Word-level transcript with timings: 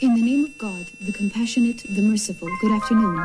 In 0.00 0.14
the 0.14 0.20
name 0.20 0.44
of 0.44 0.56
God, 0.58 0.86
the 0.98 1.10
compassionate, 1.10 1.82
the 1.88 2.02
merciful, 2.02 2.48
good 2.60 2.72
afternoon. 2.72 3.24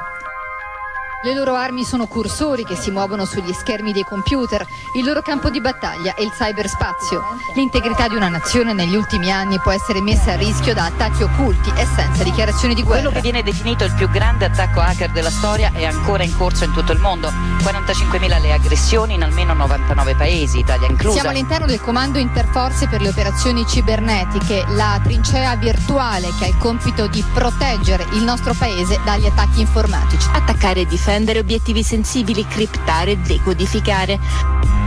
Le 1.24 1.34
loro 1.36 1.54
armi 1.56 1.84
sono 1.84 2.08
cursori 2.08 2.64
che 2.64 2.78
si 2.78 2.92
muovono 2.92 3.26
sugli 3.26 3.52
schermi 3.52 3.92
dei 3.92 4.04
computer, 4.04 4.66
il 4.96 5.04
loro 5.04 5.22
campo 5.22 5.50
di 5.50 5.60
battaglia 5.60 6.16
è 6.16 6.22
il 6.22 6.32
cyberspazio. 6.32 7.22
L'integrità 7.56 8.08
di 8.08 8.16
una 8.16 8.30
nazione 8.30 8.72
negli 8.72 8.96
ultimi 8.96 9.32
anni 9.32 9.60
può 9.60 9.72
essere 9.72 10.02
messa 10.02 10.32
a 10.32 10.38
rischio 10.38 10.74
da 10.74 10.86
attacchi 10.86 11.24
occulti 11.24 11.70
e 11.76 11.86
senza 11.86 12.24
dichiarazioni 12.24 12.74
di 12.74 12.84
guerra. 12.84 13.02
Quello 13.02 13.16
che 13.16 13.22
viene 13.22 13.44
definito 13.44 13.84
il 13.84 13.94
più 13.94 14.10
grande 14.10 14.46
attacco 14.46 14.80
hacker 14.80 15.12
della 15.12 15.30
storia 15.30 15.72
è 15.74 15.84
ancora 15.84 16.24
in 16.24 16.36
corso 16.38 16.64
in 16.64 16.72
tutto 16.72 16.94
il 16.94 17.00
mondo. 17.00 17.51
45.000 17.62 18.42
le 18.42 18.54
aggressioni 18.54 19.14
in 19.14 19.24
almeno 19.24 19.54
99 19.54 20.16
paesi, 20.16 20.60
Italia 20.60 20.88
inclusa. 20.88 21.20
Siamo 21.20 21.30
all'interno 21.30 21.66
del 21.66 21.80
comando 21.82 22.18
interforze 22.18 22.88
per 22.88 23.02
le 23.02 23.10
operazioni 23.10 23.66
cibernetiche, 23.66 24.66
la 24.70 25.00
trincea 25.04 25.56
virtuale 25.56 26.30
che 26.38 26.46
ha 26.46 26.48
il 26.48 26.58
compito 26.58 27.08
di 27.08 27.24
proteggere 27.34 28.06
il 28.14 28.24
nostro 28.24 28.54
paese 28.54 29.00
dagli 29.06 29.26
attacchi 29.26 29.62
informatici. 29.62 30.28
Attaccare 30.32 30.82
e 30.82 30.86
difendere 30.86 31.10
difendere 31.22 31.40
obiettivi 31.40 31.84
sensibili, 31.84 32.46
criptare 32.48 33.12
e 33.12 33.18
decodificare. 33.18 34.81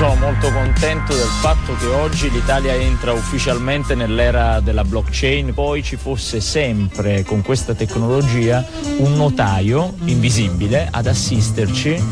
Sono 0.00 0.14
molto 0.14 0.50
contento 0.50 1.14
del 1.14 1.28
fatto 1.42 1.76
che 1.76 1.84
oggi 1.84 2.30
l'Italia 2.30 2.72
entra 2.72 3.12
ufficialmente 3.12 3.94
nell'era 3.94 4.60
della 4.60 4.82
blockchain, 4.82 5.52
poi 5.52 5.82
ci 5.82 5.96
fosse 5.96 6.40
sempre 6.40 7.22
con 7.22 7.42
questa 7.42 7.74
tecnologia 7.74 8.66
un 8.96 9.14
notaio 9.16 9.92
invisibile 10.04 10.88
ad 10.90 11.06
assisterci 11.06 12.02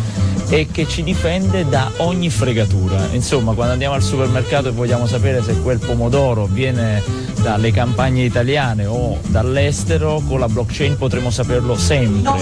e 0.51 0.69
che 0.71 0.87
ci 0.87 1.03
difende 1.03 1.67
da 1.67 1.91
ogni 1.97 2.29
fregatura. 2.29 3.09
Insomma, 3.13 3.55
quando 3.55 3.73
andiamo 3.73 3.95
al 3.95 4.03
supermercato 4.03 4.69
e 4.69 4.73
vogliamo 4.73 5.07
sapere 5.07 5.43
se 5.43 5.59
quel 5.63 5.79
pomodoro 5.79 6.45
viene 6.45 7.03
dalle 7.41 7.71
campagne 7.71 8.23
italiane 8.23 8.85
o 8.85 9.19
dall'estero, 9.29 10.23
con 10.29 10.41
la 10.41 10.49
blockchain 10.49 10.99
potremo 10.99 11.31
saperlo 11.31 11.75
sempre. 11.75 12.39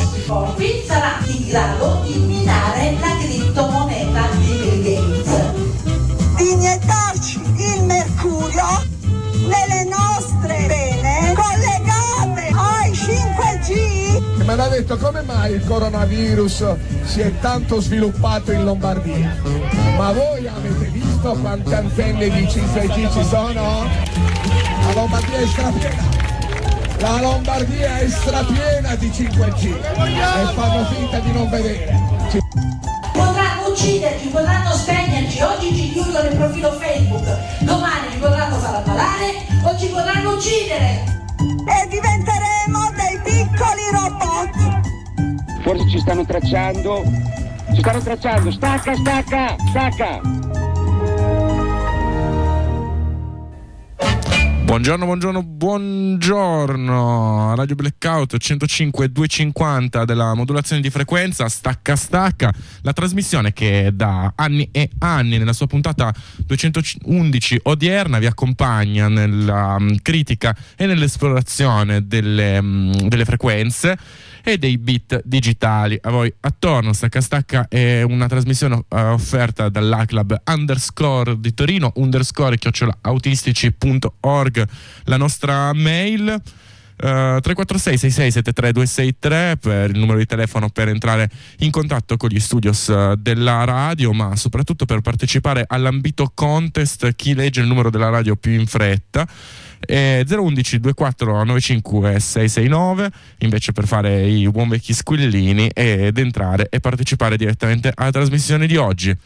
Qui 0.57 0.83
sarà 0.85 1.21
in 1.29 1.47
grado 1.47 2.03
di 2.05 2.19
minare 2.19 2.97
la 2.99 3.17
criptomoneta 3.17 3.46
5G. 14.47 14.53
Mi 14.53 14.53
hanno 14.53 14.69
detto 14.69 14.97
come 14.97 15.23
mai 15.23 15.55
il 15.55 15.65
coronavirus 15.65 16.77
si 17.05 17.21
è 17.21 17.33
tanto 17.41 17.81
sviluppato 17.81 18.53
in 18.53 18.65
Lombardia. 18.65 19.37
Ma 19.97 20.13
voi 20.13 20.47
avete 20.47 20.87
visto 20.87 21.33
quante 21.41 21.75
antenne 21.75 22.31
di 22.31 22.45
5G 22.45 23.13
ci 23.13 23.25
sono? 23.25 23.85
La 24.87 24.93
Lombardia 24.95 25.39
è 25.39 25.47
strapiena. 25.47 26.15
La 26.99 27.21
Lombardia 27.21 27.99
è 27.99 28.09
strapiena 28.09 28.95
di 28.95 29.09
5G 29.09 29.65
e 29.65 30.55
fanno 30.55 30.85
finta 30.87 31.19
di 31.19 31.33
non 31.33 31.49
vedere. 31.51 31.95
Potranno 33.13 33.69
ucciderci, 33.69 34.29
potranno 34.29 34.73
spegnerci, 34.73 35.41
oggi 35.41 35.75
ci 35.75 35.93
chiudono 35.93 36.29
il 36.29 36.37
profilo 36.37 36.73
Facebook, 36.73 37.25
domani 37.61 38.11
ci 38.13 38.19
potranno 38.19 38.57
far 38.57 38.77
ammalare 38.77 39.35
o 39.65 39.79
ci 39.79 39.87
potranno 39.89 40.35
uccidere. 40.35 41.15
E 41.39 41.89
diventeremo 41.89 42.93
dei 42.95 43.21
piccoli 43.57 43.91
robot. 43.91 45.63
Forse 45.63 45.89
ci 45.89 45.99
stanno 45.99 46.25
tracciando. 46.25 47.03
Ci 47.73 47.81
stanno 47.81 48.01
tracciando. 48.01 48.51
Stacca, 48.51 48.95
stacca, 48.95 49.57
stacca. 49.71 50.56
Buongiorno, 54.67 55.05
buongiorno, 55.05 55.43
buongiorno. 55.45 56.75
Radio 57.55 57.77
Blackout 57.77 58.37
105 58.37 59.13
250 59.13 60.05
della 60.05 60.35
modulazione 60.35 60.83
di 60.83 60.91
frequenza, 60.91 61.49
stacca 61.49 61.95
stacca, 61.95 62.53
la 62.83 62.93
trasmissione 62.93 63.53
che 63.53 63.91
da 63.95 64.33
anni 64.35 64.69
e 64.73 64.91
anni 64.99 65.39
nella 65.39 65.53
sua 65.53 65.69
puntata 65.69 66.13
211 66.45 67.61
odierna 67.63 68.19
vi 68.19 68.27
accompagna 68.27 69.07
nella 69.07 69.77
um, 69.79 69.95
critica 70.03 70.55
e 70.77 70.87
nell'esplorazione 70.87 72.05
delle, 72.05 72.59
um, 72.59 73.07
delle 73.07 73.25
frequenze 73.25 73.97
e 74.49 74.59
dei 74.59 74.79
beat 74.79 75.23
digitali. 75.25 75.99
A 76.03 76.11
voi 76.11 76.33
attorno, 76.39 76.93
Stacca 76.93 77.21
Stacca 77.21 77.67
è 77.69 78.03
una 78.03 78.29
trasmissione 78.29 78.77
uh, 78.77 78.85
offerta 78.97 79.69
dall'ACLAB 79.69 80.43
underscore 80.47 81.41
di 81.41 81.53
Torino, 81.53 81.91
underscore 81.97 82.57
chiocciolaautistici.org, 82.57 84.65
la 85.07 85.17
nostra 85.17 85.73
mail. 85.73 86.41
Uh, 86.97 87.43
346 87.43 87.99
6673 87.99 88.73
263 88.73 89.59
per 89.61 89.91
il 89.91 89.99
numero 89.99 90.17
di 90.17 90.25
telefono 90.25 90.71
per 90.71 90.89
entrare 90.89 91.29
in 91.59 91.71
contatto 91.71 92.17
con 92.17 92.31
gli 92.31 92.41
studios 92.41 92.87
uh, 92.87 93.13
della 93.19 93.65
radio 93.65 94.15
ma 94.15 94.35
soprattutto 94.35 94.87
per 94.87 95.03
partecipare 95.03 95.65
all'ambito 95.67 96.33
contest 96.35 97.15
chi 97.15 97.35
legge 97.35 97.61
il 97.61 97.67
numero 97.67 97.91
della 97.91 98.09
radio 98.09 98.35
più 98.37 98.53
in 98.53 98.67
fretta 98.67 99.29
eh, 99.81 100.25
011 100.27 100.79
24 100.79 101.45
95 101.45 102.21
669 102.21 103.11
invece 103.39 103.73
per 103.73 103.87
fare 103.87 104.27
i 104.27 104.49
buon 104.51 104.69
vecchi 104.69 104.93
squillini 104.93 105.69
ed 105.69 106.19
entrare 106.19 106.69
e 106.71 106.81
partecipare 106.81 107.37
direttamente 107.37 107.93
alla 107.95 108.11
trasmissione 108.11 108.67
di 108.67 108.77
oggi. 108.77 109.17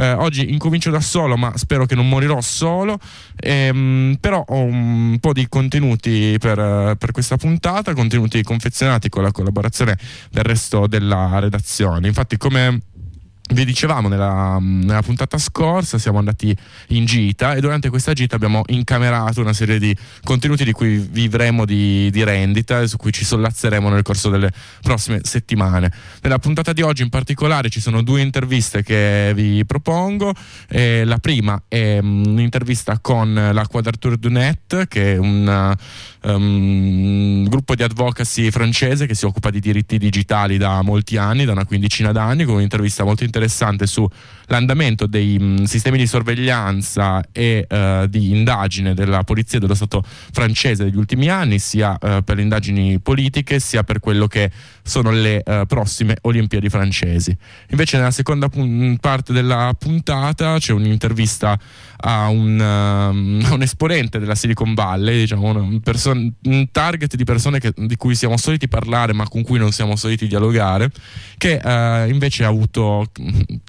Eh, 0.00 0.12
oggi 0.12 0.52
incomincio 0.52 0.90
da 0.90 1.00
solo, 1.00 1.36
ma 1.36 1.56
spero 1.56 1.84
che 1.84 1.96
non 1.96 2.08
morirò 2.08 2.40
solo. 2.40 2.98
Ehm, 3.36 4.16
però 4.20 4.44
ho 4.46 4.62
un 4.62 5.18
po' 5.20 5.32
di 5.32 5.48
contenuti 5.48 6.36
per, 6.38 6.96
per, 6.96 7.10
questa 7.10 7.36
puntata, 7.36 7.94
contenuti 7.94 8.42
confezionati 8.42 9.08
con 9.08 9.22
la 9.22 9.32
collaborazione 9.32 9.98
del 10.30 10.44
resto 10.44 10.86
della 10.86 11.38
redazione. 11.40 12.06
Infatti, 12.06 12.36
come 12.36 12.80
vi 13.54 13.64
dicevamo 13.64 14.08
nella, 14.08 14.58
nella, 14.60 15.02
puntata 15.02 15.38
scorsa 15.38 15.98
siamo 15.98 16.18
andati 16.18 16.54
in 16.88 17.04
gita 17.06 17.54
e 17.54 17.60
durante 17.60 17.88
questa 17.88 18.12
gita 18.12 18.36
abbiamo 18.36 18.62
incamerato 18.66 19.40
una 19.40 19.52
serie 19.52 19.78
di 19.78 19.96
contenuti 20.22 20.64
di 20.64 20.72
cui 20.72 20.98
vivremo 20.98 21.64
di, 21.64 22.10
di 22.10 22.24
rendita 22.24 22.80
e 22.80 22.88
su 22.88 22.96
cui 22.96 23.12
ci 23.12 23.24
sollazzeremo 23.24 23.88
nel 23.88 24.02
corso 24.02 24.28
delle 24.28 24.52
prossime 24.82 25.20
settimane. 25.22 25.90
Nella 26.20 26.38
puntata 26.38 26.72
di 26.72 26.82
oggi 26.82 27.02
in 27.02 27.08
particolare 27.08 27.70
ci 27.70 27.80
sono 27.80 28.02
due 28.02 28.20
interviste 28.20 28.82
che 28.82 29.32
vi 29.34 29.64
propongo. 29.64 30.34
Eh, 30.68 31.04
la 31.04 31.18
prima 31.18 31.62
è 31.68 31.98
um, 32.00 32.24
un'intervista 32.26 32.98
con 33.00 33.32
la 33.52 33.66
Quadrature 33.66 34.18
du 34.18 34.28
Net 34.28 34.86
che 34.88 35.14
è 35.14 35.16
un 35.16 35.74
um, 36.22 37.48
gruppo 37.48 37.74
di 37.74 37.82
advocacy 37.82 38.50
francese 38.50 39.06
che 39.06 39.14
si 39.14 39.24
occupa 39.24 39.50
di 39.50 39.60
diritti 39.60 39.96
digitali 39.96 40.58
da 40.58 40.82
molti 40.82 41.16
anni, 41.16 41.44
da 41.44 41.52
una 41.52 41.64
quindicina 41.64 42.12
d'anni, 42.12 42.44
con 42.44 42.56
un'intervista 42.56 43.04
molto 43.04 43.24
interessante 43.24 43.36
interessante 43.38 43.86
sull'andamento 43.86 45.06
dei 45.06 45.38
mh, 45.38 45.64
sistemi 45.64 45.96
di 45.96 46.06
sorveglianza 46.06 47.22
e 47.32 47.66
uh, 47.68 48.06
di 48.06 48.30
indagine 48.30 48.94
della 48.94 49.22
polizia 49.22 49.60
dello 49.60 49.74
Stato 49.74 50.02
francese 50.04 50.84
degli 50.84 50.96
ultimi 50.96 51.28
anni, 51.28 51.58
sia 51.60 51.92
uh, 51.92 52.22
per 52.24 52.36
le 52.36 52.42
indagini 52.42 52.98
politiche 52.98 53.60
sia 53.60 53.84
per 53.84 54.00
quello 54.00 54.26
che 54.26 54.50
sono 54.82 55.10
le 55.10 55.42
uh, 55.44 55.66
prossime 55.66 56.16
Olimpiadi 56.22 56.68
francesi. 56.68 57.36
Invece 57.70 57.96
nella 57.96 58.10
seconda 58.10 58.48
pun- 58.48 58.98
parte 59.00 59.32
della 59.32 59.72
puntata 59.78 60.58
c'è 60.58 60.72
un'intervista 60.72 61.58
a 62.00 62.28
un, 62.28 62.58
um, 62.58 63.46
un 63.50 63.62
esponente 63.62 64.18
della 64.18 64.34
Silicon 64.34 64.74
Valley, 64.74 65.20
diciamo, 65.20 65.50
un, 65.50 65.80
person- 65.80 66.32
un 66.44 66.68
target 66.72 67.14
di 67.14 67.24
persone 67.24 67.60
che, 67.60 67.72
di 67.76 67.96
cui 67.96 68.14
siamo 68.14 68.36
soliti 68.36 68.68
parlare 68.68 69.12
ma 69.12 69.28
con 69.28 69.42
cui 69.42 69.58
non 69.58 69.72
siamo 69.72 69.94
soliti 69.96 70.26
dialogare, 70.26 70.90
che 71.36 71.60
uh, 71.62 72.08
invece 72.08 72.44
ha 72.44 72.48
avuto 72.48 73.06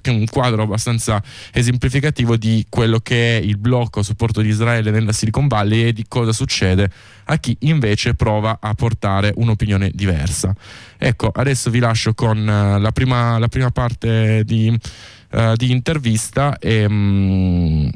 un 0.06 0.24
quadro 0.26 0.62
abbastanza 0.62 1.22
esemplificativo 1.52 2.36
di 2.36 2.66
quello 2.68 2.98
che 3.00 3.38
è 3.38 3.40
il 3.40 3.58
blocco 3.58 4.00
a 4.00 4.02
supporto 4.02 4.40
di 4.40 4.48
Israele 4.48 4.90
nella 4.90 5.12
Silicon 5.12 5.46
Valley 5.48 5.88
e 5.88 5.92
di 5.92 6.04
cosa 6.08 6.32
succede 6.32 6.90
a 7.24 7.36
chi 7.38 7.56
invece 7.60 8.14
prova 8.14 8.58
a 8.60 8.74
portare 8.74 9.32
un'opinione 9.36 9.90
diversa. 9.94 10.54
Ecco, 10.98 11.30
adesso 11.32 11.70
vi 11.70 11.78
lascio 11.78 12.14
con 12.14 12.38
uh, 12.38 12.80
la, 12.80 12.90
prima, 12.92 13.38
la, 13.38 13.48
prima, 13.48 13.70
parte 13.70 14.42
di, 14.44 14.76
uh, 15.32 15.54
di 15.54 15.70
intervista 15.70 16.58
e, 16.58 16.84
um, 16.84 17.90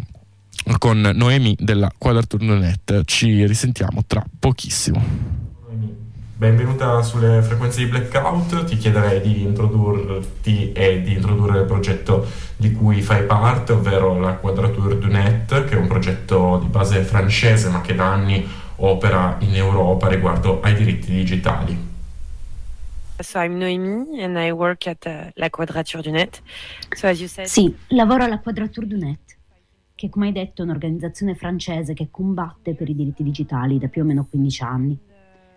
con 0.79 1.01
Noemi 1.15 1.57
della 1.59 1.91
Quadraturno.net. 1.97 3.03
Ci 3.05 3.47
risentiamo 3.47 4.05
tra 4.07 4.25
pochissimo. 4.39 5.54
Benvenuta 6.37 7.01
sulle 7.03 7.43
frequenze 7.43 7.85
di 7.85 7.87
Blackout, 7.87 8.65
ti 8.65 8.77
chiederei 8.77 9.21
di 9.21 9.43
introdurti 9.43 10.73
e 10.73 11.01
di 11.01 11.13
introdurre 11.13 11.61
il 11.61 11.65
progetto 11.65 12.27
di 12.57 12.73
cui 12.73 13.03
fai 13.03 13.23
parte, 13.23 13.71
ovvero 13.71 14.19
la 14.19 14.33
Quadrature 14.33 14.99
du 14.99 15.07
Net, 15.07 15.65
che 15.65 15.75
è 15.75 15.79
un 15.79 15.87
progetto 15.87 16.59
di 16.61 16.67
base 16.67 17.03
francese 17.03 17.69
ma 17.69 17.81
che 17.83 17.95
da 17.95 18.13
anni 18.13 18.45
opera 18.77 19.37
in 19.43 19.55
Europa 19.55 20.09
riguardo 20.09 20.61
ai 20.61 20.75
diritti 20.75 21.13
digitali. 21.13 21.93
So 23.21 23.39
I'm 23.39 23.57
Noemi 23.57 24.21
and 24.21 24.37
I 24.37 24.51
work 24.51 24.89
at 24.89 25.05
uh, 25.07 25.31
la 25.35 25.49
Quadrature 25.51 26.03
du 26.03 26.11
Net. 26.11 26.43
So 26.97 27.07
as 27.07 27.21
you 27.21 27.29
said... 27.29 27.47
Sì, 27.47 27.73
lavoro 27.91 28.25
alla 28.25 28.41
Quadrature 28.41 28.89
du 28.89 28.97
Net. 28.97 29.21
che 29.95 30.09
come 30.11 30.27
hai 30.27 30.33
detto 30.33 30.63
è 30.63 30.65
un'organizzazione 30.65 31.37
francese 31.37 31.95
che 31.95 32.09
combatte 32.11 32.75
per 32.75 32.89
i 32.89 32.97
diritti 32.97 33.23
digitali 33.23 33.79
da 33.79 33.87
più 33.87 34.03
o 34.03 34.05
meno 34.05 34.27
15 34.29 34.63
anni. 34.65 34.99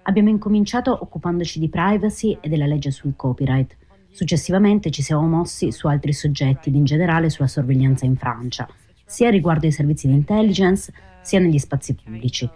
Abbiamo 0.07 0.30
incominciato 0.30 0.98
occupandoci 1.01 1.59
di 1.59 1.68
privacy 1.68 2.38
e 2.39 2.48
della 2.48 2.65
legge 2.65 2.92
sul 2.92 3.18
copyright. 3.18 3.75
Successivamente 4.09 4.89
ci 4.89 5.01
siamo 5.01 5.27
mossi 5.27 5.74
su 5.74 5.88
altri 5.88 6.13
soggetti 6.13 6.69
ed 6.69 6.75
in 6.75 6.86
generale 6.86 7.30
sulla 7.30 7.50
sorveglianza 7.50 8.06
in 8.06 8.15
Francia, 8.15 8.65
sia 9.06 9.30
riguardo 9.30 9.65
ai 9.65 9.74
servizi 9.74 10.07
di 10.07 10.13
intelligence 10.13 10.94
sia 11.21 11.39
negli 11.39 11.59
spazi 11.59 11.94
pubblici. 11.94 12.50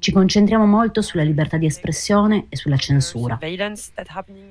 Ci 0.00 0.10
concentriamo 0.10 0.66
molto 0.66 1.00
sulla 1.00 1.22
libertà 1.22 1.58
di 1.58 1.66
espressione 1.66 2.46
e 2.48 2.56
sulla 2.56 2.76
censura, 2.76 3.38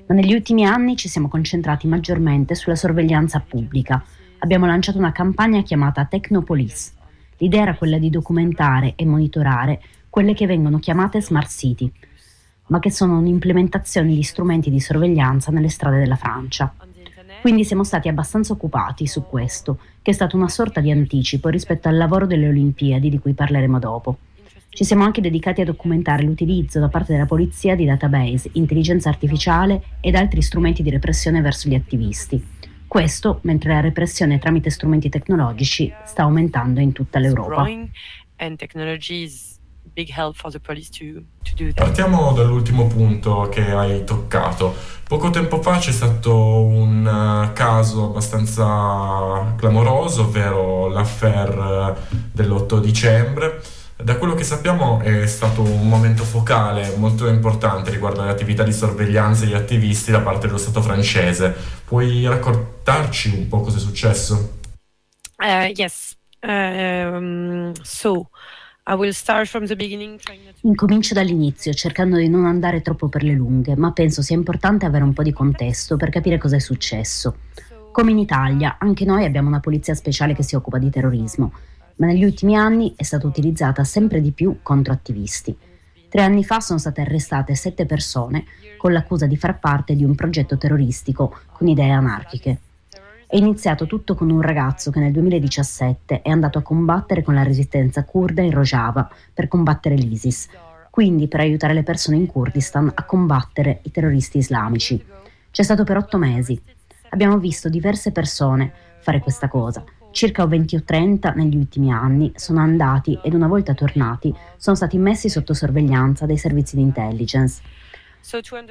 ma 0.06 0.14
negli 0.14 0.32
ultimi 0.32 0.64
anni 0.64 0.96
ci 0.96 1.08
siamo 1.08 1.28
concentrati 1.28 1.86
maggiormente 1.86 2.54
sulla 2.54 2.74
sorveglianza 2.74 3.40
pubblica. 3.40 4.02
Abbiamo 4.38 4.64
lanciato 4.64 4.96
una 4.96 5.12
campagna 5.12 5.62
chiamata 5.62 6.06
Technopolis. 6.06 6.94
L'idea 7.36 7.62
era 7.62 7.74
quella 7.74 7.98
di 7.98 8.08
documentare 8.08 8.94
e 8.96 9.04
monitorare 9.04 9.82
quelle 10.08 10.32
che 10.32 10.46
vengono 10.46 10.78
chiamate 10.78 11.20
smart 11.20 11.50
city, 11.50 11.92
ma 12.70 12.78
che 12.78 12.90
sono 12.90 13.18
un'implementazione 13.18 14.14
di 14.14 14.22
strumenti 14.22 14.70
di 14.70 14.80
sorveglianza 14.80 15.50
nelle 15.50 15.68
strade 15.68 15.98
della 15.98 16.16
Francia. 16.16 16.72
Quindi 17.40 17.64
siamo 17.64 17.84
stati 17.84 18.08
abbastanza 18.08 18.52
occupati 18.52 19.06
su 19.06 19.24
questo, 19.26 19.78
che 20.02 20.10
è 20.10 20.14
stato 20.14 20.36
una 20.36 20.48
sorta 20.48 20.80
di 20.80 20.90
anticipo 20.90 21.48
rispetto 21.48 21.88
al 21.88 21.96
lavoro 21.96 22.26
delle 22.26 22.48
Olimpiadi 22.48 23.08
di 23.08 23.18
cui 23.18 23.32
parleremo 23.32 23.78
dopo. 23.78 24.18
Ci 24.68 24.84
siamo 24.84 25.04
anche 25.04 25.20
dedicati 25.20 25.62
a 25.62 25.64
documentare 25.64 26.22
l'utilizzo 26.22 26.78
da 26.78 26.88
parte 26.88 27.12
della 27.12 27.26
polizia 27.26 27.74
di 27.74 27.84
database, 27.84 28.50
intelligenza 28.52 29.08
artificiale 29.08 29.82
ed 30.00 30.14
altri 30.14 30.42
strumenti 30.42 30.82
di 30.82 30.90
repressione 30.90 31.40
verso 31.40 31.68
gli 31.68 31.74
attivisti. 31.74 32.42
Questo 32.86 33.40
mentre 33.42 33.72
la 33.72 33.80
repressione 33.80 34.38
tramite 34.38 34.70
strumenti 34.70 35.08
tecnologici 35.08 35.92
sta 36.04 36.22
aumentando 36.22 36.80
in 36.80 36.92
tutta 36.92 37.18
l'Europa. 37.18 37.62
Partiamo 41.74 42.32
dall'ultimo 42.32 42.86
punto 42.86 43.48
che 43.50 43.70
hai 43.70 44.04
toccato. 44.04 44.74
Poco 45.06 45.30
tempo 45.30 45.60
fa 45.60 45.78
c'è 45.78 45.92
stato 45.92 46.62
un 46.64 47.04
uh, 47.04 47.52
caso 47.52 48.10
abbastanza 48.10 49.54
clamoroso, 49.56 50.22
ovvero 50.22 50.88
l'affair 50.88 51.96
dell'8 52.32 52.78
dicembre 52.78 53.60
da 54.02 54.16
quello 54.16 54.34
che 54.34 54.44
sappiamo 54.44 55.00
è 55.00 55.26
stato 55.26 55.62
un 55.62 55.86
momento 55.88 56.24
focale 56.24 56.94
molto 56.96 57.28
importante 57.28 57.90
riguardo 57.90 58.22
alle 58.22 58.30
attività 58.30 58.62
di 58.62 58.72
sorveglianza 58.72 59.44
degli 59.44 59.54
attivisti 59.54 60.10
da 60.10 60.20
parte 60.20 60.46
dello 60.46 60.58
Stato 60.58 60.80
francese. 60.80 61.54
Puoi 61.84 62.26
raccontarci 62.26 63.36
un 63.36 63.48
po' 63.48 63.60
cosa 63.60 63.76
è 63.76 63.80
successo? 63.80 64.58
Uh, 65.36 65.70
yes. 65.74 66.16
Uh, 66.40 67.72
so, 67.82 68.30
Incomincio 70.62 71.14
dall'inizio, 71.14 71.72
cercando 71.72 72.16
di 72.16 72.28
non 72.28 72.44
andare 72.44 72.82
troppo 72.82 73.08
per 73.08 73.22
le 73.22 73.32
lunghe, 73.32 73.76
ma 73.76 73.92
penso 73.92 74.22
sia 74.22 74.36
importante 74.36 74.86
avere 74.86 75.04
un 75.04 75.12
po' 75.12 75.22
di 75.22 75.32
contesto 75.32 75.96
per 75.96 76.10
capire 76.10 76.38
cosa 76.38 76.56
è 76.56 76.60
successo. 76.60 77.36
Come 77.92 78.10
in 78.10 78.18
Italia, 78.18 78.76
anche 78.78 79.04
noi 79.04 79.24
abbiamo 79.24 79.48
una 79.48 79.60
polizia 79.60 79.94
speciale 79.94 80.34
che 80.34 80.42
si 80.42 80.54
occupa 80.54 80.78
di 80.78 80.90
terrorismo 80.90 81.52
ma 82.00 82.06
negli 82.06 82.24
ultimi 82.24 82.56
anni 82.56 82.94
è 82.96 83.02
stata 83.02 83.26
utilizzata 83.26 83.84
sempre 83.84 84.20
di 84.20 84.32
più 84.32 84.58
contro 84.62 84.92
attivisti. 84.92 85.56
Tre 86.08 86.22
anni 86.22 86.42
fa 86.42 86.60
sono 86.60 86.78
state 86.78 87.02
arrestate 87.02 87.54
sette 87.54 87.86
persone 87.86 88.44
con 88.76 88.92
l'accusa 88.92 89.26
di 89.26 89.36
far 89.36 89.58
parte 89.58 89.94
di 89.94 90.02
un 90.02 90.14
progetto 90.14 90.56
terroristico 90.56 91.38
con 91.52 91.68
idee 91.68 91.90
anarchiche. 91.90 92.58
È 93.30 93.36
iniziato 93.36 93.86
tutto 93.86 94.16
con 94.16 94.28
un 94.28 94.40
ragazzo 94.40 94.90
che 94.90 94.98
nel 94.98 95.12
2017 95.12 96.22
è 96.22 96.30
andato 96.30 96.58
a 96.58 96.62
combattere 96.62 97.22
con 97.22 97.32
la 97.32 97.44
resistenza 97.44 98.02
kurda 98.02 98.42
in 98.42 98.50
Rojava 98.50 99.08
per 99.32 99.46
combattere 99.46 99.94
l'ISIS, 99.94 100.48
quindi 100.90 101.28
per 101.28 101.38
aiutare 101.38 101.72
le 101.72 101.84
persone 101.84 102.16
in 102.16 102.26
Kurdistan 102.26 102.90
a 102.92 103.04
combattere 103.04 103.82
i 103.82 103.92
terroristi 103.92 104.38
islamici. 104.38 105.00
C'è 105.48 105.62
stato 105.62 105.84
per 105.84 105.98
otto 105.98 106.18
mesi. 106.18 106.60
Abbiamo 107.10 107.38
visto 107.38 107.68
diverse 107.68 108.10
persone 108.10 108.72
fare 108.98 109.20
questa 109.20 109.46
cosa 109.46 109.84
Circa 110.12 110.44
20 110.44 110.76
o 110.76 110.82
30 110.84 111.30
negli 111.34 111.56
ultimi 111.56 111.92
anni 111.92 112.32
sono 112.34 112.58
andati 112.58 113.18
ed 113.22 113.32
una 113.32 113.46
volta 113.46 113.74
tornati 113.74 114.34
sono 114.56 114.74
stati 114.74 114.98
messi 114.98 115.28
sotto 115.28 115.54
sorveglianza 115.54 116.26
dai 116.26 116.36
servizi 116.36 116.74
di 116.74 116.82
intelligence. 116.82 117.62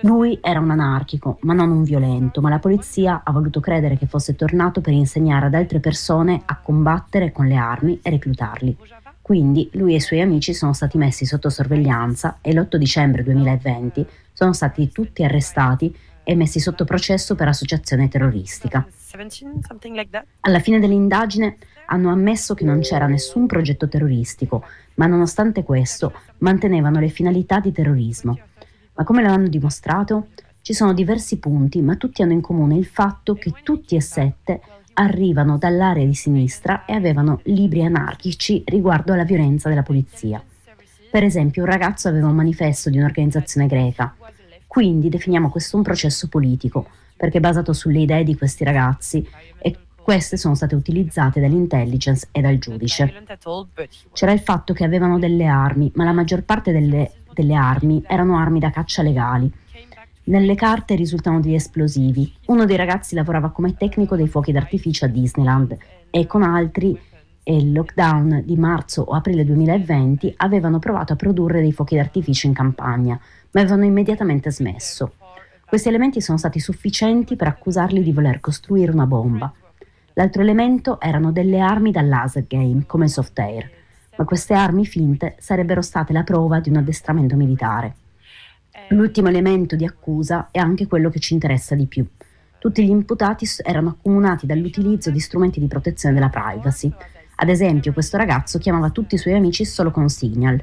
Lui 0.01 0.38
era 0.42 0.60
un 0.60 0.69
anarchico, 0.72 1.38
ma 1.42 1.54
non 1.54 1.72
un 1.72 1.84
violento, 1.84 2.42
ma 2.42 2.50
la 2.50 2.60
polizia 2.60 3.22
ha 3.24 3.31
voluto 3.31 3.60
credere 3.60 3.98
che 3.98 4.06
fosse 4.06 4.36
tornato 4.36 4.81
per 4.81 4.94
insegnare 4.94 5.48
ad 5.48 5.54
altre 5.54 5.80
persone 5.80 6.42
a 6.46 6.57
combattere 6.57 7.31
con 7.31 7.48
le 7.48 7.56
armi 7.56 8.00
e 8.01 8.10
reclutarli. 8.10 8.78
Quindi 9.22 9.69
lui 9.74 9.94
e 9.94 9.98
i 9.98 10.01
suoi 10.01 10.22
amici 10.22 10.54
sono 10.54 10.74
stati 10.74 10.98
messi 10.98 11.25
sotto 11.25 11.50
sorveglianza 11.50 12.40
e 12.42 12.54
l'8 12.54 12.78
dicembre 12.78 13.24
2020 13.24 14.07
sono 14.34 14.54
stati 14.54 14.90
tutti 14.92 15.24
arrestati 15.24 15.95
e 16.24 16.36
messi 16.36 16.60
sotto 16.60 16.86
processo 16.86 17.36
per 17.36 17.48
associazione 17.48 18.07
terroristica. 18.07 18.88
Alla 20.42 20.60
fine 20.60 20.80
dell'indagine 20.80 21.57
hanno 21.88 22.12
ammesso 22.12 22.54
che 22.54 22.63
non 22.63 22.81
c'era 22.81 23.07
nessun 23.07 23.48
progetto 23.48 23.88
terroristico, 23.88 24.63
ma 24.95 25.07
nonostante 25.07 25.63
questo 25.63 26.13
mantenevano 26.40 27.00
le 27.00 27.10
finalità 27.10 27.60
di 27.60 27.72
terrorismo. 27.72 28.38
Ma 29.00 29.06
come 29.06 29.24
lo 29.24 29.31
hanno 29.31 29.48
dimostrato? 29.48 30.28
Ci 30.62 30.74
sono 30.74 30.92
diversi 30.94 31.40
punti, 31.40 31.81
ma 31.81 31.96
tutti 31.96 32.22
hanno 32.22 32.34
in 32.34 32.42
comune 32.42 32.75
il 32.75 32.86
fatto 32.86 33.34
che 33.34 33.54
tutti 33.63 33.96
e 33.96 34.01
sette 34.01 34.60
arrivano 34.96 35.57
dall'area 35.57 36.04
di 36.04 36.13
sinistra 36.13 36.84
e 36.84 36.92
avevano 36.92 37.40
libri 37.44 37.86
anarchici 37.86 38.62
riguardo 38.66 39.13
alla 39.13 39.24
violenza 39.24 39.69
della 39.69 39.84
polizia. 39.84 40.44
Per 41.10 41.24
esempio, 41.24 41.63
un 41.63 41.69
ragazzo 41.69 42.10
aveva 42.10 42.28
un 42.28 42.36
manifesto 42.36 42.90
di 42.90 42.98
un'organizzazione 42.98 43.68
greca, 43.68 44.13
quindi 44.68 45.07
definiamo 45.07 45.50
questo 45.50 45.78
un 45.78 45.84
processo 45.84 46.28
politico, 46.28 46.86
perché 47.16 47.38
è 47.38 47.42
basato 47.42 47.72
sulle 47.72 48.00
idee 48.00 48.25
di 48.25 48.36
questi 48.36 48.66
ragazzi 48.66 49.25
e 49.60 49.78
queste 49.95 50.36
sono 50.36 50.56
state 50.56 50.75
utilizzate 50.75 51.40
dall'intelligence 51.40 52.28
e 52.34 52.42
dal 52.42 52.57
giudice. 52.57 53.24
C'era 54.12 54.34
il 54.34 54.40
fatto 54.42 54.74
che 54.74 54.84
avevano 54.84 55.19
delle 55.19 55.45
armi, 55.45 55.90
ma 55.95 56.04
la 56.04 56.12
maggior 56.12 56.44
parte 56.44 56.74
delle, 56.74 57.12
delle 57.39 57.56
armi 57.56 58.03
erano 58.06 58.38
armi 58.38 58.59
da 58.59 58.69
caccia 58.69 59.01
legali. 59.01 59.50
Nelle 60.25 60.56
carte 60.56 60.95
risultano 60.95 61.39
degli 61.39 61.53
esplosivi. 61.53 62.31
Uno 62.47 62.65
dei 62.65 62.75
ragazzi 62.75 63.15
lavorava 63.15 63.50
come 63.50 63.75
tecnico 63.75 64.15
dei 64.15 64.27
fuochi 64.27 64.51
d'artificio 64.51 65.06
a 65.06 65.07
Disneyland 65.07 65.77
e 66.09 66.27
con 66.27 66.44
altri 66.44 67.00
e 67.41 67.56
il 67.56 67.71
lockdown 67.71 68.44
di 68.45 68.57
marzo 68.57 69.01
o 69.01 69.13
aprile 69.13 69.45
2020 69.45 70.33
avevano 70.38 70.80
provato 70.80 71.13
a 71.13 71.15
produrre 71.15 71.62
dei 71.62 71.71
fuochi 71.71 71.95
d'artificio 71.95 72.47
in 72.47 72.53
campagna, 72.53 73.19
ma 73.51 73.62
avevano 73.62 73.85
immediatamente 73.85 74.51
smesso. 74.51 75.14
Questi 75.66 75.87
elementi 75.87 76.19
sono 76.19 76.37
stati 76.37 76.59
sufficienti 76.59 77.35
per 77.35 77.47
accusarli 77.47 78.04
di 78.04 78.11
voler 78.11 78.40
costruire 78.40 78.92
una 78.92 79.06
bomba. 79.06 79.52
L'altro 80.14 80.42
elemento 80.42 80.99
erano 80.99 81.31
delle 81.31 81.59
armi 81.59 81.92
da 81.92 82.02
laser 82.02 82.45
game, 82.45 82.83
come 82.85 83.07
soft 83.07 83.40
air, 83.40 83.69
ma 84.19 84.26
queste 84.26 84.54
armi 84.54 84.85
finte 84.85 85.38
sarebbero 85.40 85.81
state 85.81 86.11
la 86.11 86.23
prova 86.23 86.59
di 86.59 86.68
un 86.68 86.76
addestramento 86.76 87.38
militare. 87.38 87.95
L'ultimo 88.90 89.30
elemento 89.30 89.78
di 89.78 89.85
accusa 89.85 90.49
è 90.52 90.59
anche 90.59 90.88
quello 90.88 91.09
che 91.09 91.19
ci 91.19 91.31
interessa 91.33 91.73
di 91.73 91.88
più. 91.88 92.06
Tutti 92.59 92.83
gli 92.83 92.90
imputati 92.90 93.47
erano 93.64 93.90
accomunati 93.90 94.45
dall'utilizzo 94.45 95.09
di 95.09 95.19
strumenti 95.19 95.61
di 95.61 95.68
protezione 95.68 96.14
della 96.14 96.28
privacy. 96.28 96.92
Ad 97.35 97.47
esempio, 97.47 97.94
questo 97.94 98.18
ragazzo 98.18 98.59
chiamava 98.59 98.90
tutti 98.90 99.16
i 99.16 99.18
suoi 99.18 99.35
amici 99.35 99.64
solo 99.64 99.90
con 99.90 100.09
Signal, 100.09 100.61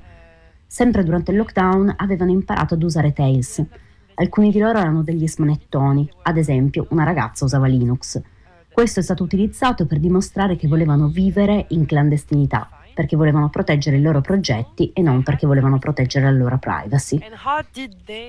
Sempre 0.67 1.05
durante 1.05 1.31
il 1.31 1.37
lockdown 1.37 1.95
avevano 1.97 2.33
imparato 2.33 2.75
ad 2.75 2.83
usare 2.83 3.13
Tails. 3.13 3.65
Alcuni 4.15 4.51
di 4.51 4.59
loro 4.59 4.79
erano 4.79 5.03
degli 5.03 5.27
smanettoni, 5.27 6.11
ad 6.25 6.37
esempio 6.37 6.87
una 6.91 7.05
ragazza 7.05 7.45
usava 7.45 7.67
Linux. 7.67 8.21
Questo 8.73 9.01
è 9.01 9.03
stato 9.03 9.23
utilizzato 9.23 9.87
per 9.87 10.01
dimostrare 10.01 10.57
che 10.57 10.69
volevano 10.69 11.09
vivere 11.09 11.67
in 11.69 11.87
clandestinità, 11.87 12.69
perché 12.97 13.15
volevano 13.15 13.51
proteggere 13.51 13.99
i 13.99 14.01
loro 14.01 14.23
progetti 14.23 14.91
e 14.95 15.03
non 15.03 15.23
perché 15.23 15.47
volevano 15.47 15.79
proteggere 15.79 16.25
la 16.25 16.31
loro 16.31 16.57
privacy. 16.57 17.21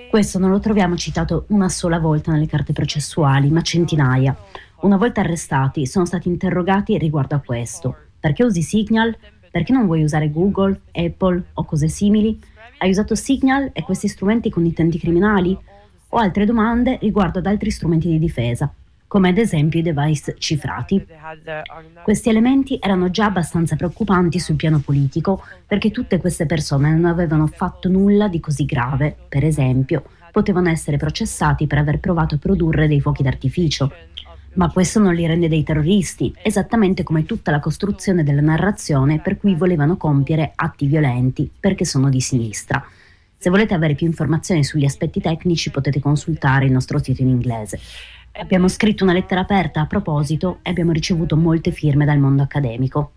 Questo 0.10 0.40
non 0.40 0.50
lo 0.50 0.60
troviamo 0.60 0.98
citato 0.98 1.46
una 1.48 1.70
sola 1.70 2.00
volta 2.00 2.34
nelle 2.34 2.48
carte 2.48 2.74
processuali, 2.74 3.50
ma 3.50 3.62
centinaia. 3.62 4.36
Una 4.82 4.98
volta 4.98 5.22
arrestati, 5.22 5.88
sono 5.88 6.06
stati 6.06 6.28
interrogati 6.28 6.98
riguardo 6.98 7.36
a 7.36 7.40
questo. 7.40 7.96
Perché 8.20 8.44
usi 8.44 8.62
Signal? 8.62 9.16
Perché 9.50 9.72
non 9.72 9.86
vuoi 9.86 10.04
usare 10.04 10.30
Google, 10.30 10.82
Apple 10.92 11.46
o 11.54 11.64
cose 11.64 11.88
simili? 11.88 12.38
Hai 12.80 12.90
usato 12.90 13.16
Signal 13.16 13.70
e 13.72 13.84
questi 13.84 14.10
strumenti 14.10 14.50
con 14.50 14.66
intenti 14.66 15.00
criminali? 15.00 15.58
O 16.10 16.18
altre 16.18 16.44
domande 16.44 16.98
riguardo 17.00 17.40
ad 17.40 17.46
altri 17.46 17.72
strumenti 17.72 18.10
di 18.10 18.20
difesa, 18.20 18.70
come 19.08 19.30
ad 19.30 19.38
esempio 19.38 19.80
i 19.80 19.84
device 19.84 20.36
cifrati. 20.38 21.06
Questi 22.04 22.30
elementi 22.30 22.78
erano 22.82 23.10
già 23.10 23.26
abbastanza 23.26 23.76
preoccupanti 23.76 24.40
sul 24.40 24.56
piano 24.56 24.80
politico 24.80 25.44
perché 25.66 25.92
tutte 25.92 26.20
queste 26.20 26.46
persone 26.46 26.92
non 26.92 27.06
avevano 27.06 27.48
fatto 27.48 27.90
nulla 27.90 28.28
di 28.28 28.40
così 28.40 28.66
grave, 28.66 29.16
per 29.30 29.46
esempio, 29.46 30.04
potevano 30.32 30.70
essere 30.70 30.98
processati 30.98 31.68
per 31.68 31.78
aver 31.78 32.00
provato 32.00 32.36
a 32.36 32.40
produrre 32.40 32.88
dei 32.88 33.02
fuochi 33.02 33.24
d'artificio. 33.24 33.92
Ma 34.54 34.72
questo 34.72 35.00
non 35.00 35.14
li 35.14 35.26
rende 35.26 35.48
dei 35.48 35.64
terroristi, 35.64 36.34
esattamente 36.42 37.04
come 37.04 37.26
tutta 37.26 37.52
la 37.52 37.60
costruzione 37.60 38.24
della 38.24 38.42
narrazione 38.42 39.20
per 39.20 39.38
cui 39.38 39.56
volevano 39.56 39.98
compiere 39.98 40.52
atti 40.56 40.88
violenti 40.88 41.50
perché 41.60 41.86
sono 41.86 42.10
di 42.10 42.20
sinistra. 42.20 42.84
Se 43.40 43.52
volete 43.52 43.76
avere 43.76 43.94
più 43.94 44.08
informazioni 44.08 44.64
sugli 44.64 44.86
aspetti 44.86 45.22
tecnici 45.22 45.70
potete 45.70 46.00
consultare 46.00 46.66
il 46.66 46.72
nostro 46.72 46.98
sito 46.98 47.22
in 47.22 47.28
inglese. 47.28 47.80
Abbiamo 48.40 48.68
scritto 48.68 49.04
una 49.04 49.14
lettera 49.14 49.42
aperta 49.42 49.82
a 49.82 49.86
proposito 49.88 50.60
e 50.62 50.70
abbiamo 50.70 50.92
ricevuto 50.92 51.36
molte 51.36 51.72
firme 51.72 52.06
dal 52.06 52.20
mondo 52.20 52.44
accademico. 52.44 53.14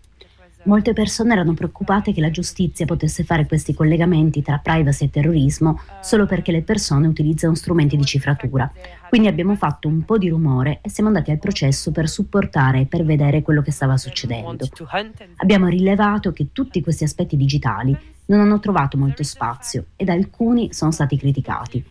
Molte 0.63 0.93
persone 0.93 1.33
erano 1.33 1.53
preoccupate 1.53 2.13
che 2.13 2.21
la 2.21 2.29
giustizia 2.29 2.85
potesse 2.85 3.23
fare 3.23 3.47
questi 3.47 3.73
collegamenti 3.73 4.43
tra 4.43 4.59
privacy 4.59 5.05
e 5.05 5.09
terrorismo 5.09 5.79
solo 6.01 6.27
perché 6.27 6.51
le 6.51 6.61
persone 6.61 7.07
utilizzano 7.07 7.55
strumenti 7.55 7.97
di 7.97 8.05
cifratura. 8.05 8.71
Quindi 9.09 9.27
abbiamo 9.27 9.55
fatto 9.55 9.87
un 9.87 10.05
po' 10.05 10.19
di 10.19 10.29
rumore 10.29 10.79
e 10.81 10.89
siamo 10.89 11.09
andati 11.09 11.31
al 11.31 11.39
processo 11.39 11.91
per 11.91 12.07
supportare 12.07 12.81
e 12.81 12.85
per 12.85 13.03
vedere 13.03 13.41
quello 13.41 13.61
che 13.63 13.71
stava 13.71 13.97
succedendo. 13.97 14.67
Abbiamo 15.37 15.67
rilevato 15.67 16.31
che 16.31 16.49
tutti 16.51 16.81
questi 16.81 17.05
aspetti 17.05 17.35
digitali 17.37 17.97
non 18.25 18.39
hanno 18.39 18.59
trovato 18.59 18.97
molto 18.97 19.23
spazio 19.23 19.85
ed 19.95 20.09
alcuni 20.09 20.73
sono 20.73 20.91
stati 20.91 21.17
criticati. 21.17 21.83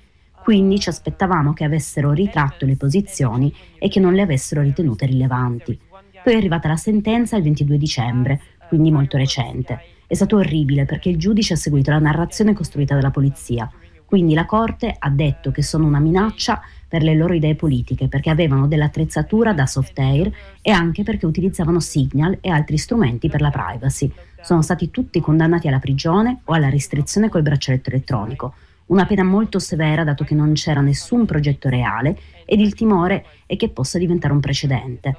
Quindi 0.42 0.80
ci 0.80 0.88
aspettavamo 0.88 1.52
che 1.52 1.64
avessero 1.64 2.12
ritratto 2.12 2.66
le 2.66 2.76
posizioni 2.76 3.54
e 3.78 3.88
che 3.88 4.00
non 4.00 4.14
le 4.14 4.22
avessero 4.22 4.62
ritenute 4.62 5.06
rilevanti. 5.06 5.78
Poi 6.22 6.32
è 6.32 6.36
arrivata 6.36 6.68
la 6.68 6.76
sentenza 6.76 7.36
il 7.36 7.42
22 7.42 7.78
dicembre, 7.78 8.40
quindi 8.68 8.90
molto 8.90 9.16
recente. 9.16 9.80
È 10.06 10.14
stato 10.14 10.36
orribile 10.36 10.86
perché 10.86 11.08
il 11.08 11.18
giudice 11.18 11.54
ha 11.54 11.56
seguito 11.56 11.90
la 11.90 11.98
narrazione 11.98 12.52
costruita 12.52 12.94
dalla 12.94 13.10
polizia. 13.10 13.70
Quindi 14.04 14.34
la 14.34 14.44
Corte 14.44 14.94
ha 14.98 15.08
detto 15.08 15.52
che 15.52 15.62
sono 15.62 15.86
una 15.86 16.00
minaccia 16.00 16.60
per 16.88 17.04
le 17.04 17.14
loro 17.14 17.32
idee 17.32 17.54
politiche, 17.54 18.08
perché 18.08 18.28
avevano 18.28 18.66
dell'attrezzatura 18.66 19.52
da 19.52 19.66
soft 19.66 19.96
air 20.00 20.32
e 20.60 20.72
anche 20.72 21.04
perché 21.04 21.26
utilizzavano 21.26 21.78
Signal 21.78 22.38
e 22.40 22.50
altri 22.50 22.76
strumenti 22.76 23.28
per 23.28 23.40
la 23.40 23.50
privacy. 23.50 24.10
Sono 24.42 24.62
stati 24.62 24.90
tutti 24.90 25.20
condannati 25.20 25.68
alla 25.68 25.78
prigione 25.78 26.40
o 26.46 26.54
alla 26.54 26.68
restrizione 26.68 27.28
col 27.28 27.42
braccialetto 27.42 27.90
elettronico. 27.90 28.54
Una 28.90 29.06
pena 29.06 29.22
molto 29.22 29.60
severa 29.60 30.02
dato 30.02 30.24
che 30.24 30.34
non 30.34 30.54
c'era 30.54 30.80
nessun 30.80 31.24
progetto 31.24 31.68
reale 31.68 32.18
ed 32.44 32.58
il 32.58 32.74
timore 32.74 33.24
è 33.46 33.54
che 33.54 33.68
possa 33.68 33.98
diventare 33.98 34.34
un 34.34 34.40
precedente. 34.40 35.16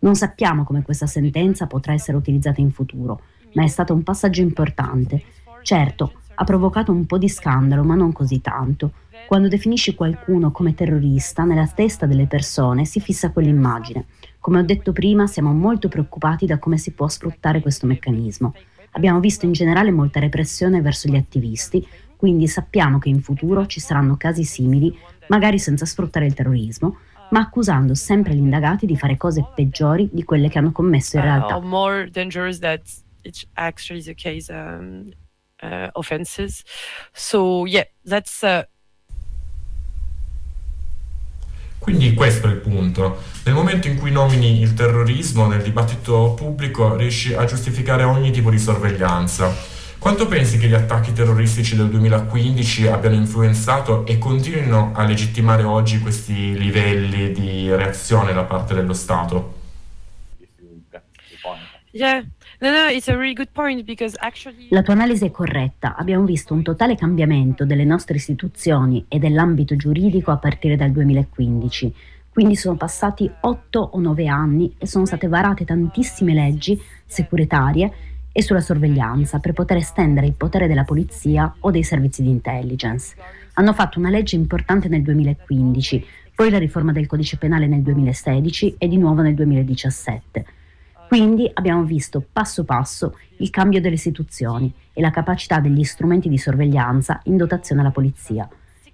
Non 0.00 0.16
sappiamo 0.16 0.64
come 0.64 0.82
questa 0.82 1.06
sentenza 1.06 1.68
potrà 1.68 1.92
essere 1.92 2.16
utilizzata 2.16 2.60
in 2.60 2.72
futuro, 2.72 3.20
ma 3.52 3.62
è 3.62 3.68
stato 3.68 3.94
un 3.94 4.02
passaggio 4.02 4.40
importante. 4.40 5.22
Certo, 5.62 6.14
ha 6.34 6.42
provocato 6.42 6.90
un 6.90 7.06
po' 7.06 7.16
di 7.16 7.28
scandalo, 7.28 7.84
ma 7.84 7.94
non 7.94 8.10
così 8.10 8.40
tanto. 8.40 8.94
Quando 9.28 9.46
definisci 9.46 9.94
qualcuno 9.94 10.50
come 10.50 10.74
terrorista, 10.74 11.44
nella 11.44 11.68
testa 11.68 12.06
delle 12.06 12.26
persone 12.26 12.84
si 12.84 12.98
fissa 12.98 13.30
quell'immagine. 13.30 14.06
Come 14.40 14.58
ho 14.58 14.64
detto 14.64 14.90
prima, 14.90 15.28
siamo 15.28 15.52
molto 15.52 15.88
preoccupati 15.88 16.46
da 16.46 16.58
come 16.58 16.78
si 16.78 16.90
può 16.90 17.06
sfruttare 17.06 17.60
questo 17.60 17.86
meccanismo. 17.86 18.54
Abbiamo 18.96 19.18
visto 19.18 19.44
in 19.44 19.52
generale 19.52 19.90
molta 19.90 20.20
repressione 20.20 20.80
verso 20.80 21.08
gli 21.08 21.16
attivisti, 21.16 21.84
quindi 22.16 22.48
sappiamo 22.48 22.98
che 22.98 23.08
in 23.08 23.20
futuro 23.20 23.66
ci 23.66 23.80
saranno 23.80 24.16
casi 24.16 24.44
simili, 24.44 24.96
magari 25.28 25.58
senza 25.58 25.86
sfruttare 25.86 26.26
il 26.26 26.34
terrorismo, 26.34 26.98
ma 27.30 27.40
accusando 27.40 27.94
sempre 27.94 28.34
gli 28.34 28.38
indagati 28.38 28.86
di 28.86 28.96
fare 28.96 29.16
cose 29.16 29.44
peggiori 29.54 30.08
di 30.12 30.24
quelle 30.24 30.48
che 30.48 30.58
hanno 30.58 30.72
commesso 30.72 31.16
in 31.16 31.22
realtà. 31.22 31.56
or 31.56 31.64
more 31.64 32.10
dangerous 32.10 32.58
that 32.58 32.82
it's 33.22 33.46
actually 33.54 34.02
the 34.02 34.14
case 34.14 34.52
um, 34.52 35.10
uh, 35.62 35.88
offenses. 35.92 36.62
So 37.12 37.66
yeah, 37.66 37.86
that's 38.04 38.42
uh, 38.42 38.64
Quindi 41.84 42.14
questo 42.14 42.48
è 42.48 42.50
il 42.50 42.60
punto. 42.60 43.18
Nel 43.44 43.54
momento 43.54 43.88
in 43.88 43.98
cui 43.98 44.10
nomini 44.10 44.62
il 44.62 44.72
terrorismo 44.72 45.46
nel 45.46 45.60
dibattito 45.60 46.32
pubblico 46.34 46.96
riesci 46.96 47.34
a 47.34 47.44
giustificare 47.44 48.04
ogni 48.04 48.30
tipo 48.30 48.48
di 48.48 48.58
sorveglianza. 48.58 49.73
Quanto 50.04 50.26
pensi 50.26 50.58
che 50.58 50.68
gli 50.68 50.74
attacchi 50.74 51.14
terroristici 51.14 51.76
del 51.76 51.88
2015 51.88 52.88
abbiano 52.88 53.16
influenzato 53.16 54.04
e 54.04 54.18
continuino 54.18 54.92
a 54.94 55.02
legittimare 55.02 55.62
oggi 55.62 55.98
questi 55.98 56.58
livelli 56.58 57.32
di 57.32 57.74
reazione 57.74 58.34
da 58.34 58.42
parte 58.42 58.74
dello 58.74 58.92
Stato? 58.92 59.54
yeah. 61.92 62.22
No, 62.60 62.70
no, 62.70 62.88
it's 62.90 63.08
a 63.08 63.16
really 63.16 63.32
good 63.32 63.48
point 63.50 63.82
because 63.84 64.14
actually 64.20 64.66
La 64.68 64.82
tua 64.82 64.92
analisi 64.92 65.24
è 65.24 65.30
corretta. 65.30 65.96
Abbiamo 65.96 66.26
visto 66.26 66.52
un 66.52 66.62
totale 66.62 66.96
cambiamento 66.96 67.64
delle 67.64 67.86
nostre 67.86 68.16
istituzioni 68.16 69.06
e 69.08 69.18
dell'ambito 69.18 69.74
giuridico 69.74 70.30
a 70.30 70.36
partire 70.36 70.76
dal 70.76 70.90
2015. 70.90 71.94
Quindi 72.28 72.56
sono 72.56 72.76
passati 72.76 73.30
8 73.40 73.80
o 73.80 73.98
9 73.98 74.26
anni 74.26 74.74
e 74.76 74.86
sono 74.86 75.06
state 75.06 75.28
varate 75.28 75.64
tantissime 75.64 76.34
leggi 76.34 76.78
securitarie 77.06 78.12
e 78.36 78.42
sulla 78.42 78.60
sorveglianza 78.60 79.38
per 79.38 79.52
poter 79.52 79.76
estendere 79.76 80.26
il 80.26 80.32
potere 80.32 80.66
della 80.66 80.82
polizia 80.82 81.54
o 81.60 81.70
dei 81.70 81.84
servizi 81.84 82.20
di 82.20 82.30
intelligence. 82.30 83.14
Hanno 83.54 83.72
fatto 83.72 84.00
una 84.00 84.10
legge 84.10 84.34
importante 84.34 84.88
nel 84.88 85.02
2015, 85.02 86.04
poi 86.34 86.50
la 86.50 86.58
riforma 86.58 86.90
del 86.90 87.06
codice 87.06 87.36
penale 87.36 87.68
nel 87.68 87.82
2016 87.82 88.74
e 88.76 88.88
di 88.88 88.98
nuovo 88.98 89.22
nel 89.22 89.34
2017. 89.34 90.44
Quindi 91.06 91.48
abbiamo 91.54 91.84
visto 91.84 92.26
passo 92.32 92.64
passo 92.64 93.16
il 93.36 93.50
cambio 93.50 93.80
delle 93.80 93.94
istituzioni 93.94 94.72
e 94.92 95.00
la 95.00 95.10
capacità 95.10 95.60
degli 95.60 95.84
strumenti 95.84 96.28
di 96.28 96.36
sorveglianza 96.36 97.20
in 97.26 97.36
dotazione 97.36 97.82
alla 97.82 97.92
polizia. 97.92 98.48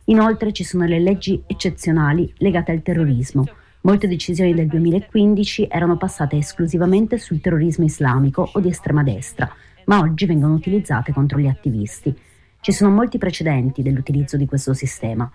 Inoltre 0.05 0.53
ci 0.53 0.65
sono 0.65 0.85
le 0.85 0.99
leggi 0.99 1.43
eccezionali 1.47 2.31
legate 2.37 2.73
al 2.73 2.83
terrorismo. 2.83 3.47
Molte 3.83 4.09
decisioni 4.09 4.53
del 4.53 4.67
2015 4.67 5.69
erano 5.71 5.97
passate 5.97 6.37
esclusivamente 6.37 7.17
sul 7.17 7.41
terrorismo 7.41 7.87
islamico 7.87 8.51
o 8.53 8.61
di 8.61 8.69
estrema 8.69 9.03
destra, 9.03 9.51
ma 9.87 10.01
oggi 10.01 10.27
vengono 10.27 10.53
utilizzate 10.53 11.15
contro 11.15 11.39
gli 11.39 11.47
attivisti. 11.47 12.15
Ci 12.61 12.73
sono 12.73 12.91
molti 12.91 13.17
precedenti 13.17 13.81
dell'utilizzo 13.81 14.37
di 14.37 14.45
questo 14.45 14.75
sistema. 14.75 15.31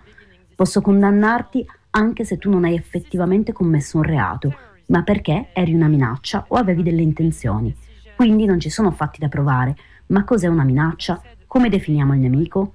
Posso 0.54 0.80
condannarti 0.80 1.66
anche 1.90 2.24
se 2.24 2.38
tu 2.38 2.48
non 2.48 2.62
hai 2.62 2.76
effettivamente 2.76 3.52
commesso 3.52 3.96
un 3.96 4.04
reato, 4.04 4.54
ma 4.86 5.02
perché 5.02 5.48
eri 5.52 5.74
una 5.74 5.88
minaccia 5.88 6.44
o 6.46 6.54
avevi 6.54 6.84
delle 6.84 7.02
intenzioni. 7.02 7.74
Quindi 8.14 8.44
non 8.44 8.60
ci 8.60 8.70
sono 8.70 8.92
fatti 8.92 9.18
da 9.18 9.28
provare. 9.28 9.76
Ma 10.06 10.22
cos'è 10.22 10.46
una 10.46 10.62
minaccia? 10.62 11.20
Come 11.48 11.68
definiamo 11.68 12.14
il 12.14 12.20
nemico? 12.20 12.74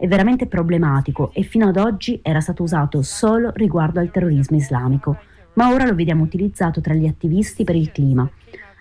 È 0.00 0.08
veramente 0.08 0.46
problematico 0.46 1.30
e 1.34 1.42
fino 1.42 1.68
ad 1.68 1.76
oggi 1.76 2.20
era 2.22 2.40
stato 2.40 2.62
usato 2.62 3.02
solo 3.02 3.52
riguardo 3.54 4.00
al 4.00 4.10
terrorismo 4.10 4.56
islamico, 4.56 5.18
ma 5.52 5.74
ora 5.74 5.84
lo 5.84 5.94
vediamo 5.94 6.22
utilizzato 6.22 6.80
tra 6.80 6.94
gli 6.94 7.06
attivisti 7.06 7.64
per 7.64 7.76
il 7.76 7.92
clima. 7.92 8.26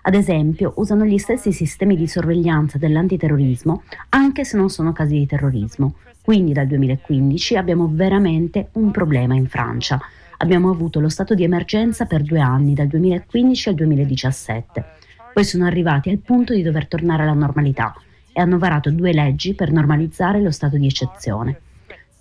Ad 0.03 0.15
esempio, 0.15 0.71
usano 0.77 1.03
gli 1.03 1.17
stessi 1.17 1.51
sistemi 1.51 1.97
di 1.97 2.07
sorveglianza 2.07 2.77
dell'antiterrorismo 2.77 3.83
anche 4.11 4.45
se 4.45 4.55
non 4.55 4.69
sono 4.69 4.93
casi 4.93 5.15
di 5.15 5.25
terrorismo. 5.25 5.95
Quindi 6.23 6.53
dal 6.53 6.67
2015 6.67 7.57
abbiamo 7.57 7.89
veramente 7.91 8.69
un 8.75 8.89
problema 8.91 9.35
in 9.35 9.49
Francia 9.49 9.99
abbiamo 10.37 10.69
avuto 10.69 11.01
lo 11.01 11.09
stato 11.09 11.33
di 11.33 11.43
emergenza 11.43 12.05
per 12.05 12.21
due 12.21 12.39
anni, 12.39 12.73
dal 12.73 12.87
2015 12.87 13.67
al 13.67 13.75
2017. 13.75 14.85
Poi 15.33 15.43
sono 15.43 15.65
arrivati 15.65 16.09
al 16.09 16.19
punto 16.19 16.53
di 16.53 16.61
dover 16.61 16.87
tornare 16.87 17.23
alla 17.23 17.33
normalità 17.33 17.93
e 18.39 18.41
hanno 18.41 18.57
varato 18.57 18.89
due 18.89 19.11
leggi 19.11 19.53
per 19.53 19.69
normalizzare 19.69 20.41
lo 20.41 20.51
stato 20.51 20.77
di 20.77 20.87
eccezione. 20.87 21.59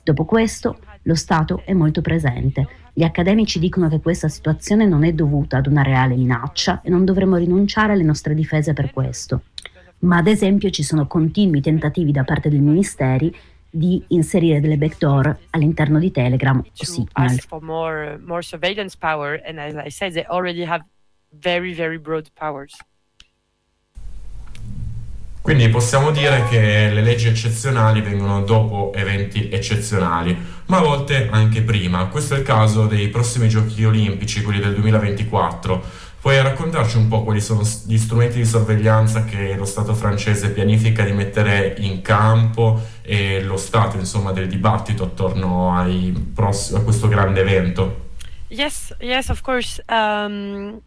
Dopo 0.02 0.24
questo, 0.24 0.80
lo 1.02 1.14
Stato 1.14 1.62
è 1.64 1.72
molto 1.72 2.00
presente. 2.00 2.66
Gli 2.92 3.04
accademici 3.04 3.60
dicono 3.60 3.88
che 3.88 4.00
questa 4.00 4.26
situazione 4.28 4.84
non 4.84 5.04
è 5.04 5.12
dovuta 5.12 5.58
ad 5.58 5.68
una 5.68 5.82
reale 5.82 6.16
minaccia 6.16 6.80
e 6.82 6.90
non 6.90 7.04
dovremmo 7.04 7.36
rinunciare 7.36 7.92
alle 7.92 8.02
nostre 8.02 8.34
difese 8.34 8.72
per 8.72 8.90
questo. 8.90 9.42
Ma 10.00 10.16
ad 10.16 10.26
esempio 10.26 10.70
ci 10.70 10.82
sono 10.82 11.06
continui 11.06 11.60
tentativi 11.60 12.10
da 12.10 12.24
parte 12.24 12.48
dei 12.48 12.58
ministeri 12.58 13.32
di 13.70 14.02
inserire 14.08 14.60
delle 14.60 14.76
backdoor 14.76 15.38
all'interno 15.50 16.00
di 16.00 16.10
Telegram 16.10 16.58
o 16.58 16.64
Signal. 16.72 17.38
more 17.60 18.18
more 18.24 18.42
surveillance 18.42 18.96
power, 18.96 19.40
and 19.46 19.58
as 19.58 19.74
I 19.74 19.90
said, 19.90 20.14
they 20.14 20.24
already 20.24 20.64
have 20.64 20.84
very 21.30 21.74
very 21.74 21.98
broad 21.98 22.28
powers. 22.34 22.74
Quindi 25.40 25.68
possiamo 25.68 26.10
dire 26.10 26.44
che 26.48 26.90
le 26.92 27.00
leggi 27.00 27.28
eccezionali 27.28 28.00
vengono 28.02 28.42
dopo 28.42 28.92
eventi 28.94 29.48
eccezionali, 29.50 30.36
ma 30.66 30.78
a 30.78 30.82
volte 30.82 31.28
anche 31.30 31.62
prima. 31.62 32.06
Questo 32.06 32.34
è 32.34 32.38
il 32.38 32.44
caso 32.44 32.86
dei 32.86 33.08
prossimi 33.08 33.48
giochi 33.48 33.84
olimpici, 33.84 34.42
quelli 34.42 34.60
del 34.60 34.74
2024. 34.74 36.06
Puoi 36.20 36.42
raccontarci 36.42 36.96
un 36.96 37.06
po' 37.08 37.22
quali 37.22 37.40
sono 37.40 37.62
gli 37.86 37.96
strumenti 37.96 38.38
di 38.38 38.44
sorveglianza 38.44 39.24
che 39.24 39.54
lo 39.54 39.64
Stato 39.64 39.94
francese 39.94 40.50
pianifica 40.50 41.04
di 41.04 41.12
mettere 41.12 41.76
in 41.78 42.02
campo 42.02 42.82
e 43.02 43.40
lo 43.42 43.56
stato, 43.56 43.96
insomma, 43.96 44.32
del 44.32 44.48
dibattito 44.48 45.04
attorno 45.04 45.72
pross- 46.34 46.74
a 46.74 46.80
questo 46.80 47.06
grande 47.06 47.40
evento? 47.40 48.06
Yes, 48.48 48.94
yes, 48.98 49.28
of 49.28 49.40
course. 49.42 49.82
Um, 49.88 50.80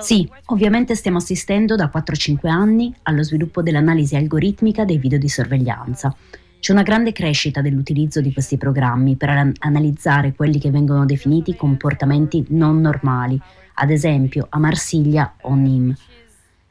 Sì, 0.00 0.28
ovviamente 0.46 0.94
stiamo 0.94 1.18
assistendo 1.18 1.76
da 1.76 1.90
4-5 1.92 2.48
anni 2.48 2.94
allo 3.02 3.22
sviluppo 3.22 3.62
dell'analisi 3.62 4.16
algoritmica 4.16 4.84
dei 4.84 4.98
video 4.98 5.18
di 5.18 5.28
sorveglianza. 5.28 6.14
C'è 6.60 6.72
una 6.72 6.82
grande 6.82 7.12
crescita 7.12 7.60
dell'utilizzo 7.60 8.20
di 8.20 8.32
questi 8.32 8.56
programmi 8.56 9.14
per 9.14 9.28
an- 9.28 9.52
analizzare 9.60 10.34
quelli 10.34 10.58
che 10.58 10.70
vengono 10.70 11.04
definiti 11.04 11.54
comportamenti 11.54 12.44
non 12.48 12.80
normali, 12.80 13.40
ad 13.74 13.90
esempio 13.90 14.46
a 14.48 14.58
Marsiglia 14.58 15.34
o 15.42 15.54
Nîmes. 15.54 15.96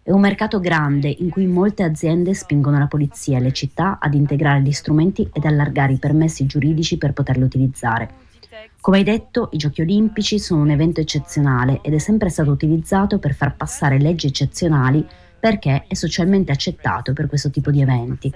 È 0.04 0.12
un 0.12 0.22
mercato 0.22 0.60
grande 0.60 1.10
in 1.10 1.30
cui 1.30 1.46
molte 1.48 1.84
aziende 1.84 2.34
spingono 2.34 2.78
la 2.78 2.88
polizia 2.88 3.38
e 3.38 3.42
le 3.42 3.52
città 3.54 3.98
ad 4.00 4.14
integrare 4.14 4.62
gli 4.62 4.72
strumenti 4.72 5.30
ed 5.34 5.46
allargare 5.46 5.94
i 5.94 5.98
permessi 5.98 6.46
giuridici 6.46 6.98
per 6.98 7.14
poterli 7.14 7.44
utilizzare. 7.44 8.10
Come 8.88 9.00
hai 9.00 9.03
detto, 9.03 9.50
i 9.51 9.58
Giochi 9.58 9.82
Olimpici 9.82 10.39
sono 10.39 10.62
un 10.62 10.70
evento 10.70 11.01
eccezionale 11.01 11.82
ed 11.82 11.94
è 11.94 11.98
sempre 11.98 12.29
stato 12.29 12.51
utilizzato 12.51 13.20
per 13.20 13.34
far 13.34 13.53
passare 13.58 14.00
leggi 14.00 14.27
eccezionali 14.27 15.06
perché 15.38 15.84
è 15.89 15.94
socialmente 15.94 16.53
accettato 16.53 17.12
per 17.12 17.27
questo 17.27 17.50
tipo 17.50 17.70
di 17.70 17.82
eventi. 17.82 18.32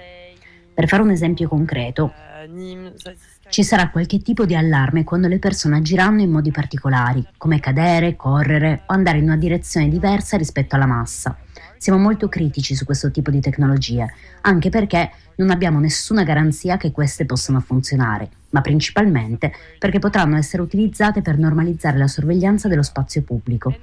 Per 0.73 0.87
fare 0.89 1.03
un 1.03 1.11
esempio 1.11 1.47
concreto, 1.47 2.11
ci 3.47 3.63
sarà 3.63 3.91
qualche 3.91 4.21
tipo 4.21 4.43
di 4.43 4.53
allarme 4.53 5.05
quando 5.05 5.29
le 5.29 5.39
persone 5.39 5.77
agiranno 5.77 6.19
in 6.19 6.31
modi 6.31 6.51
particolari, 6.51 7.25
come 7.37 7.61
cadere, 7.61 8.17
correre 8.17 8.83
o 8.87 8.93
andare 8.93 9.19
in 9.19 9.23
una 9.23 9.37
direzione 9.37 9.87
diversa 9.87 10.35
rispetto 10.35 10.75
alla 10.75 10.85
massa. 10.85 11.37
Siamo 11.81 11.97
molto 11.97 12.29
critici 12.29 12.75
su 12.75 12.85
questo 12.85 13.09
tipo 13.09 13.31
di 13.31 13.39
tecnologie, 13.39 14.05
anche 14.41 14.69
perché 14.69 15.09
non 15.37 15.49
abbiamo 15.49 15.79
nessuna 15.79 16.21
garanzia 16.21 16.77
che 16.77 16.91
queste 16.91 17.25
possano 17.25 17.59
funzionare, 17.59 18.29
ma 18.51 18.61
principalmente 18.61 19.51
perché 19.79 19.97
potranno 19.97 20.37
essere 20.37 20.61
utilizzate 20.61 21.23
per 21.23 21.39
normalizzare 21.39 21.97
la 21.97 22.07
sorveglianza 22.07 22.67
dello 22.67 22.83
spazio 22.83 23.23
pubblico. 23.23 23.75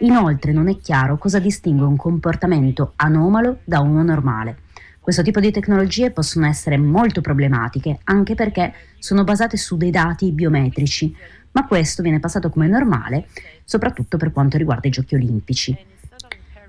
Inoltre 0.00 0.52
non 0.52 0.68
è 0.68 0.76
chiaro 0.76 1.16
cosa 1.16 1.38
distingue 1.38 1.86
un 1.86 1.96
comportamento 1.96 2.92
anomalo 2.96 3.60
da 3.64 3.80
uno 3.80 4.02
normale. 4.02 4.58
Questo 5.00 5.22
tipo 5.22 5.40
di 5.40 5.50
tecnologie 5.50 6.10
possono 6.10 6.44
essere 6.44 6.76
molto 6.76 7.22
problematiche 7.22 8.00
anche 8.04 8.34
perché 8.34 8.74
sono 8.98 9.24
basate 9.24 9.56
su 9.56 9.78
dei 9.78 9.90
dati 9.90 10.30
biometrici, 10.30 11.16
ma 11.52 11.66
questo 11.66 12.02
viene 12.02 12.20
passato 12.20 12.50
come 12.50 12.68
normale 12.68 13.28
soprattutto 13.64 14.18
per 14.18 14.30
quanto 14.30 14.58
riguarda 14.58 14.88
i 14.88 14.90
giochi 14.90 15.14
olimpici. 15.14 15.94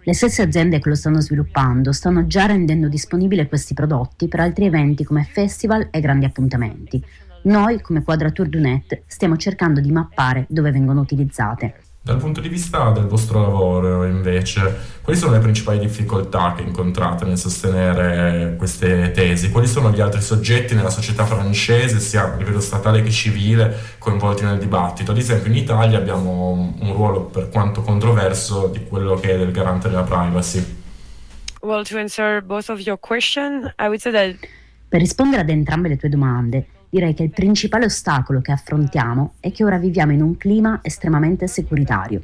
Le 0.07 0.13
stesse 0.13 0.41
aziende 0.41 0.79
che 0.79 0.87
lo 0.87 0.95
stanno 0.95 1.19
sviluppando 1.19 1.91
stanno 1.91 2.27
già 2.27 2.45
rendendo 2.45 2.87
disponibili 2.87 3.45
questi 3.49 3.73
prodotti 3.73 4.29
per 4.29 4.39
altri 4.39 4.63
eventi 4.63 5.03
come 5.03 5.27
festival 5.29 5.89
e 5.91 5.99
grandi 5.99 6.23
appuntamenti. 6.23 7.03
Noi, 7.41 7.81
come 7.81 8.03
Quadrature 8.03 8.47
du 8.47 8.57
stiamo 9.05 9.35
cercando 9.35 9.81
di 9.81 9.91
mappare 9.91 10.45
dove 10.47 10.71
vengono 10.71 11.01
utilizzate. 11.01 11.86
Dal 12.07 12.19
punto 12.19 12.39
di 12.39 12.47
vista 12.47 12.91
del 12.91 13.05
vostro 13.05 13.41
lavoro, 13.41 14.05
invece, 14.05 14.61
quali 15.01 15.19
sono 15.19 15.33
le 15.33 15.39
principali 15.39 15.77
difficoltà 15.77 16.53
che 16.55 16.61
incontrate 16.61 17.25
nel 17.25 17.37
sostenere 17.37 18.55
queste 18.55 19.11
tesi? 19.11 19.51
Quali 19.51 19.67
sono 19.67 19.91
gli 19.91 19.99
altri 19.99 20.21
soggetti 20.21 20.73
nella 20.73 20.89
società 20.89 21.25
francese, 21.25 21.99
sia 21.99 22.31
a 22.31 22.37
livello 22.37 22.61
statale 22.61 23.01
che 23.01 23.11
civile, 23.11 23.75
coinvolti 23.97 24.45
nel 24.45 24.57
dibattito? 24.57 25.11
Ad 25.11 25.17
esempio, 25.17 25.51
in 25.51 25.57
Italia 25.57 25.97
abbiamo 25.97 26.75
un 26.79 26.93
ruolo 26.93 27.25
per 27.25 27.49
quanto 27.49 27.81
controverso 27.81 28.67
di 28.67 28.85
quello 28.85 29.15
che 29.15 29.33
è 29.33 29.37
del 29.37 29.51
garante 29.51 29.89
della 29.89 30.03
privacy. 30.03 30.63
Well, 31.59 31.83
to 31.83 31.97
answer 31.97 32.41
both 32.41 32.69
of 32.69 32.79
your 32.79 32.97
question, 32.97 33.73
I 33.77 33.87
would 33.87 33.99
say 33.99 34.13
that 34.13 34.35
Per 34.89 35.01
rispondere 35.01 35.41
ad 35.41 35.49
entrambe 35.49 35.89
le 35.89 35.97
tue 35.97 36.07
domande, 36.07 36.67
direi 36.89 37.13
che 37.13 37.23
il 37.23 37.31
principale 37.31 37.85
ostacolo 37.85 38.41
che 38.41 38.51
affrontiamo 38.51 39.33
è 39.39 39.51
che 39.51 39.63
ora 39.63 39.77
viviamo 39.77 40.11
in 40.11 40.21
un 40.21 40.37
clima 40.37 40.79
estremamente 40.81 41.47
securitario. 41.47 42.21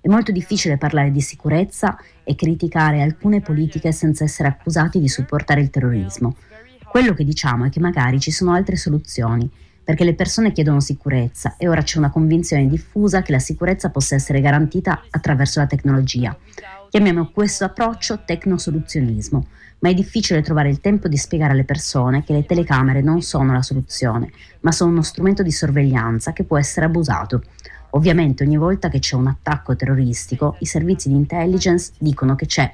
È 0.00 0.08
molto 0.08 0.32
difficile 0.32 0.76
parlare 0.76 1.10
di 1.10 1.20
sicurezza 1.20 1.96
e 2.22 2.34
criticare 2.34 3.02
alcune 3.02 3.40
politiche 3.40 3.90
senza 3.92 4.24
essere 4.24 4.48
accusati 4.48 5.00
di 5.00 5.08
supportare 5.08 5.60
il 5.60 5.70
terrorismo. 5.70 6.36
Quello 6.84 7.14
che 7.14 7.24
diciamo 7.24 7.64
è 7.64 7.70
che 7.70 7.80
magari 7.80 8.20
ci 8.20 8.30
sono 8.30 8.52
altre 8.52 8.76
soluzioni, 8.76 9.50
perché 9.82 10.04
le 10.04 10.14
persone 10.14 10.52
chiedono 10.52 10.80
sicurezza 10.80 11.56
e 11.58 11.68
ora 11.68 11.82
c'è 11.82 11.98
una 11.98 12.10
convinzione 12.10 12.66
diffusa 12.66 13.22
che 13.22 13.32
la 13.32 13.38
sicurezza 13.38 13.90
possa 13.90 14.14
essere 14.14 14.40
garantita 14.40 15.04
attraverso 15.10 15.60
la 15.60 15.66
tecnologia. 15.66 16.36
Chiamiamo 16.94 17.32
questo 17.32 17.64
approccio 17.64 18.20
tecnosoluzionismo, 18.24 19.48
ma 19.80 19.88
è 19.88 19.94
difficile 19.94 20.42
trovare 20.42 20.68
il 20.68 20.78
tempo 20.78 21.08
di 21.08 21.16
spiegare 21.16 21.50
alle 21.50 21.64
persone 21.64 22.22
che 22.22 22.32
le 22.32 22.46
telecamere 22.46 23.02
non 23.02 23.20
sono 23.20 23.52
la 23.52 23.62
soluzione, 23.62 24.30
ma 24.60 24.70
sono 24.70 24.92
uno 24.92 25.02
strumento 25.02 25.42
di 25.42 25.50
sorveglianza 25.50 26.32
che 26.32 26.44
può 26.44 26.56
essere 26.56 26.86
abusato. 26.86 27.42
Ovviamente 27.90 28.44
ogni 28.44 28.56
volta 28.56 28.90
che 28.90 29.00
c'è 29.00 29.16
un 29.16 29.26
attacco 29.26 29.74
terroristico, 29.74 30.54
i 30.60 30.66
servizi 30.66 31.08
di 31.08 31.16
intelligence 31.16 31.94
dicono 31.98 32.36
che 32.36 32.46
c'è 32.46 32.72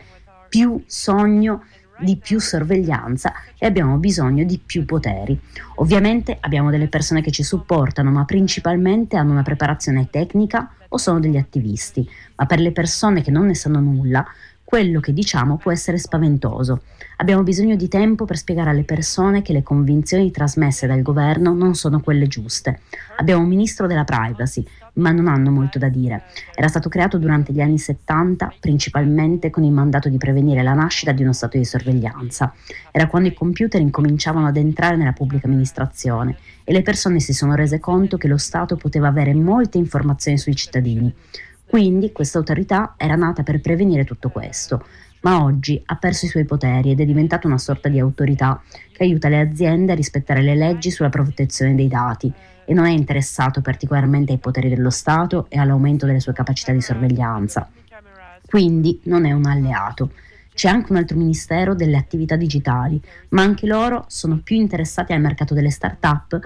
più 0.50 0.83
sogno 0.85 1.64
di 2.00 2.16
più 2.16 2.40
sorveglianza 2.40 3.32
e 3.58 3.66
abbiamo 3.66 3.96
bisogno 3.98 4.44
di 4.44 4.58
più 4.64 4.84
poteri. 4.84 5.38
Ovviamente 5.76 6.36
abbiamo 6.40 6.70
delle 6.70 6.88
persone 6.88 7.22
che 7.22 7.30
ci 7.30 7.42
supportano, 7.42 8.10
ma 8.10 8.24
principalmente 8.24 9.16
hanno 9.16 9.32
una 9.32 9.42
preparazione 9.42 10.08
tecnica 10.10 10.72
o 10.88 10.98
sono 10.98 11.20
degli 11.20 11.36
attivisti, 11.36 12.08
ma 12.36 12.46
per 12.46 12.60
le 12.60 12.72
persone 12.72 13.22
che 13.22 13.30
non 13.30 13.46
ne 13.46 13.54
sanno 13.54 13.80
nulla, 13.80 14.26
quello 14.70 15.00
che 15.00 15.12
diciamo 15.12 15.56
può 15.56 15.72
essere 15.72 15.98
spaventoso. 15.98 16.83
Abbiamo 17.16 17.42
bisogno 17.42 17.74
di 17.74 17.88
tempo 17.88 18.24
per 18.24 18.37
spiegare 18.37 18.70
alle 18.70 18.85
persone 18.85 19.42
che 19.42 19.52
le 19.52 19.64
convinzioni 19.64 20.30
trasmesse 20.30 20.87
dal 20.87 21.02
governo 21.02 21.52
non 21.52 21.74
sono 21.74 21.98
quelle 21.98 22.28
giuste. 22.28 22.78
Abbiamo 23.16 23.42
un 23.42 23.48
ministro 23.48 23.88
della 23.88 24.04
privacy, 24.04 24.64
ma 24.94 25.11
non 25.11 25.26
hanno 25.26 25.50
molto 25.50 25.80
da 25.80 25.88
dire. 25.88 26.22
Era 26.54 26.68
stato 26.68 26.88
creato 26.88 27.18
durante 27.18 27.52
gli 27.52 27.61
anni 27.61 27.78
70 27.78 28.54
principalmente 28.61 29.50
con 29.50 29.64
il 29.64 29.72
mandato 29.72 30.09
di 30.09 30.18
prevenire 30.18 30.62
la 30.62 30.74
nascita 30.74 31.11
di 31.11 31.24
uno 31.24 31.33
stato 31.33 31.59
di 31.59 31.64
sorveglianza. 31.64 32.54
Era 32.92 33.09
quando 33.09 33.28
i 33.28 33.35
computer 33.35 33.80
incominciavano 33.80 34.46
ad 34.46 34.56
entrare 34.56 34.94
nella 34.94 35.12
pubblica 35.12 35.48
amministrazione 35.48 36.37
e 36.62 36.72
le 36.72 36.83
persone 36.83 37.18
si 37.18 37.33
sono 37.33 37.56
rese 37.56 37.80
conto 37.80 38.16
che 38.16 38.28
lo 38.28 38.38
Stato 38.38 38.76
poteva 38.76 39.09
avere 39.09 39.35
molte 39.35 39.78
informazioni 39.78 40.38
sui 40.38 40.54
cittadini. 40.54 41.12
Quindi 41.70 42.11
questa 42.11 42.38
autorità 42.38 42.94
era 42.96 43.14
nata 43.14 43.44
per 43.44 43.61
prevenire 43.61 44.04
tutto 44.04 44.28
questo, 44.28 44.85
ma 45.20 45.44
oggi 45.44 45.80
ha 45.87 45.94
perso 45.94 46.26
i 46.26 46.28
suoi 46.28 46.44
poteri 46.44 46.90
ed 46.90 46.98
è 46.98 47.04
diventata 47.04 47.46
una 47.46 47.59
sorta 47.59 47.88
di 47.88 48.00
autorità 48.00 48.61
che 48.92 49.04
aiuta 49.04 49.28
le 49.28 49.38
aziende 49.38 49.92
a 49.92 49.94
rispettare 49.94 50.42
le 50.42 50.56
leggi 50.56 50.90
sulla 50.90 51.11
protezione 51.11 51.76
dei 51.76 51.87
dati 51.87 52.33
e 52.64 52.74
non 52.74 52.87
è 52.87 52.90
interessato 52.90 53.61
particolarmente 53.61 54.33
ai 54.33 54.38
poteri 54.38 54.68
dello 54.68 54.90
Stato 54.90 55.46
e 55.48 55.61
all'aumento 55.61 56.06
delle 56.06 56.18
sue 56.18 56.33
capacità 56.33 56.72
di 56.72 56.80
sorveglianza. 56.80 57.70
Quindi 58.44 58.98
non 59.04 59.24
è 59.24 59.30
un 59.30 59.46
alleato. 59.46 60.11
C'è 60.52 60.68
anche 60.68 60.90
un 60.90 60.98
altro 60.98 61.16
ministero 61.16 61.76
delle 61.76 61.96
attività 61.96 62.35
digitali, 62.35 63.00
ma 63.28 63.42
anche 63.42 63.68
loro 63.68 64.06
sono 64.09 64.40
più 64.42 64.56
interessati 64.56 65.12
al 65.12 65.20
mercato 65.20 65.54
delle 65.54 65.70
start-up 65.70 66.37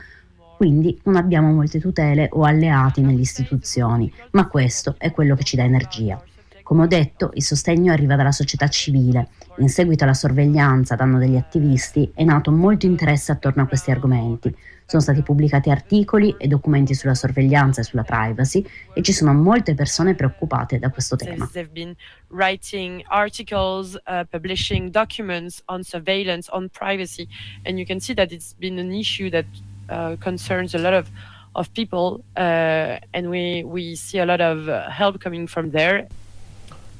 quindi 0.64 0.98
non 1.02 1.16
abbiamo 1.16 1.52
molte 1.52 1.78
tutele 1.78 2.30
o 2.32 2.44
alleati 2.44 3.02
nelle 3.02 3.20
istituzioni, 3.20 4.10
ma 4.30 4.48
questo 4.48 4.94
è 4.96 5.12
quello 5.12 5.34
che 5.34 5.44
ci 5.44 5.56
dà 5.56 5.62
energia. 5.62 6.18
Come 6.62 6.84
ho 6.84 6.86
detto, 6.86 7.32
il 7.34 7.42
sostegno 7.42 7.92
arriva 7.92 8.16
dalla 8.16 8.32
società 8.32 8.66
civile. 8.68 9.28
In 9.58 9.68
seguito 9.68 10.04
alla 10.04 10.14
sorveglianza 10.14 10.94
a 10.94 10.96
danno 10.96 11.18
degli 11.18 11.36
attivisti 11.36 12.10
è 12.14 12.24
nato 12.24 12.50
molto 12.50 12.86
interesse 12.86 13.30
attorno 13.30 13.64
a 13.64 13.66
questi 13.66 13.90
argomenti. 13.90 14.56
Sono 14.86 15.02
stati 15.02 15.20
pubblicati 15.20 15.68
articoli 15.68 16.34
e 16.38 16.46
documenti 16.46 16.94
sulla 16.94 17.14
sorveglianza 17.14 17.82
e 17.82 17.84
sulla 17.84 18.02
privacy 18.02 18.64
e 18.94 19.02
ci 19.02 19.12
sono 19.12 19.34
molte 19.34 19.74
persone 19.74 20.14
preoccupate 20.14 20.78
da 20.78 20.88
questo 20.88 21.16
tema. 21.16 21.46
they've 21.52 21.74
been 21.74 21.94
writing 22.28 23.02
articles, 23.08 23.98
uh, 24.06 24.24
publishing 24.30 24.88
documents 24.88 25.60
on 25.66 25.82
surveillance, 25.82 26.48
on 26.50 26.70
privacy, 26.70 27.28
and 27.66 27.76
you 27.76 27.84
can 27.84 28.00
see 28.00 28.14
that 28.14 28.32
it's 28.32 28.54
been 28.54 28.78
an 28.78 28.90
issue 28.90 29.28
that 29.28 29.44
concerns 30.20 30.74
a 30.74 30.78
lot 30.78 30.94
of 30.94 31.06
of 31.54 31.68
people, 31.72 32.24
uh, 32.36 32.98
and 33.12 33.28
we 33.28 33.62
we 33.64 33.94
see 33.94 34.18
a 34.18 34.24
lot 34.24 34.40
of 34.40 34.68
uh, 34.68 34.90
help 34.90 35.18
coming 35.20 35.46
from 35.48 35.70
there. 35.70 36.06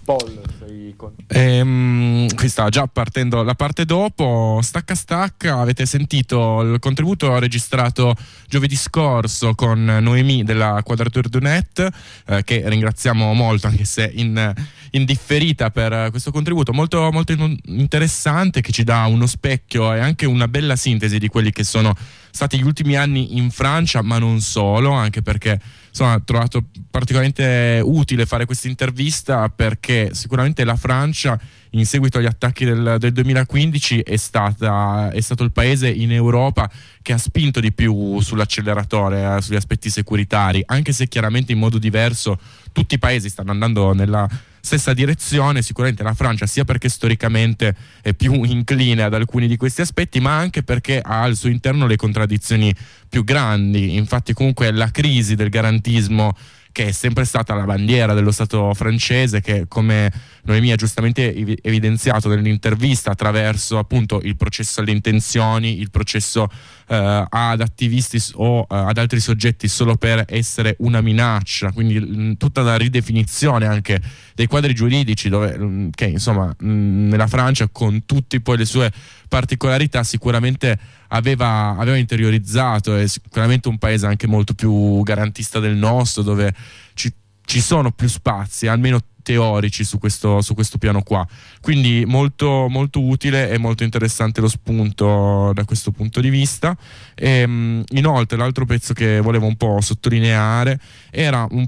Paul, 0.04 0.42
sei 0.58 0.92
con... 0.96 1.14
Ehm, 1.28 2.28
qui 2.34 2.48
sta 2.48 2.68
già 2.68 2.86
partendo 2.86 3.42
la 3.42 3.54
parte 3.54 3.86
dopo. 3.86 4.60
Stacca 4.62 4.94
stacca, 4.94 5.60
avete 5.60 5.86
sentito 5.86 6.60
il 6.60 6.78
contributo 6.78 7.38
registrato 7.38 8.14
giovedì 8.46 8.76
scorso 8.76 9.54
con 9.54 9.82
Noemi 9.82 10.44
della 10.44 10.82
Quadrature 10.84 11.30
du 11.30 11.38
Net, 11.38 11.88
eh, 12.26 12.44
che 12.44 12.68
ringraziamo 12.68 13.32
molto, 13.32 13.66
anche 13.66 13.86
se 13.86 14.10
in, 14.12 14.52
in 14.94 15.04
differita 15.04 15.70
per 15.70 16.10
questo 16.10 16.30
contributo. 16.30 16.72
Molto, 16.72 17.10
molto 17.10 17.32
in- 17.32 17.58
interessante, 17.66 18.60
che 18.60 18.72
ci 18.72 18.84
dà 18.84 19.04
uno 19.06 19.26
specchio 19.26 19.92
e 19.92 19.98
anche 20.00 20.26
una 20.26 20.48
bella 20.48 20.76
sintesi 20.76 21.18
di 21.18 21.28
quelli 21.28 21.50
che 21.50 21.64
sono 21.64 21.94
stati 22.30 22.58
gli 22.58 22.64
ultimi 22.64 22.96
anni 22.96 23.36
in 23.36 23.50
Francia, 23.50 24.02
ma 24.02 24.18
non 24.18 24.40
solo, 24.40 24.92
anche 24.92 25.22
perché 25.22 25.60
insomma, 25.88 26.14
ho 26.14 26.22
trovato 26.24 26.64
particolarmente 26.90 27.80
utile 27.84 28.26
fare 28.26 28.46
questa 28.46 28.68
intervista 28.68 29.48
perché 29.48 30.10
sicuramente 30.14 30.64
la 30.64 30.76
Francia 30.76 31.38
in 31.74 31.86
seguito 31.86 32.18
agli 32.18 32.26
attacchi 32.26 32.64
del, 32.64 32.96
del 32.98 33.12
2015 33.12 34.00
è, 34.00 34.16
stata, 34.16 35.10
è, 35.10 35.20
stato 35.20 35.42
il 35.42 35.52
paese 35.52 35.88
in 35.88 36.12
Europa 36.12 36.70
che 37.02 37.12
ha 37.12 37.18
spinto 37.18 37.60
di 37.60 37.72
più 37.72 38.20
sull'acceleratore, 38.20 39.36
eh, 39.36 39.42
sugli 39.42 39.56
aspetti 39.56 39.90
securitari, 39.90 40.62
anche 40.66 40.92
se 40.92 41.08
chiaramente 41.08 41.52
in 41.52 41.58
modo 41.58 41.78
diverso 41.78 42.38
tutti 42.72 42.94
i 42.94 42.98
paesi 42.98 43.28
stanno 43.28 43.50
andando 43.50 43.92
nella 43.92 44.28
stessa 44.60 44.94
direzione, 44.94 45.60
sicuramente 45.60 46.02
la 46.02 46.14
Francia 46.14 46.46
sia 46.46 46.64
perché 46.64 46.88
storicamente 46.88 47.74
è 48.00 48.14
più 48.14 48.42
incline 48.44 49.02
ad 49.02 49.12
alcuni 49.12 49.46
di 49.46 49.56
questi 49.56 49.82
aspetti, 49.82 50.20
ma 50.20 50.36
anche 50.36 50.62
perché 50.62 51.00
ha 51.00 51.22
al 51.22 51.36
suo 51.36 51.50
interno 51.50 51.86
le 51.86 51.96
contraddizioni 51.96 52.74
più 53.08 53.24
grandi. 53.24 53.96
Infatti 53.96 54.32
comunque 54.32 54.70
la 54.70 54.90
crisi 54.90 55.34
del 55.34 55.50
garantismo 55.50 56.34
che 56.74 56.88
è 56.88 56.90
sempre 56.90 57.24
stata 57.24 57.54
la 57.54 57.62
bandiera 57.62 58.14
dello 58.14 58.32
Stato 58.32 58.74
francese, 58.74 59.40
che 59.40 59.66
come 59.68 60.10
Noemi 60.42 60.72
ha 60.72 60.74
giustamente 60.74 61.32
evidenziato 61.62 62.28
nell'intervista 62.28 63.12
attraverso 63.12 63.78
appunto 63.78 64.20
il 64.20 64.34
processo 64.36 64.80
alle 64.80 64.90
intenzioni, 64.90 65.78
il 65.78 65.90
processo 65.90 66.50
eh, 66.88 67.26
ad 67.28 67.60
attivisti 67.60 68.20
o 68.34 68.62
eh, 68.62 68.66
ad 68.74 68.98
altri 68.98 69.20
soggetti 69.20 69.68
solo 69.68 69.94
per 69.94 70.24
essere 70.26 70.74
una 70.80 71.00
minaccia, 71.00 71.70
quindi 71.70 72.00
mh, 72.00 72.38
tutta 72.38 72.62
la 72.62 72.76
ridefinizione 72.76 73.66
anche 73.66 74.02
dei 74.34 74.48
quadri 74.48 74.74
giuridici 74.74 75.28
dove, 75.28 75.56
mh, 75.56 75.90
che 75.94 76.06
insomma 76.06 76.46
mh, 76.58 76.66
nella 76.66 77.28
Francia 77.28 77.68
con 77.70 78.04
tutte 78.04 78.40
poi 78.40 78.56
le 78.56 78.64
sue 78.64 78.90
particolarità 79.28 80.02
sicuramente 80.02 80.76
aveva, 81.14 81.76
aveva 81.76 81.96
interiorizzato, 81.96 82.96
è 82.96 83.06
sicuramente 83.06 83.68
un 83.68 83.78
paese 83.78 84.06
anche 84.06 84.26
molto 84.26 84.54
più 84.54 85.02
garantista 85.02 85.60
del 85.60 85.76
nostro, 85.76 86.22
dove 86.22 86.54
ci, 86.94 87.12
ci 87.44 87.60
sono 87.60 87.92
più 87.92 88.08
spazi, 88.08 88.66
almeno 88.66 89.00
teorici 89.22 89.84
su 89.84 89.98
questo, 89.98 90.42
su 90.42 90.54
questo, 90.54 90.76
piano 90.76 91.02
qua. 91.02 91.26
Quindi 91.60 92.04
molto, 92.06 92.66
molto, 92.68 93.00
utile 93.00 93.50
e 93.50 93.58
molto 93.58 93.84
interessante 93.84 94.40
lo 94.40 94.48
spunto 94.48 95.52
da 95.54 95.64
questo 95.64 95.92
punto 95.92 96.20
di 96.20 96.28
vista. 96.28 96.76
E, 97.14 97.28
ehm, 97.28 97.84
inoltre, 97.94 98.36
l'altro 98.36 98.66
pezzo 98.66 98.92
che 98.92 99.20
volevo 99.20 99.46
un 99.46 99.56
po' 99.56 99.80
sottolineare 99.80 100.78
era 101.10 101.46
un 101.50 101.66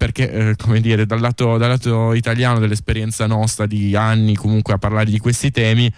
perché 0.00 0.30
eh, 0.30 0.56
come 0.56 0.80
dire 0.80 1.04
dal 1.04 1.20
lato, 1.20 1.58
dal 1.58 1.68
lato 1.68 2.14
italiano 2.14 2.58
dell'esperienza 2.58 3.26
nostra 3.26 3.66
di 3.66 3.94
anni 3.94 4.34
comunque 4.34 4.72
a 4.72 4.78
parlare 4.78 5.10
di 5.10 5.18
questi 5.18 5.50
temi 5.50 5.92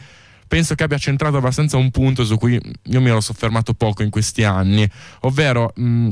penso 0.52 0.74
che 0.74 0.82
abbia 0.82 0.98
centrato 0.98 1.38
abbastanza 1.38 1.78
un 1.78 1.90
punto 1.90 2.26
su 2.26 2.36
cui 2.36 2.60
io 2.82 3.00
mi 3.00 3.08
ero 3.08 3.22
soffermato 3.22 3.72
poco 3.72 4.02
in 4.02 4.10
questi 4.10 4.44
anni, 4.44 4.86
ovvero 5.20 5.72
mh, 5.74 6.10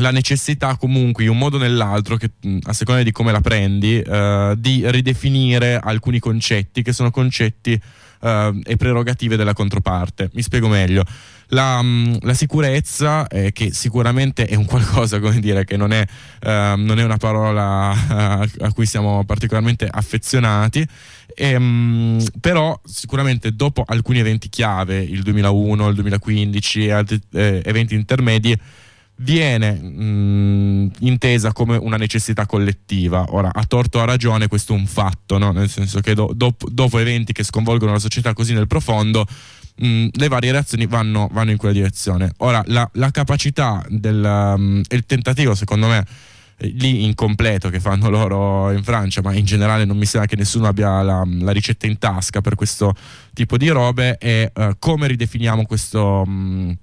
la 0.00 0.10
necessità 0.10 0.76
comunque 0.76 1.22
in 1.22 1.30
un 1.30 1.38
modo 1.38 1.56
o 1.56 1.60
nell'altro, 1.60 2.16
che, 2.16 2.32
a 2.64 2.72
seconda 2.72 3.04
di 3.04 3.12
come 3.12 3.30
la 3.30 3.40
prendi, 3.40 4.00
eh, 4.00 4.54
di 4.58 4.82
ridefinire 4.90 5.78
alcuni 5.80 6.18
concetti 6.18 6.82
che 6.82 6.92
sono 6.92 7.12
concetti 7.12 7.80
eh, 8.20 8.60
e 8.64 8.76
prerogative 8.76 9.36
della 9.36 9.52
controparte. 9.52 10.30
Mi 10.32 10.42
spiego 10.42 10.66
meglio. 10.66 11.04
La, 11.52 11.80
la 12.20 12.34
sicurezza, 12.34 13.28
eh, 13.28 13.52
che 13.52 13.72
sicuramente 13.72 14.46
è 14.46 14.56
un 14.56 14.64
qualcosa, 14.64 15.20
come 15.20 15.38
dire, 15.38 15.64
che 15.64 15.76
non 15.76 15.92
è, 15.92 16.04
eh, 16.40 16.74
non 16.76 16.98
è 16.98 17.04
una 17.04 17.18
parola 17.18 17.90
a, 17.90 18.48
a 18.58 18.72
cui 18.72 18.86
siamo 18.86 19.24
particolarmente 19.24 19.88
affezionati, 19.90 20.84
Ehm, 21.34 22.22
però 22.40 22.78
sicuramente 22.84 23.54
dopo 23.54 23.84
alcuni 23.86 24.18
eventi 24.18 24.48
chiave, 24.48 25.00
il 25.00 25.22
2001, 25.22 25.88
il 25.88 25.94
2015 25.94 26.86
e 26.86 26.90
altri 26.90 27.20
eh, 27.32 27.62
eventi 27.64 27.94
intermedi, 27.94 28.58
viene 29.20 29.72
mh, 29.72 30.92
intesa 31.00 31.52
come 31.52 31.76
una 31.76 31.96
necessità 31.96 32.46
collettiva. 32.46 33.26
Ora, 33.28 33.50
a 33.52 33.64
torto 33.64 33.98
o 33.98 34.02
a 34.02 34.04
ragione, 34.04 34.48
questo 34.48 34.74
è 34.74 34.76
un 34.76 34.86
fatto, 34.86 35.38
no? 35.38 35.52
nel 35.52 35.68
senso 35.68 36.00
che 36.00 36.14
do, 36.14 36.30
do, 36.34 36.54
dopo 36.70 36.98
eventi 36.98 37.32
che 37.32 37.44
sconvolgono 37.44 37.92
la 37.92 37.98
società 37.98 38.32
così 38.32 38.54
nel 38.54 38.66
profondo, 38.66 39.26
le 39.76 40.28
varie 40.28 40.52
reazioni 40.52 40.86
vanno, 40.86 41.28
vanno, 41.32 41.50
in 41.50 41.56
quella 41.56 41.74
direzione. 41.74 42.32
Ora, 42.38 42.62
la, 42.66 42.88
la 42.94 43.10
capacità 43.10 43.82
del, 43.88 44.22
um, 44.56 44.82
il 44.86 45.06
tentativo, 45.06 45.54
secondo 45.54 45.86
me, 45.86 46.04
lì 46.60 47.04
incompleto 47.04 47.70
che 47.70 47.80
fanno 47.80 48.08
loro 48.10 48.70
in 48.70 48.82
Francia, 48.82 49.22
ma 49.22 49.34
in 49.34 49.44
generale 49.44 49.84
non 49.84 49.96
mi 49.96 50.06
sembra 50.06 50.28
che 50.28 50.36
nessuno 50.36 50.66
abbia 50.66 51.02
la, 51.02 51.24
la 51.26 51.52
ricetta 51.52 51.86
in 51.86 51.98
tasca 51.98 52.40
per 52.40 52.54
questo 52.54 52.94
tipo 53.32 53.56
di 53.56 53.68
robe, 53.68 54.18
è 54.18 54.50
uh, 54.54 54.76
come 54.78 55.06
ridefiniamo 55.06 55.64
questo... 55.66 56.24
Mh, 56.26 56.78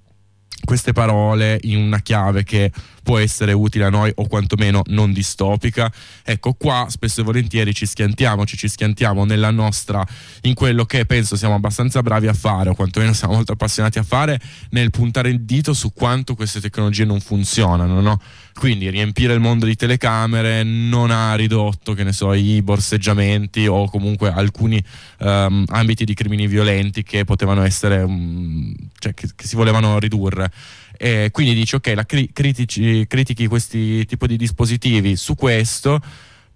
queste 0.64 0.92
parole 0.92 1.58
in 1.62 1.78
una 1.78 2.00
chiave 2.00 2.42
che 2.42 2.72
può 3.02 3.16
essere 3.18 3.52
utile 3.52 3.84
a 3.84 3.90
noi 3.90 4.12
o 4.16 4.26
quantomeno 4.26 4.82
non 4.88 5.12
distopica. 5.12 5.90
Ecco, 6.22 6.54
qua 6.54 6.86
spesso 6.90 7.20
e 7.20 7.24
volentieri 7.24 7.72
ci 7.72 7.86
schiantiamo, 7.86 8.44
ci, 8.44 8.56
ci 8.56 8.68
schiantiamo 8.68 9.24
nella 9.24 9.50
nostra, 9.50 10.04
in 10.42 10.54
quello 10.54 10.84
che 10.84 11.06
penso 11.06 11.36
siamo 11.36 11.54
abbastanza 11.54 12.02
bravi 12.02 12.26
a 12.26 12.34
fare, 12.34 12.70
o 12.70 12.74
quantomeno 12.74 13.12
siamo 13.12 13.34
molto 13.34 13.52
appassionati 13.52 13.98
a 13.98 14.02
fare, 14.02 14.38
nel 14.70 14.90
puntare 14.90 15.30
il 15.30 15.42
dito 15.42 15.72
su 15.72 15.92
quanto 15.92 16.34
queste 16.34 16.60
tecnologie 16.60 17.04
non 17.04 17.20
funzionano, 17.20 18.00
no? 18.00 18.20
Quindi 18.58 18.90
riempire 18.90 19.34
il 19.34 19.38
mondo 19.38 19.66
di 19.66 19.76
telecamere 19.76 20.64
non 20.64 21.12
ha 21.12 21.36
ridotto, 21.36 21.94
che 21.94 22.02
ne 22.02 22.12
so, 22.12 22.34
i 22.34 22.60
borseggiamenti 22.60 23.68
o 23.68 23.88
comunque 23.88 24.32
alcuni 24.32 24.82
um, 25.20 25.62
ambiti 25.68 26.04
di 26.04 26.12
crimini 26.12 26.48
violenti 26.48 27.04
che 27.04 27.24
potevano 27.24 27.62
essere, 27.62 28.02
um, 28.02 28.74
cioè 28.98 29.14
che, 29.14 29.28
che 29.36 29.46
si 29.46 29.54
volevano 29.54 30.00
ridurre. 30.00 30.50
E 30.96 31.28
quindi 31.30 31.54
dici 31.54 31.76
ok, 31.76 31.92
la 31.94 32.04
cri- 32.04 32.30
critici, 32.32 33.06
critichi 33.06 33.46
questi 33.46 34.04
tipi 34.06 34.26
di 34.26 34.36
dispositivi 34.36 35.14
su 35.14 35.36
questo, 35.36 36.00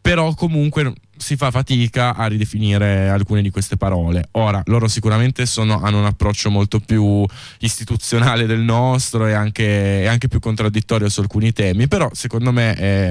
però 0.00 0.34
comunque 0.34 0.92
si 1.22 1.36
fa 1.36 1.52
fatica 1.52 2.16
a 2.16 2.26
ridefinire 2.26 3.08
alcune 3.08 3.42
di 3.42 3.50
queste 3.50 3.76
parole. 3.76 4.28
Ora, 4.32 4.60
loro 4.66 4.88
sicuramente 4.88 5.46
sono, 5.46 5.80
hanno 5.80 6.00
un 6.00 6.04
approccio 6.04 6.50
molto 6.50 6.80
più 6.80 7.24
istituzionale 7.60 8.44
del 8.44 8.58
nostro 8.58 9.28
e 9.28 9.32
anche, 9.32 10.04
anche 10.08 10.26
più 10.26 10.40
contraddittorio 10.40 11.08
su 11.08 11.20
alcuni 11.20 11.52
temi, 11.52 11.86
però 11.86 12.10
secondo 12.12 12.50
me 12.50 12.74
è, 12.74 13.10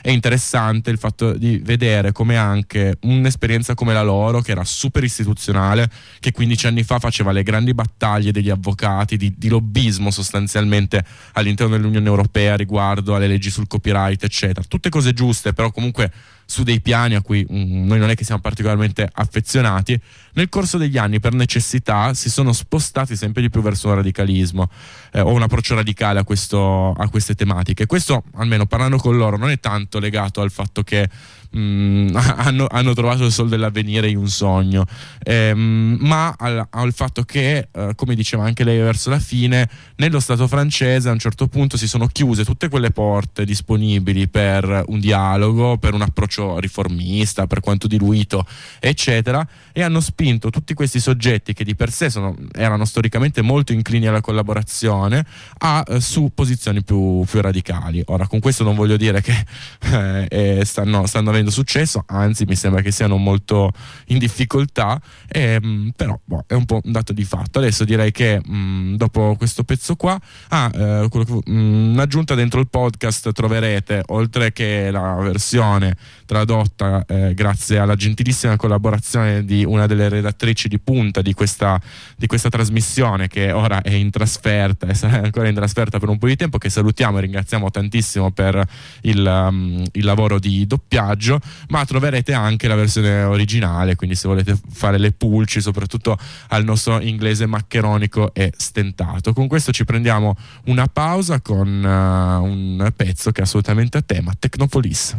è, 0.00 0.10
interessante 0.10 0.90
il 0.90 0.98
fatto 0.98 1.32
di 1.32 1.58
vedere 1.58 2.12
come 2.12 2.36
anche 2.36 2.96
un'esperienza 3.00 3.74
come 3.74 3.92
la 3.92 4.02
loro, 4.02 4.40
che 4.42 4.52
era 4.52 4.64
super 4.64 5.02
istituzionale, 5.02 5.90
che 6.20 6.30
15 6.30 6.68
anni 6.68 6.84
fa 6.84 7.00
faceva 7.00 7.32
le 7.32 7.42
grandi 7.42 7.74
battaglie 7.74 8.30
degli 8.30 8.50
avvocati, 8.50 9.16
di, 9.16 9.34
di 9.36 9.48
lobbismo 9.48 10.12
sostanzialmente 10.12 11.04
all'interno 11.32 11.76
dell'Unione 11.76 12.06
Europea 12.06 12.54
riguardo 12.54 13.16
alle 13.16 13.26
leggi 13.26 13.50
sul 13.50 13.66
copyright, 13.66 14.22
eccetera. 14.22 14.64
Tutte 14.68 14.88
cose 14.88 15.12
giuste, 15.12 15.52
però 15.52 15.72
comunque 15.72 16.12
su 16.50 16.64
dei 16.64 16.80
piani 16.80 17.14
a 17.14 17.22
cui 17.22 17.46
um, 17.48 17.86
noi 17.86 18.00
non 18.00 18.10
è 18.10 18.16
che 18.16 18.24
siamo 18.24 18.40
particolarmente 18.40 19.08
affezionati, 19.10 19.98
nel 20.32 20.48
corso 20.48 20.78
degli 20.78 20.98
anni 20.98 21.20
per 21.20 21.32
necessità 21.32 22.12
si 22.12 22.28
sono 22.28 22.52
spostati 22.52 23.14
sempre 23.14 23.40
di 23.40 23.50
più 23.50 23.62
verso 23.62 23.86
un 23.86 23.94
radicalismo 23.94 24.68
eh, 25.12 25.20
o 25.20 25.30
un 25.30 25.42
approccio 25.42 25.76
radicale 25.76 26.18
a, 26.18 26.24
questo, 26.24 26.90
a 26.90 27.08
queste 27.08 27.36
tematiche. 27.36 27.86
Questo, 27.86 28.24
almeno 28.34 28.66
parlando 28.66 28.96
con 28.96 29.16
loro, 29.16 29.36
non 29.36 29.50
è 29.50 29.60
tanto 29.60 30.00
legato 30.00 30.40
al 30.40 30.50
fatto 30.50 30.82
che 30.82 31.08
mh, 31.50 32.10
hanno, 32.36 32.66
hanno, 32.68 32.94
trovato 32.94 33.24
il 33.24 33.32
sol 33.32 33.48
dell'avvenire 33.48 34.08
in 34.08 34.16
un 34.16 34.28
sogno, 34.28 34.84
ehm, 35.22 35.98
ma 36.00 36.34
al, 36.38 36.66
al, 36.70 36.92
fatto 36.92 37.22
che, 37.22 37.68
eh, 37.70 37.92
come 37.94 38.14
diceva 38.14 38.44
anche 38.44 38.64
lei 38.64 38.78
verso 38.78 39.10
la 39.10 39.18
fine, 39.18 39.68
nello 39.96 40.20
Stato 40.20 40.46
francese 40.46 41.08
a 41.08 41.12
un 41.12 41.18
certo 41.18 41.46
punto 41.48 41.76
si 41.76 41.88
sono 41.88 42.06
chiuse 42.06 42.44
tutte 42.44 42.68
quelle 42.68 42.90
porte 42.90 43.44
disponibili 43.44 44.28
per 44.28 44.84
un 44.88 45.00
dialogo, 45.00 45.78
per 45.78 45.94
un 45.94 46.02
approccio 46.02 46.58
riformista, 46.58 47.46
per 47.46 47.60
quanto 47.60 47.86
diluito, 47.86 48.46
eccetera, 48.78 49.46
e 49.72 49.82
hanno 49.82 50.00
spinto 50.00 50.50
tutti 50.50 50.74
questi 50.74 51.00
soggetti 51.00 51.52
che 51.52 51.64
di 51.64 51.74
per 51.74 51.90
sé 51.90 52.10
sono, 52.10 52.36
erano 52.52 52.84
storicamente 52.84 53.42
molto 53.42 53.72
inclini 53.72 54.06
alla 54.06 54.20
collaborazione 54.20 55.24
a, 55.58 55.84
eh, 55.86 56.00
su 56.00 56.30
posizioni 56.34 56.82
più, 56.82 57.24
più, 57.28 57.40
radicali. 57.40 58.02
Ora, 58.06 58.26
con 58.26 58.40
questo 58.40 58.64
non 58.64 58.74
voglio 58.74 58.96
dire 58.96 59.20
che 59.20 59.34
eh, 60.28 60.58
eh 60.58 60.64
stanno, 60.64 61.06
stanno 61.06 61.30
avendo 61.40 61.50
successo, 61.50 62.04
anzi 62.06 62.44
mi 62.44 62.54
sembra 62.54 62.82
che 62.82 62.90
siano 62.90 63.16
molto 63.16 63.72
in 64.06 64.18
difficoltà, 64.18 65.00
ehm, 65.28 65.92
però 65.96 66.18
boh, 66.22 66.44
è 66.46 66.54
un 66.54 66.64
po' 66.66 66.80
un 66.84 66.92
dato 66.92 67.12
di 67.12 67.24
fatto. 67.24 67.58
Adesso 67.58 67.84
direi 67.84 68.12
che 68.12 68.40
mh, 68.44 68.56
mm, 68.56 68.94
dopo 68.94 69.34
questo 69.36 69.64
pezzo 69.64 69.96
qua, 69.96 70.18
ah, 70.48 70.70
eh, 70.72 71.08
che, 71.10 71.18
mh, 71.18 71.52
mm, 71.52 71.98
aggiunta 71.98 72.34
dentro 72.34 72.60
il 72.60 72.68
podcast 72.68 73.32
troverete, 73.32 74.02
oltre 74.08 74.52
che 74.52 74.90
la 74.90 75.14
versione 75.14 75.96
tradotta 76.26 77.04
eh, 77.06 77.34
grazie 77.34 77.78
alla 77.78 77.96
gentilissima 77.96 78.56
collaborazione 78.56 79.44
di 79.44 79.64
una 79.64 79.86
delle 79.86 80.08
redattrici 80.08 80.68
di 80.68 80.78
punta 80.78 81.22
di 81.22 81.34
questa, 81.34 81.80
di 82.16 82.26
questa 82.26 82.48
trasmissione 82.48 83.28
che 83.28 83.52
ora 83.52 83.82
è 83.82 83.92
in 83.92 84.10
trasferta 84.10 84.86
e 84.86 84.94
sarà 84.94 85.22
ancora 85.22 85.48
in 85.48 85.54
trasferta 85.54 85.98
per 85.98 86.08
un 86.08 86.18
po' 86.18 86.26
di 86.26 86.36
tempo, 86.36 86.58
che 86.58 86.70
salutiamo 86.70 87.18
e 87.18 87.22
ringraziamo 87.22 87.70
tantissimo 87.70 88.30
per 88.30 88.62
il, 89.02 89.24
um, 89.24 89.84
il 89.92 90.04
lavoro 90.04 90.38
di 90.38 90.66
doppiaggio 90.66 91.29
montaggio, 91.30 91.40
ma 91.68 91.84
troverete 91.84 92.32
anche 92.32 92.66
la 92.66 92.74
versione 92.74 93.22
originale, 93.22 93.94
quindi 93.94 94.16
se 94.16 94.26
volete 94.26 94.58
fare 94.70 94.98
le 94.98 95.12
pulci, 95.12 95.60
soprattutto 95.60 96.18
al 96.48 96.64
nostro 96.64 97.00
inglese 97.00 97.46
maccheronico 97.46 98.34
e 98.34 98.52
stentato. 98.56 99.32
Con 99.32 99.46
questo 99.46 99.72
ci 99.72 99.84
prendiamo 99.84 100.36
una 100.64 100.86
pausa 100.86 101.40
con 101.40 101.68
uh, 101.68 102.42
un 102.42 102.92
pezzo 102.96 103.30
che 103.30 103.40
è 103.40 103.44
assolutamente 103.44 103.98
a 103.98 104.02
tema, 104.02 104.32
Technopolis. 104.38 105.16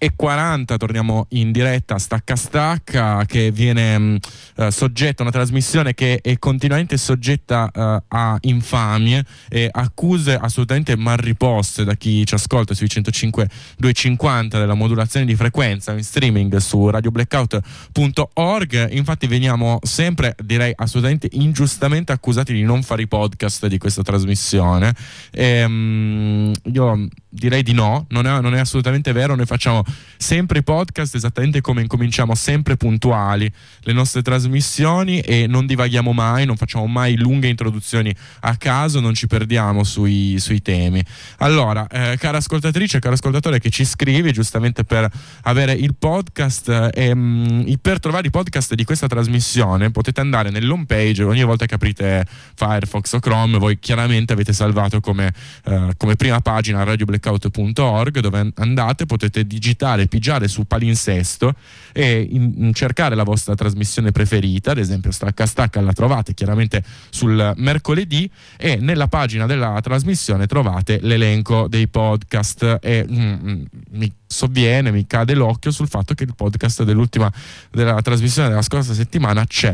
11.40 0.00 0.76
torniamo 0.76 1.26
in 1.30 1.52
diretta 1.52 1.98
Stacca 1.98 2.36
Stacca 2.36 3.24
che 3.26 3.50
viene 3.50 3.98
mh, 3.98 4.18
eh, 4.56 4.70
soggetta 4.70 5.22
a 5.22 5.24
una 5.26 5.32
trasmissione 5.32 5.94
che 5.94 6.20
è 6.20 6.38
continuamente 6.38 6.96
soggetta 6.96 7.70
eh, 7.72 8.02
a 8.08 8.36
infamie 8.42 9.24
e 9.48 9.68
accuse 9.70 10.36
assolutamente 10.36 10.96
mal 10.96 11.16
riposte 11.16 11.84
da 11.84 11.94
chi 11.94 12.24
ci 12.26 12.34
ascolta 12.34 12.74
sui 12.74 12.88
105 12.88 13.48
250 13.78 14.58
della 14.58 14.74
modulazione 14.74 15.26
di 15.26 15.34
frequenza 15.34 15.92
in 15.92 16.04
streaming 16.04 16.56
su 16.56 16.88
radioblackout.org 16.88 18.92
infatti 18.92 19.26
veniamo 19.26 19.78
sempre 19.82 20.34
direi 20.42 20.72
assolutamente 20.74 21.28
ingiustamente 21.32 22.12
accusati 22.12 22.52
di 22.52 22.62
non 22.62 22.82
fare 22.82 23.02
i 23.02 23.08
podcast 23.08 23.66
di 23.66 23.78
questa 23.78 24.02
trasmissione. 24.02 24.94
E, 25.30 25.66
mh, 25.66 26.52
io 26.72 27.08
direi 27.36 27.62
di 27.62 27.72
no, 27.72 28.06
non 28.08 28.26
è, 28.26 28.40
non 28.40 28.54
è, 28.54 28.58
assolutamente 28.58 29.12
vero, 29.12 29.34
noi 29.34 29.46
facciamo 29.46 29.84
sempre 30.16 30.60
i 30.60 30.62
podcast 30.62 31.14
esattamente 31.14 31.60
come 31.60 31.82
incominciamo, 31.82 32.34
sempre 32.34 32.76
puntuali 32.76 33.50
le 33.80 33.92
nostre 33.92 34.22
trasmissioni 34.22 35.20
e 35.20 35.46
non 35.46 35.66
divaghiamo 35.66 36.12
mai, 36.12 36.46
non 36.46 36.56
facciamo 36.56 36.86
mai 36.86 37.16
lunghe 37.16 37.48
introduzioni 37.48 38.14
a 38.40 38.56
caso, 38.56 39.00
non 39.00 39.14
ci 39.14 39.26
perdiamo 39.26 39.84
sui, 39.84 40.38
sui 40.38 40.62
temi. 40.62 41.04
Allora, 41.38 41.86
eh, 41.88 42.16
cara 42.18 42.38
ascoltatrice, 42.38 42.98
caro 42.98 43.14
ascoltatore 43.14 43.60
che 43.60 43.70
ci 43.70 43.84
scrivi 43.84 44.32
giustamente 44.32 44.84
per 44.84 45.08
avere 45.42 45.72
il 45.72 45.94
podcast 45.94 46.90
e 46.94 47.14
mh, 47.14 47.64
mm, 47.68 47.72
per 47.82 48.00
trovare 48.00 48.26
i 48.28 48.30
podcast 48.30 48.74
di 48.74 48.84
questa 48.84 49.06
trasmissione 49.06 49.90
potete 49.90 50.20
andare 50.20 50.50
nell'home 50.50 50.86
page 50.86 51.22
ogni 51.22 51.44
volta 51.44 51.66
che 51.66 51.74
aprite 51.74 52.26
Firefox 52.54 53.12
o 53.12 53.20
Chrome, 53.20 53.58
voi 53.58 53.78
chiaramente 53.78 54.32
avete 54.32 54.52
salvato 54.52 55.00
come, 55.00 55.32
eh, 55.64 55.92
come 55.96 56.16
prima 56.16 56.40
pagina 56.40 56.82
Radio 56.82 57.04
Black 57.04 57.25
blackout.org 57.26 58.20
dove 58.20 58.52
andate, 58.54 59.06
potete 59.06 59.46
digitare, 59.46 60.06
pigiare 60.06 60.48
su 60.48 60.64
palinsesto 60.64 61.54
e 61.92 62.26
in, 62.30 62.52
in 62.56 62.72
cercare 62.72 63.14
la 63.14 63.24
vostra 63.24 63.54
trasmissione 63.54 64.12
preferita, 64.12 64.70
ad 64.70 64.78
esempio 64.78 65.10
Stacca 65.10 65.46
Stacca 65.46 65.80
la 65.80 65.92
trovate 65.92 66.34
chiaramente 66.34 66.82
sul 67.10 67.52
mercoledì 67.56 68.30
e 68.56 68.76
nella 68.76 69.08
pagina 69.08 69.46
della 69.46 69.78
trasmissione 69.82 70.46
trovate 70.46 70.98
l'elenco 71.02 71.66
dei 71.68 71.88
podcast 71.88 72.78
e 72.80 73.04
mm, 73.08 73.32
mm 73.32 73.64
mi 73.90 74.12
sovviene, 74.26 74.90
mi 74.90 75.06
cade 75.06 75.34
l'occhio 75.34 75.70
sul 75.70 75.88
fatto 75.88 76.14
che 76.14 76.24
il 76.24 76.34
podcast 76.34 76.82
dell'ultima 76.82 77.32
della 77.70 78.00
trasmissione 78.02 78.48
della 78.48 78.62
scorsa 78.62 78.92
settimana 78.92 79.44
c'è 79.46 79.72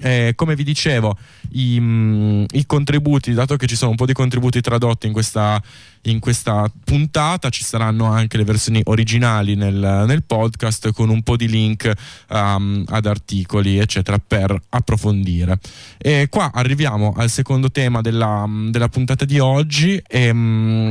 eh, 0.00 0.32
come 0.34 0.54
vi 0.54 0.64
dicevo, 0.64 1.16
i, 1.52 1.78
mh, 1.78 1.84
mm, 1.84 2.44
i, 2.52 2.66
contributi, 2.66 3.32
dato 3.32 3.56
che 3.56 3.66
ci 3.66 3.76
sono 3.76 3.90
un 3.90 3.96
po' 3.96 4.06
di 4.06 4.12
contributi 4.12 4.60
tradotti 4.60 5.06
in 5.06 5.12
questa, 5.12 5.62
in 6.02 6.18
questa 6.18 6.70
puntata, 6.84 7.48
ci 7.48 7.62
saranno 7.62 8.06
anche 8.06 8.36
le 8.36 8.44
versioni 8.44 8.80
originali 8.84 9.54
nel, 9.54 10.04
nel 10.06 10.22
podcast 10.24 10.92
con 10.92 11.08
un 11.08 11.22
po' 11.22 11.36
di 11.36 11.48
link 11.48 11.90
um, 12.30 12.84
ad 12.88 13.06
articoli, 13.06 13.78
eccetera, 13.78 14.18
per 14.18 14.56
approfondire. 14.70 15.58
E 15.98 16.28
qua 16.28 16.50
arriviamo 16.52 17.12
al 17.16 17.30
secondo 17.30 17.70
tema 17.70 18.00
della, 18.00 18.46
della 18.70 18.88
puntata 18.88 19.24
di 19.24 19.38
oggi. 19.38 20.02
E, 20.06 20.32
mh, 20.32 20.38
mm, 20.38 20.44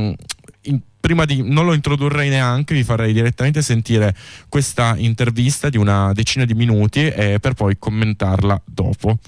in, 0.04 0.14
prima 1.04 1.26
di 1.26 1.42
non 1.42 1.66
lo 1.66 1.74
introdurrei 1.74 2.30
neanche, 2.30 2.72
vi 2.72 2.82
farei 2.82 3.12
direttamente 3.12 3.60
sentire 3.60 4.16
questa 4.48 4.94
intervista 4.96 5.68
di 5.68 5.76
una 5.76 6.14
decina 6.14 6.46
di 6.46 6.54
minuti 6.54 7.06
eh, 7.06 7.38
per 7.40 7.52
poi 7.52 7.76
commentarla 7.78 8.62
dopo. 8.64 9.18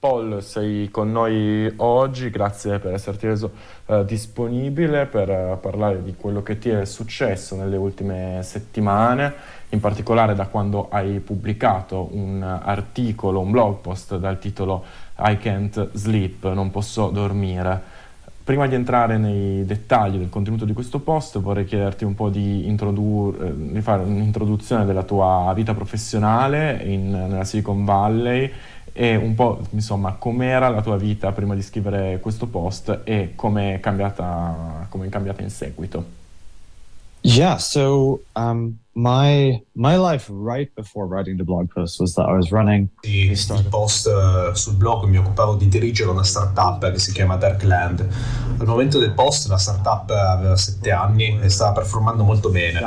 Paul, 0.00 0.42
sei 0.42 0.90
con 0.90 1.12
noi 1.12 1.72
oggi, 1.76 2.28
grazie 2.30 2.80
per 2.80 2.92
esserti 2.92 3.28
reso 3.28 3.52
eh, 3.86 4.04
disponibile 4.04 5.06
per 5.06 5.28
uh, 5.28 5.60
parlare 5.60 6.02
di 6.02 6.16
quello 6.16 6.42
che 6.42 6.58
ti 6.58 6.70
è 6.70 6.84
successo 6.84 7.54
nelle 7.54 7.76
ultime 7.76 8.40
settimane, 8.42 9.32
in 9.68 9.78
particolare 9.78 10.34
da 10.34 10.48
quando 10.48 10.88
hai 10.90 11.20
pubblicato 11.20 12.08
un 12.10 12.42
articolo, 12.42 13.38
un 13.38 13.52
blog 13.52 13.76
post 13.76 14.16
dal 14.16 14.40
titolo 14.40 14.84
I 15.18 15.38
can't 15.38 15.90
sleep, 15.92 16.52
non 16.52 16.72
posso 16.72 17.10
dormire. 17.10 17.93
Prima 18.44 18.66
di 18.66 18.74
entrare 18.74 19.16
nei 19.16 19.64
dettagli 19.64 20.18
del 20.18 20.28
contenuto 20.28 20.66
di 20.66 20.74
questo 20.74 20.98
post 20.98 21.40
vorrei 21.40 21.64
chiederti 21.64 22.04
un 22.04 22.14
po' 22.14 22.28
di, 22.28 22.66
introdu- 22.66 23.40
eh, 23.40 23.72
di 23.72 23.80
fare 23.80 24.02
un'introduzione 24.02 24.84
della 24.84 25.02
tua 25.02 25.50
vita 25.56 25.72
professionale 25.72 26.82
in, 26.84 27.10
nella 27.10 27.44
Silicon 27.44 27.86
Valley 27.86 28.52
e 28.92 29.16
un 29.16 29.34
po' 29.34 29.60
insomma 29.70 30.12
com'era 30.12 30.68
la 30.68 30.82
tua 30.82 30.98
vita 30.98 31.32
prima 31.32 31.54
di 31.54 31.62
scrivere 31.62 32.20
questo 32.20 32.46
post 32.46 33.00
e 33.04 33.32
come 33.34 33.76
è 33.76 33.80
cambiata, 33.80 34.88
cambiata 35.08 35.40
in 35.40 35.50
seguito. 35.50 36.04
Yeah, 37.22 37.56
so 37.56 38.24
um, 38.34 38.76
my 38.94 39.60
my 39.74 39.96
life 39.96 40.28
right 40.30 40.72
before 40.76 41.06
writing 41.06 41.36
the 41.36 41.44
blog 41.44 41.68
post 41.70 41.98
was 42.00 42.14
that 42.14 42.26
I 42.26 42.32
was 42.32 42.50
running 42.52 42.88
il 43.02 43.66
post 43.68 44.06
uh, 44.06 44.52
sul 44.54 44.74
blog 44.74 45.04
mi 45.04 45.18
occupavo 45.18 45.56
di 45.56 45.68
dirigere 45.68 46.10
una 46.10 46.22
startup 46.22 46.90
che 46.90 46.98
si 46.98 47.12
chiama 47.12 47.36
Darkland. 47.36 48.06
Al 48.58 48.66
momento 48.66 48.98
del 48.98 49.12
post 49.12 49.48
la 49.48 49.58
startup 49.58 50.10
aveva 50.10 50.56
sette 50.56 50.92
anni 50.92 51.38
e 51.40 51.48
stava 51.48 51.72
performando 51.72 52.22
molto 52.22 52.50
bene. 52.50 52.80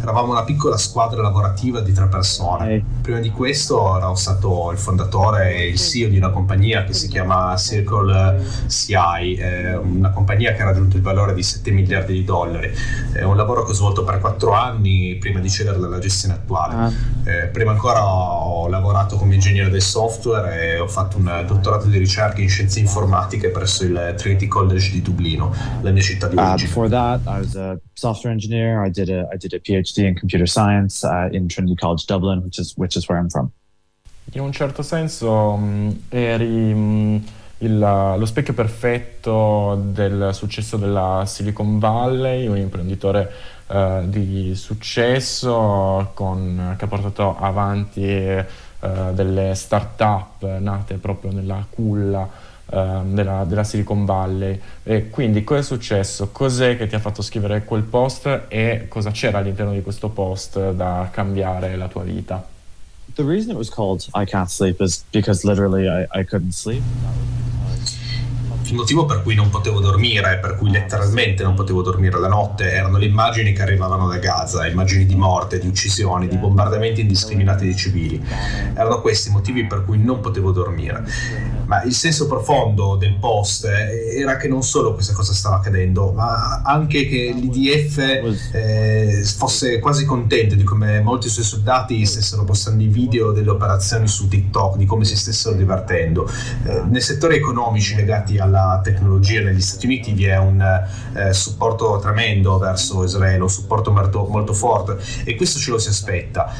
Eravamo 0.00 0.32
una 0.32 0.44
piccola 0.44 0.76
squadra 0.76 1.22
lavorativa 1.22 1.80
di 1.80 1.92
tre 1.92 2.08
persone. 2.08 2.84
Prima 3.02 3.20
di 3.20 3.30
questo 3.30 3.96
ero 3.96 4.14
stato 4.14 4.70
il 4.72 4.78
fondatore 4.78 5.54
e 5.54 5.68
il 5.68 5.78
CEO 5.78 6.08
di 6.08 6.16
una 6.16 6.30
compagnia 6.30 6.84
che 6.84 6.92
si 6.92 7.08
chiama 7.08 7.56
Circle 7.56 8.44
CI 8.66 9.38
una 9.82 10.10
compagnia 10.10 10.52
che 10.54 10.62
ha 10.62 10.66
raggiunto 10.66 10.96
il 10.96 11.02
valore 11.02 11.34
di 11.34 11.42
7 11.42 11.70
miliardi 11.70 12.12
di 12.12 12.24
dollari. 12.24 12.70
È 13.12 13.22
un 13.22 13.36
lavoro 13.36 13.64
che 13.64 13.70
ho 13.70 13.74
svolto 13.74 14.04
per 14.04 14.18
quattro 14.18 14.52
anni 14.52 15.16
prima 15.16 15.38
di 15.38 15.48
cedere 15.52 15.78
la 15.78 15.98
gestione 15.98 16.34
attuale. 16.34 16.74
Ah. 16.74 16.92
Eh, 17.24 17.46
prima 17.48 17.70
ancora 17.70 18.04
ho 18.04 18.66
lavorato 18.68 19.16
come 19.16 19.34
ingegnere 19.34 19.70
del 19.70 19.82
software 19.82 20.74
e 20.74 20.78
ho 20.80 20.88
fatto 20.88 21.18
un 21.18 21.44
dottorato 21.46 21.86
di 21.86 21.98
ricerca 21.98 22.40
in 22.40 22.48
scienze 22.48 22.80
informatiche 22.80 23.50
presso 23.50 23.84
il 23.84 24.14
Trinity 24.16 24.48
College 24.48 24.90
di 24.90 25.02
Dublino, 25.02 25.54
la 25.82 25.90
mia 25.90 26.02
città 26.02 26.26
di 26.26 26.36
uh, 26.36 26.40
origine. 26.40 26.64
Uh, 26.64 26.66
before 26.66 26.88
that, 26.88 27.20
I 27.26 27.38
was 27.38 27.54
a 27.54 27.78
software 27.92 28.32
engineer. 28.32 28.84
I 28.84 28.90
did 28.90 29.08
a, 29.08 29.28
I 29.32 29.36
did 29.36 29.52
a 29.52 29.60
PhD 29.60 29.98
in 29.98 30.14
computer 30.18 30.48
science 30.48 31.06
uh, 31.06 31.28
in 31.30 31.46
Trinity 31.46 31.76
College 31.76 32.04
Dublin, 32.06 32.42
which 32.42 32.58
is, 32.58 32.74
which 32.76 32.96
is 32.96 33.06
where 33.08 33.20
I'm 33.20 33.28
from. 33.28 33.50
In 34.34 34.40
un 34.40 34.52
certo 34.52 34.82
senso 34.82 35.56
mh, 35.56 36.04
eri 36.08 36.74
mh, 36.74 37.24
il, 37.58 37.78
lo 37.78 38.24
specchio 38.24 38.54
perfetto 38.54 39.80
del 39.92 40.30
successo 40.32 40.76
della 40.76 41.24
Silicon 41.26 41.78
Valley, 41.78 42.46
un 42.46 42.56
imprenditore 42.56 43.30
uh, 43.68 44.08
di 44.08 44.54
successo 44.54 46.10
con, 46.14 46.74
che 46.76 46.84
ha 46.84 46.88
portato 46.88 47.36
avanti 47.38 48.00
uh, 48.02 49.12
delle 49.12 49.54
start-up 49.54 50.58
nate 50.58 50.94
proprio 50.94 51.32
nella 51.32 51.64
culla 51.68 52.50
Uh, 52.64 53.02
della, 53.04 53.44
della, 53.44 53.64
Silicon 53.64 54.06
Valley. 54.06 54.58
E 54.82 55.10
quindi 55.10 55.44
cosa 55.44 55.60
è 55.60 55.62
successo? 55.62 56.30
Cos'è 56.30 56.78
che 56.78 56.86
ti 56.86 56.94
ha 56.94 57.00
fatto 57.00 57.20
scrivere 57.20 57.64
quel 57.64 57.82
post 57.82 58.44
e 58.48 58.86
cosa 58.88 59.10
c'era 59.10 59.38
all'interno 59.38 59.72
di 59.72 59.82
questo 59.82 60.08
post 60.08 60.70
da 60.70 61.10
cambiare 61.12 61.76
la 61.76 61.88
tua 61.88 62.02
vita? 62.02 62.42
The 63.14 63.24
reason 63.24 63.50
it 63.50 63.58
was 63.58 63.68
called 63.68 64.06
I 64.14 64.24
Can't 64.24 64.48
Sleep 64.48 64.80
is 64.80 65.04
because 65.10 65.44
literally 65.46 65.86
I, 65.86 66.06
I 66.18 66.24
couldn't 66.24 66.52
sleep. 66.54 66.82
Il 68.72 68.78
motivo 68.78 69.04
per 69.04 69.22
cui 69.22 69.34
non 69.34 69.50
potevo 69.50 69.80
dormire, 69.80 70.38
per 70.38 70.56
cui 70.56 70.70
letteralmente 70.70 71.42
non 71.42 71.52
potevo 71.52 71.82
dormire 71.82 72.18
la 72.18 72.28
notte, 72.28 72.72
erano 72.72 72.96
le 72.96 73.04
immagini 73.04 73.52
che 73.52 73.60
arrivavano 73.60 74.08
da 74.08 74.16
Gaza, 74.16 74.66
immagini 74.66 75.04
di 75.04 75.14
morte, 75.14 75.58
di 75.58 75.66
uccisioni, 75.66 76.26
di 76.26 76.38
bombardamenti 76.38 77.02
indiscriminati 77.02 77.66
di 77.66 77.76
civili. 77.76 78.24
Erano 78.72 79.02
questi 79.02 79.28
i 79.28 79.32
motivi 79.32 79.66
per 79.66 79.84
cui 79.84 79.98
non 80.02 80.20
potevo 80.20 80.52
dormire. 80.52 81.04
Ma 81.66 81.82
il 81.82 81.92
senso 81.92 82.26
profondo 82.26 82.96
del 82.96 83.16
post 83.16 83.66
era 83.66 84.38
che 84.38 84.48
non 84.48 84.62
solo 84.62 84.94
questa 84.94 85.12
cosa 85.12 85.34
stava 85.34 85.56
accadendo, 85.56 86.12
ma 86.12 86.62
anche 86.64 87.06
che 87.06 87.30
l'IDF 87.36 87.98
eh, 88.52 89.22
fosse 89.36 89.80
quasi 89.80 90.06
contento 90.06 90.54
di 90.54 90.64
come 90.64 91.00
molti 91.02 91.28
suoi 91.28 91.44
soldati 91.44 92.06
stessero 92.06 92.44
postando 92.44 92.82
i 92.82 92.88
video 92.88 93.32
delle 93.32 93.50
operazioni 93.50 94.08
su 94.08 94.28
TikTok, 94.28 94.78
di 94.78 94.86
come 94.86 95.04
si 95.04 95.14
stessero 95.14 95.54
divertendo. 95.54 96.26
Eh, 96.64 96.84
nei 96.88 97.02
settori 97.02 97.36
economici 97.36 97.94
legati 97.94 98.38
alla 98.38 98.60
tecnologia 98.82 99.40
negli 99.42 99.60
Stati 99.60 99.86
Uniti 99.86 100.12
vi 100.12 100.24
è 100.24 100.38
un 100.38 100.60
eh, 100.60 101.32
supporto 101.32 101.98
tremendo 102.00 102.58
verso 102.58 103.04
Israele, 103.04 103.42
un 103.42 103.50
supporto 103.50 103.90
molto, 103.92 104.26
molto, 104.26 104.52
forte 104.52 104.98
e 105.24 105.34
questo 105.36 105.58
ce 105.58 105.70
lo 105.70 105.78
si 105.78 105.88
aspetta. 105.88 106.52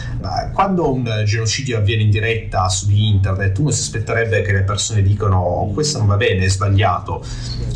Quando 0.52 0.92
un 0.92 1.22
genocidio 1.24 1.78
avviene 1.78 2.02
in 2.02 2.10
diretta 2.10 2.68
su 2.68 2.90
internet, 2.90 3.58
uno 3.58 3.70
si 3.70 3.80
aspetterebbe 3.80 4.42
che 4.42 4.52
le 4.52 4.62
persone 4.62 5.02
dicono 5.02 5.38
"Oh, 5.38 5.72
questo 5.72 5.98
non 5.98 6.06
va 6.06 6.16
bene, 6.16 6.44
è 6.44 6.48
sbagliato. 6.48 7.24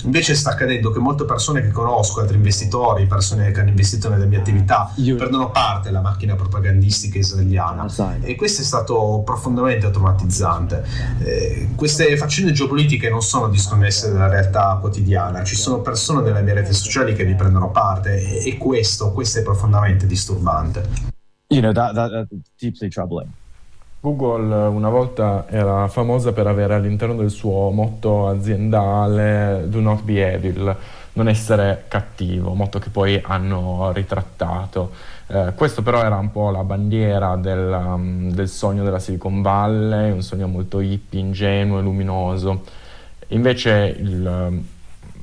Invece 0.04 0.34
sta 0.34 0.50
accadendo 0.50 0.90
che 0.90 0.98
molte 0.98 1.24
persone 1.24 1.62
che 1.62 1.70
conosco, 1.70 2.20
altri 2.20 2.36
investitori, 2.36 3.06
persone 3.06 3.50
che 3.50 3.60
hanno 3.60 3.70
investito 3.70 4.08
nelle 4.08 4.26
mie 4.26 4.38
attività, 4.38 4.92
prendono 4.94 5.50
parte 5.50 5.88
alla 5.88 6.00
macchina 6.00 6.34
propagandistica 6.34 7.18
israeliana 7.18 7.86
e 8.20 8.34
questo 8.34 8.62
è 8.62 8.64
stato 8.64 9.22
profondamente 9.24 9.90
traumatizzante. 9.90 10.84
Eh, 11.18 11.68
queste 11.74 12.16
faccende 12.16 12.52
geopolitiche 12.52 13.08
non 13.08 13.22
sono 13.22 13.48
disconnesse 13.48 14.10
dalla 14.16 14.28
realtà 14.28 14.76
quotidiana, 14.80 15.44
ci 15.44 15.54
sono 15.54 15.80
persone 15.80 16.22
nelle 16.22 16.42
mie 16.42 16.54
reti 16.54 16.72
sociali 16.72 17.14
che 17.14 17.24
vi 17.24 17.34
prendono 17.34 17.70
parte 17.70 18.16
e, 18.16 18.48
e 18.48 18.56
questo, 18.56 19.12
questo 19.12 19.38
è 19.38 19.42
profondamente 19.42 20.06
disturbante. 20.06 21.14
You 21.48 21.60
know, 21.60 21.72
that, 21.72 21.94
that, 21.94 22.10
that's 22.10 22.28
deeply 22.58 22.88
troubling. 22.88 23.30
Google 24.00 24.54
una 24.68 24.88
volta 24.88 25.46
era 25.48 25.88
famosa 25.88 26.32
per 26.32 26.46
avere 26.46 26.74
all'interno 26.74 27.16
del 27.16 27.30
suo 27.30 27.70
motto 27.70 28.28
aziendale 28.28 29.64
Do 29.68 29.80
not 29.80 30.02
be 30.02 30.32
evil, 30.32 30.76
non 31.14 31.28
essere 31.28 31.84
cattivo, 31.88 32.54
motto 32.54 32.78
che 32.78 32.90
poi 32.90 33.20
hanno 33.24 33.90
ritrattato. 33.92 34.92
Eh, 35.28 35.54
questo 35.56 35.82
però 35.82 36.02
era 36.04 36.16
un 36.16 36.30
po' 36.30 36.50
la 36.50 36.62
bandiera 36.62 37.34
del, 37.34 37.68
um, 37.72 38.30
del 38.30 38.48
sogno 38.48 38.84
della 38.84 39.00
Silicon 39.00 39.42
Valley, 39.42 40.12
un 40.12 40.22
sogno 40.22 40.46
molto 40.46 40.78
hippie, 40.80 41.18
ingenuo 41.18 41.80
e 41.80 41.82
luminoso. 41.82 42.62
Invece 43.28 43.96
il, 43.98 44.24
um, 44.24 44.64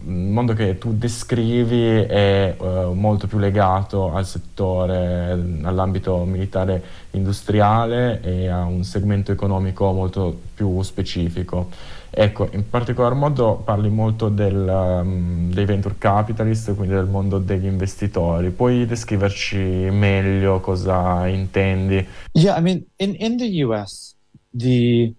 il 0.06 0.12
mondo 0.12 0.54
che 0.54 0.78
tu 0.78 0.94
descrivi 0.94 1.82
è 1.82 2.56
eh, 2.60 2.90
molto 2.94 3.28
più 3.28 3.38
legato 3.38 4.14
al 4.14 4.26
settore, 4.26 5.32
all'ambito 5.64 6.26
militare 6.26 6.84
industriale 7.12 8.20
e 8.22 8.48
a 8.48 8.64
un 8.66 8.84
segmento 8.84 9.32
economico 9.32 9.92
molto 9.94 10.38
più 10.54 10.82
specifico. 10.82 11.70
Ecco, 12.16 12.48
in 12.52 12.70
particolar 12.70 13.16
modo 13.16 13.56
parli 13.64 13.90
molto 13.90 14.30
del, 14.30 14.56
um, 14.56 15.52
dei 15.52 15.66
venture 15.66 15.96
capitalist, 15.98 16.76
quindi 16.76 16.94
del 16.94 17.08
mondo 17.08 17.40
degli 17.40 17.66
investitori. 17.66 18.52
Puoi 18.52 18.86
descriverci 18.86 19.58
meglio 19.58 20.60
cosa 20.60 21.28
intendi? 21.28 22.06
Yeah, 22.34 22.58
I 22.58 22.62
mean, 22.62 22.84
in, 22.98 23.16
in 23.18 23.38
the 23.38 23.64
US, 23.64 24.16
the 24.52 25.12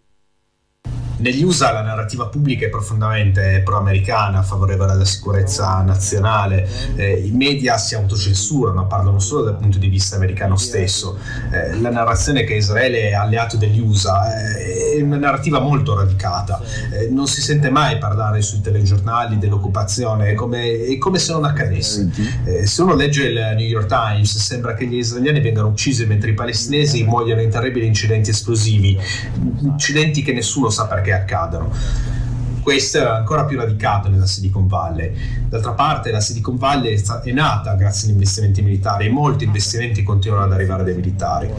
Negli 1.25 1.43
USA 1.43 1.73
la 1.73 1.81
narrativa 1.81 2.27
pubblica 2.27 2.67
è 2.67 2.69
profondamente 2.69 3.63
pro-americana, 3.65 4.43
favorevole 4.43 4.93
alla 4.93 5.07
sicurezza 5.07 5.81
nazionale, 5.81 6.69
eh, 6.97 7.15
i 7.15 7.31
media 7.31 7.79
si 7.79 7.95
autocensurano, 7.95 8.87
parlano 8.87 9.19
solo 9.21 9.45
dal 9.45 9.57
punto 9.57 9.79
di 9.79 9.89
vista 9.89 10.17
americano 10.17 10.59
stesso. 10.59 11.17
Eh, 11.51 11.81
la 11.81 11.89
narrazione 11.89 12.45
che 12.45 12.57
Israele 12.57 13.09
è 13.09 13.15
alleato 13.15 13.57
degli 13.57 13.81
USA 13.81 14.35
eh, 14.37 14.99
è 14.99 15.01
una 15.01 15.17
narrativa 15.17 15.61
molto 15.61 15.97
radicata, 15.97 16.61
Eh, 16.91 17.09
non 17.09 17.27
si 17.27 17.41
sente 17.41 17.71
mai 17.71 17.97
parlare 17.97 18.43
sui 18.43 18.61
telegiornali 18.61 19.39
dell'occupazione, 19.39 20.29
è 20.29 20.35
come, 20.35 20.85
è 20.85 20.99
come 20.99 21.19
se 21.19 21.33
non 21.33 21.45
accadesse. 21.45 22.11
Eh, 22.45 22.67
se 22.67 22.83
uno 22.83 22.95
legge 22.95 23.29
il 23.29 23.55
New 23.57 23.67
York 23.67 23.87
Times 23.87 24.37
sembra 24.37 24.75
che 24.75 24.87
gli 24.87 24.99
israeliani 24.99 25.41
vengano 25.41 25.69
uccisi 25.69 26.05
mentre 26.05 26.33
i 26.33 26.35
palestinesi 26.35 27.03
muoiono 27.03 27.41
in 27.41 27.49
terribili 27.49 27.87
incidenti 27.87 28.29
esplosivi, 28.29 28.99
incidenti 29.63 30.23
che 30.23 30.35
nessuno 30.35 30.69
sa 30.69 30.87
perché 30.87 31.13
accadono. 31.15 31.71
Questo 32.65 32.97
è 32.97 33.03
ancora 33.03 33.45
più 33.45 33.59
radicato 33.59 34.09
nella 34.09 34.25
Silicon 34.25 34.67
Valley. 34.67 35.13
D'altra 35.51 35.73
parte 35.73 36.11
la 36.11 36.21
Silicon 36.21 36.57
Valley 36.57 36.99
è, 36.99 37.33
nata 37.33 37.75
grazie 37.75 38.09
agli 38.09 38.15
investimenti 38.15 38.63
militari 38.63 39.05
e 39.05 39.11
molti 39.11 39.45
investimenti 39.45 40.03
continuano 40.03 40.45
ad 40.45 40.53
arrivare 40.53 40.83
dai 40.83 40.95
militari. 40.95 41.53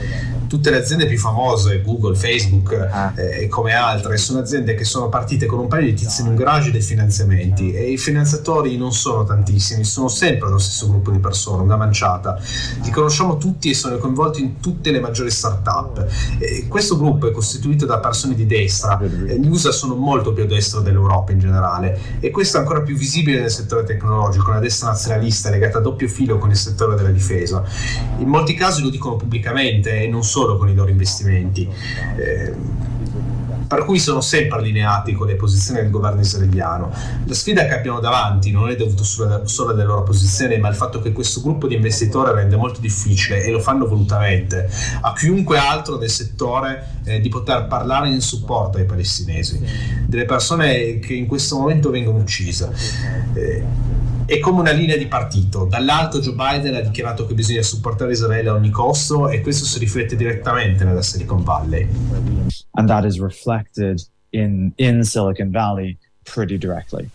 Tutte 0.47 0.72
le 0.72 0.78
aziende 0.78 1.06
più 1.06 1.20
famose, 1.20 1.84
Google, 1.84 2.16
Facebook 2.16 3.14
eh, 3.18 3.43
e 3.43 3.47
come 3.47 3.74
altre, 3.74 4.18
sono 4.18 4.39
aziende 4.39 4.74
che 4.74 4.84
sono 4.84 5.08
partite 5.08 5.45
con 5.45 5.60
un 5.60 5.68
paio 5.68 5.86
di 5.86 5.93
tizi 5.93 6.22
in 6.22 6.30
un 6.30 6.36
garage 6.36 6.72
dei 6.72 6.82
finanziamenti 6.82 7.72
e 7.72 7.91
i 7.91 7.99
finanziatori 7.99 8.76
non 8.76 8.91
sono 8.91 9.24
tantissimi, 9.26 9.84
sono 9.84 10.08
sempre 10.08 10.49
lo 10.49 10.58
stesso 10.58 10.89
gruppo 10.89 11.12
di 11.12 11.20
persone, 11.20 11.62
una 11.62 11.78
manciata. 11.78 12.39
Li 12.82 12.89
conosciamo 12.89 13.38
tutti 13.38 13.70
e 13.70 13.76
sono 13.76 13.97
coinvolti 13.97 14.41
in 14.41 14.60
tutte 14.60 14.89
le 14.89 14.99
maggiori 14.99 15.30
start-up. 15.30 16.03
E 16.39 16.66
questo 16.68 16.97
gruppo 16.97 17.28
è 17.28 17.32
costituito 17.32 17.86
da 17.86 17.99
persone 17.99 18.34
di 18.34 18.47
destra, 18.47 18.99
e 18.99 19.39
gli 19.39 19.47
USA 19.47 19.72
sono 19.72 19.93
molto 19.93 20.34
più 20.34 20.41
a 20.41 20.47
destra 20.47 20.82
dell'Europa 20.96 21.32
in 21.32 21.39
generale 21.39 22.00
e 22.20 22.32
questo 22.32 22.58
è 22.58 22.60
ancora 22.62 22.82
più 22.82 22.96
visibile 22.96 23.39
nel 23.41 23.52
settore 23.52 23.84
tecnologico, 23.84 24.52
la 24.52 24.60
destra 24.60 24.89
nazionalista 24.89 25.50
legata 25.50 25.80
a 25.80 25.82
doppio 25.82 26.08
filo 26.08 26.38
con 26.38 26.50
il 26.50 26.56
settore 26.56 26.96
della 26.96 27.12
difesa. 27.12 27.64
In 28.18 28.28
molti 28.28 28.54
casi 28.54 28.82
lo 28.82 28.89
dicono 28.89 29.18
pubblicamente 29.18 30.02
e 30.02 30.08
non 30.08 30.24
solo 30.24 30.58
con 30.58 30.70
i 30.70 30.76
loro 30.76 30.89
investimenti. 30.89 31.70
Eh, 32.18 32.54
per 33.68 33.86
cui 33.86 33.99
sono 33.99 34.22
sempre 34.22 34.59
allineati 34.59 35.13
con 35.13 35.28
le 35.28 35.36
posizioni 35.36 35.82
del 35.82 35.89
governo 35.89 36.22
israeliano. 36.22 36.91
La 37.26 37.34
sfida 37.34 37.66
che 37.66 37.74
abbiamo 37.74 37.99
davanti 37.99 38.51
non 38.51 38.70
è 38.70 38.76
dovuta 38.76 39.03
solo, 39.03 39.72
alle 39.72 39.84
loro 39.84 40.03
posizioni, 40.03 40.57
ma 40.57 40.68
al 40.68 40.76
fatto 40.76 41.01
che 41.01 41.11
questo 41.11 41.41
gruppo 41.41 41.68
di 41.68 41.76
investitori 41.76 42.34
rende 42.34 42.55
molto 42.55 42.80
difficile, 42.80 43.43
e 43.43 43.51
lo 43.51 43.59
fanno 43.59 43.88
volutamente, 43.88 44.70
a 45.01 45.13
chiunque 45.13 45.57
altro 45.57 45.97
del 45.97 46.09
settore 46.09 46.88
eh, 47.05 47.20
di 47.20 47.30
poter 47.30 47.68
parlare 47.68 48.09
in 48.09 48.22
supporto 48.22 48.78
ai 48.78 48.86
palestinesi, 48.86 49.63
delle 50.05 50.26
persone 50.26 50.99
che 50.99 51.13
in 51.13 51.26
questo 51.26 51.57
momento 51.57 51.89
vengono 51.89 52.20
uccise. 52.20 52.72
Eh, 53.34 53.63
è 54.26 54.39
come 54.39 54.61
una 54.61 54.71
linea 54.71 54.97
di 54.97 55.05
partito. 55.07 55.65
Dall'alto 55.65 56.19
Joe 56.19 56.34
Biden 56.34 56.76
ha 56.76 56.82
dichiarato 56.82 57.28
che 57.28 57.34
bisogna 57.34 57.61
supportare 57.61 58.11
Israele 58.11 58.49
a 58.49 58.53
ogni 58.53 58.71
costo 58.71 59.30
e 59.30 59.41
questo 59.41 59.65
si 59.65 59.78
riflette 59.80 60.15
direttamente 60.15 60.84
nella 60.84 61.01
Silicon 61.01 61.43
Valley. 61.43 61.88
and 62.76 62.89
that 62.89 63.05
is 63.05 63.19
reflected 63.19 64.01
in, 64.32 64.71
in 64.78 65.03
Silicon 65.03 65.51
Valley 65.51 65.97
pretty 66.23 66.57
directly. 66.57 67.09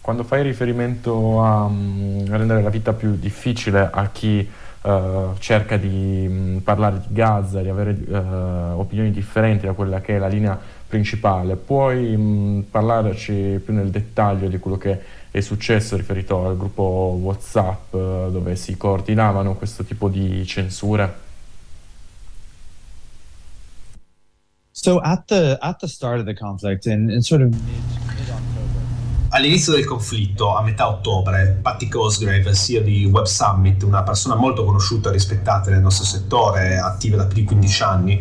Quando 0.00 0.22
fai 0.22 0.42
riferimento 0.42 1.42
a, 1.42 1.68
mm, 1.68 2.32
a 2.32 2.36
rendere 2.36 2.62
la 2.62 2.70
vita 2.70 2.92
più 2.92 3.16
difficile 3.16 3.88
a 3.92 4.08
chi 4.10 4.48
eh, 4.82 5.28
cerca 5.38 5.76
di 5.76 6.26
mm, 6.28 6.58
parlare 6.58 7.02
di 7.06 7.14
Gaza, 7.14 7.60
di 7.60 7.68
avere 7.68 7.96
eh, 8.08 8.16
opinioni 8.16 9.10
differenti 9.10 9.66
da 9.66 9.72
quella 9.72 10.00
che 10.00 10.14
è 10.14 10.18
la 10.18 10.28
linea 10.28 10.58
principale, 10.86 11.56
puoi 11.56 12.16
mm, 12.16 12.60
parlarci 12.70 13.60
più 13.64 13.74
nel 13.74 13.90
dettaglio 13.90 14.46
di 14.46 14.58
quello 14.58 14.78
che 14.78 15.24
è 15.36 15.42
successo 15.42 15.98
riferito 15.98 16.46
al 16.46 16.56
gruppo 16.56 17.18
WhatsApp 17.20 17.92
eh, 17.92 18.28
dove 18.30 18.56
si 18.56 18.74
coordinavano 18.78 19.54
questo 19.54 19.84
tipo 19.84 20.08
di 20.08 20.46
censure? 20.46 21.24
So 24.70 24.98
at 24.98 25.26
the 25.26 25.58
at 25.60 25.78
the 25.80 25.88
start 25.88 26.20
of 26.20 26.24
the 26.24 26.34
conflict, 26.34 26.86
in, 26.86 27.10
in 27.10 27.20
sort 27.20 27.42
of 27.42 27.54
All'inizio 29.30 29.72
del 29.72 29.84
conflitto, 29.84 30.56
a 30.56 30.62
metà 30.62 30.88
ottobre, 30.88 31.58
Patty 31.60 31.88
Cosgrave, 31.88 32.54
CEO 32.54 32.82
di 32.82 33.04
Web 33.06 33.24
Summit, 33.24 33.82
una 33.82 34.02
persona 34.02 34.36
molto 34.36 34.64
conosciuta 34.64 35.08
e 35.08 35.12
rispettata 35.12 35.70
nel 35.70 35.80
nostro 35.80 36.04
settore, 36.04 36.78
attiva 36.78 37.16
da 37.16 37.26
più 37.26 37.36
di 37.36 37.44
15 37.44 37.82
anni, 37.82 38.20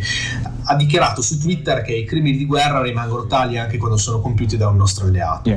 ha 0.66 0.76
dichiarato 0.76 1.22
su 1.22 1.40
Twitter 1.40 1.84
che 1.84 1.94
i 1.94 2.06
crimini 2.06 2.38
di 2.38 2.46
guerra 2.46 2.82
rimangono 2.82 3.28
tali 3.28 3.58
anche 3.60 3.78
quando 3.78 3.98
sono 3.98 4.20
compiuti 4.20 4.58
da 4.58 4.68
un 4.68 4.78
nostro 4.78 5.06
alleato. 5.06 5.50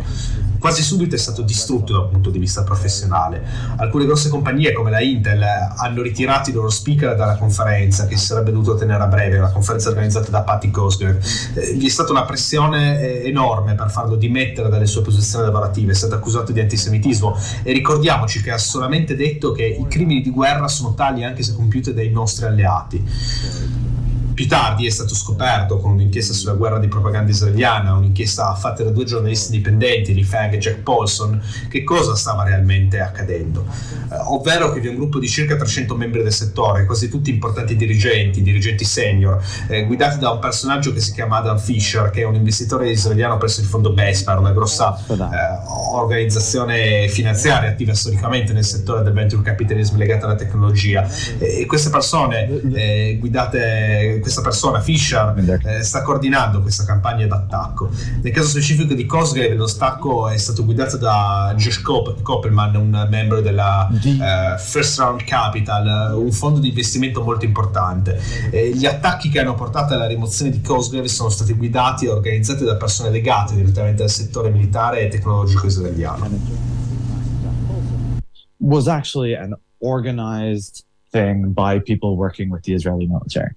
Quasi 0.59 0.83
subito 0.83 1.15
è 1.15 1.19
stato 1.19 1.43
distrutto 1.43 1.93
dal 1.93 2.09
punto 2.09 2.31
di 2.31 2.39
vista 2.39 2.65
professionale. 2.65 3.43
Alcune 3.77 4.05
grosse 4.05 4.29
compagnie 4.29 4.73
come 4.73 4.91
la 4.91 5.01
Intel 5.01 5.43
hanno 5.43 6.03
ritirato 6.03 6.51
i 6.51 6.53
loro 6.53 6.69
speaker 6.69 7.15
dalla 7.15 7.37
conferenza 7.37 8.07
che 8.07 8.17
si 8.17 8.27
sarebbe 8.27 8.51
dovuto 8.51 8.75
tenere 8.75 9.03
a 9.03 9.07
breve, 9.07 9.39
una 9.39 9.53
conferenza 9.53 9.89
organizzata 9.89 10.31
da 10.31 10.43
Patty 10.43 10.71
Cosgrave. 10.71 11.21
Eh, 11.55 11.77
gli 11.77 11.87
è 11.87 11.89
stata 11.89 12.11
una 12.11 12.25
pressione 12.25 13.01
eh, 13.01 13.29
enorme 13.29 13.75
per 13.75 13.89
farlo 13.91 14.17
dimettere 14.17 14.69
dalle 14.69 14.87
sue 14.87 15.03
posizioni 15.03 15.38
lavorative, 15.43 15.93
è 15.93 15.95
stato 15.95 16.15
accusato 16.15 16.53
di 16.53 16.61
antisemitismo 16.61 17.37
e 17.63 17.73
ricordiamoci 17.73 18.43
che 18.43 18.51
ha 18.51 18.59
solamente 18.59 19.17
detto 19.17 19.53
che 19.53 19.65
i 19.65 19.87
crimini 19.89 20.21
di 20.21 20.31
guerra 20.31 20.69
sono 20.69 20.95
tali 20.95 21.25
anche 21.25 21.43
se 21.43 21.55
compiuti 21.55 21.93
dai 21.93 22.11
nostri 22.11 22.47
alleati. 22.47 23.88
Più 24.39 24.47
tardi 24.47 24.87
è 24.87 24.91
stato 24.91 25.17
scoperto 25.17 25.79
con 25.79 25.91
un'inchiesta 25.91 26.33
sulla 26.33 26.53
guerra 26.53 26.79
di 26.79 26.87
propaganda 26.87 27.33
israeliana, 27.33 27.95
un'inchiesta 27.95 28.55
fatta 28.55 28.85
da 28.85 28.91
due 28.91 29.03
giornalisti 29.03 29.53
indipendenti, 29.53 30.15
Lee 30.15 30.23
Fang 30.23 30.53
e 30.53 30.59
Jack 30.59 30.79
Paulson, 30.83 31.43
che 31.69 31.83
cosa 31.83 32.15
stava 32.15 32.45
realmente 32.45 33.01
accadendo. 33.01 33.67
Eh, 33.67 34.15
ovvero 34.29 34.73
che 34.73 34.79
vi 34.79 34.87
è 34.87 34.91
un 34.91 34.97
gruppo 34.97 35.19
di 35.19 35.27
circa 35.27 35.57
300 35.57 35.97
membri 35.97 36.23
del 36.23 36.33
settore, 36.33 36.87
quasi 36.87 37.09
tutti 37.09 37.31
importanti 37.31 37.75
dirigenti, 37.75 38.41
dirigenti 38.41 38.85
senior, 38.85 39.43
eh, 39.67 39.85
guidati 39.87 40.21
da 40.21 40.31
un 40.31 40.39
personaggio 40.39 40.93
che 40.93 41.01
si 41.01 41.13
chiama 41.13 41.39
Adam 41.39 41.59
Fisher, 41.59 42.09
che 42.11 42.21
è 42.21 42.25
un 42.25 42.37
investitore 42.37 42.91
israeliano 42.91 43.39
presso 43.39 43.61
il 43.61 43.67
fondo 43.67 43.93
Besper, 43.93 44.39
una 44.39 44.53
grossa 44.53 44.97
eh, 45.09 45.17
organizzazione 45.95 47.09
finanziaria 47.09 47.71
attiva 47.71 47.93
storicamente 47.93 48.53
nel 48.53 48.65
settore 48.65 49.03
del 49.03 49.13
venture 49.13 49.43
capitalism 49.43 49.97
legata 49.97 50.27
alla 50.27 50.37
tecnologia. 50.37 51.11
E 51.39 51.67
queste 51.67 51.91
persone, 51.91 52.49
eh, 52.73 53.17
guidate 53.19 54.21
questa 54.29 54.43
persona, 54.43 54.81
Fisher, 54.81 55.61
eh, 55.65 55.83
sta 55.83 56.03
coordinando 56.03 56.61
questa 56.61 56.85
campagna 56.85 57.27
d'attacco. 57.27 57.89
Nel 58.21 58.31
caso 58.31 58.49
specifico 58.49 58.93
di 58.93 59.07
Cosgrave, 59.07 59.55
lo 59.55 59.67
stacco 59.67 60.29
è 60.29 60.37
stato 60.37 60.67
guidato 60.67 60.99
da 60.99 61.55
Josh 61.57 61.81
Koppelman, 61.81 62.77
un 62.77 63.07
membro 63.09 63.41
della 63.41 63.89
eh, 63.91 64.59
First 64.59 64.99
Round 64.99 65.25
Capital, 65.25 66.15
un 66.15 66.31
fondo 66.31 66.61
di 66.61 66.69
investimento 66.69 67.23
molto 67.23 67.47
importante. 67.47 68.21
Eh, 68.51 68.75
gli 68.75 68.85
attacchi 68.85 69.31
che 69.31 69.41
hanno 69.41 69.55
portato 69.55 69.95
alla 69.95 70.07
rimozione 70.07 70.51
di 70.51 70.61
Cosgrave 70.61 71.09
sono 71.09 71.31
stati 71.31 71.55
guidati 71.55 72.05
e 72.05 72.11
organizzati 72.11 72.65
da 72.65 72.77
persone 72.77 73.09
legate 73.09 73.55
direttamente 73.55 74.03
al 74.03 74.11
settore 74.11 74.51
militare 74.51 75.01
e 75.01 75.09
tecnologico 75.09 75.67
israeliano. 75.67 76.29
Was 78.59 78.89
actually 78.89 79.35
an 79.35 79.57
organized 79.79 80.85
thing 81.13 81.55
by 81.55 81.79
people 81.79 82.17
working 82.17 82.51
with 82.51 82.65
the 82.65 82.75
Israeli 82.75 83.07
military. 83.07 83.55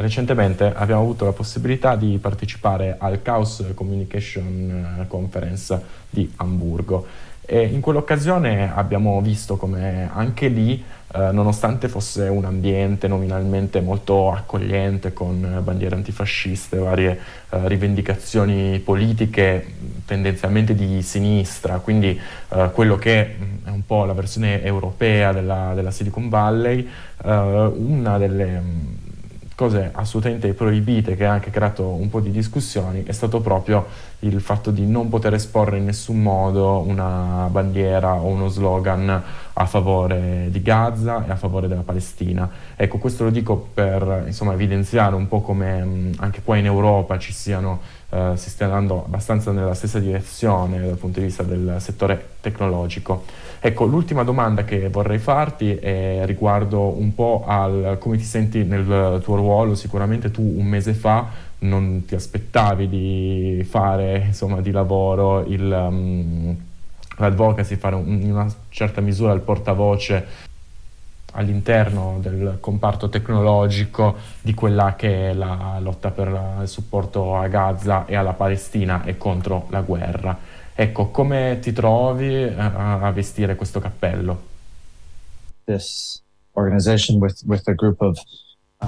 Recentemente 0.00 0.72
abbiamo 0.76 1.00
avuto 1.00 1.24
la 1.24 1.32
possibilità 1.32 1.96
di 1.96 2.18
partecipare 2.18 2.94
al 2.98 3.20
Chaos 3.20 3.64
Communication 3.74 5.04
Conference 5.08 5.82
di 6.08 6.32
Amburgo 6.36 7.04
e 7.44 7.64
in 7.64 7.80
quell'occasione 7.80 8.70
abbiamo 8.72 9.20
visto 9.20 9.56
come 9.56 10.08
anche 10.12 10.46
lì, 10.46 10.80
eh, 11.14 11.32
nonostante 11.32 11.88
fosse 11.88 12.28
un 12.28 12.44
ambiente 12.44 13.08
nominalmente 13.08 13.80
molto 13.80 14.30
accogliente 14.30 15.12
con 15.12 15.62
bandiere 15.64 15.96
antifasciste, 15.96 16.76
varie 16.76 17.18
eh, 17.50 17.66
rivendicazioni 17.66 18.78
politiche 18.78 19.66
tendenzialmente 20.04 20.76
di 20.76 21.02
sinistra, 21.02 21.80
quindi 21.80 22.20
eh, 22.50 22.70
quello 22.72 22.94
che 22.98 23.20
è 23.64 23.70
un 23.70 23.84
po' 23.84 24.04
la 24.04 24.12
versione 24.12 24.62
europea 24.62 25.32
della, 25.32 25.72
della 25.74 25.90
Silicon 25.90 26.28
Valley, 26.28 26.88
eh, 27.24 27.32
una 27.32 28.16
delle 28.16 28.97
cose 29.58 29.90
assolutamente 29.92 30.54
proibite 30.54 31.16
che 31.16 31.26
ha 31.26 31.32
anche 31.32 31.50
creato 31.50 31.88
un 31.88 32.08
po' 32.08 32.20
di 32.20 32.30
discussioni 32.30 33.02
è 33.02 33.10
stato 33.10 33.40
proprio 33.40 33.86
il 34.20 34.40
fatto 34.40 34.70
di 34.70 34.84
non 34.86 35.08
poter 35.08 35.34
esporre 35.34 35.78
in 35.78 35.84
nessun 35.84 36.20
modo 36.20 36.80
una 36.80 37.48
bandiera 37.50 38.14
o 38.14 38.26
uno 38.26 38.48
slogan 38.48 39.22
a 39.52 39.66
favore 39.66 40.48
di 40.50 40.60
Gaza 40.60 41.24
e 41.26 41.30
a 41.30 41.36
favore 41.36 41.68
della 41.68 41.82
Palestina. 41.82 42.48
Ecco, 42.74 42.98
questo 42.98 43.24
lo 43.24 43.30
dico 43.30 43.68
per 43.74 44.24
insomma, 44.26 44.54
evidenziare 44.54 45.14
un 45.14 45.28
po' 45.28 45.40
come 45.40 45.84
mh, 45.84 46.14
anche 46.18 46.42
qua 46.42 46.56
in 46.56 46.66
Europa 46.66 47.18
ci 47.18 47.32
siano 47.32 47.80
eh, 48.10 48.32
si 48.36 48.48
stia 48.48 48.66
andando 48.66 49.04
abbastanza 49.04 49.52
nella 49.52 49.74
stessa 49.74 49.98
direzione 49.98 50.80
dal 50.80 50.96
punto 50.96 51.18
di 51.20 51.26
vista 51.26 51.42
del 51.42 51.76
settore 51.78 52.36
tecnologico. 52.40 53.24
Ecco, 53.60 53.84
l'ultima 53.84 54.22
domanda 54.22 54.64
che 54.64 54.88
vorrei 54.88 55.18
farti 55.18 55.74
è 55.74 56.22
riguardo 56.24 56.98
un 56.98 57.14
po' 57.14 57.44
al 57.46 57.96
come 57.98 58.16
ti 58.16 58.24
senti 58.24 58.64
nel 58.64 59.20
tuo 59.22 59.36
ruolo. 59.36 59.74
Sicuramente 59.74 60.30
tu 60.30 60.40
un 60.42 60.64
mese 60.64 60.94
fa 60.94 61.26
non 61.60 62.04
ti 62.06 62.14
aspettavi 62.14 62.88
di 62.88 63.66
fare 63.68 64.26
insomma, 64.26 64.60
di 64.60 64.70
lavoro 64.70 65.44
il, 65.44 65.62
um, 65.62 66.56
l'advocacy, 67.16 67.76
fare 67.76 67.96
un, 67.96 68.20
in 68.20 68.32
una 68.32 68.52
certa 68.68 69.00
misura 69.00 69.32
il 69.32 69.40
portavoce 69.40 70.46
all'interno 71.32 72.18
del 72.20 72.56
comparto 72.60 73.08
tecnologico 73.08 74.16
di 74.40 74.54
quella 74.54 74.94
che 74.96 75.30
è 75.30 75.32
la 75.34 75.78
lotta 75.80 76.10
per 76.10 76.58
il 76.62 76.68
supporto 76.68 77.36
a 77.36 77.46
Gaza 77.48 78.06
e 78.06 78.16
alla 78.16 78.32
Palestina 78.32 79.04
e 79.04 79.16
contro 79.18 79.66
la 79.70 79.82
guerra. 79.82 80.36
Ecco, 80.74 81.08
come 81.08 81.58
ti 81.60 81.72
trovi 81.72 82.44
a, 82.44 83.00
a 83.00 83.10
vestire 83.10 83.56
questo 83.56 83.80
cappello? 83.80 84.46
This 85.64 86.22
organization 86.52 87.18
with, 87.18 87.42
with 87.46 87.66
a 87.68 87.74
group 87.74 88.00
of 88.00 88.18
uh, 88.80 88.86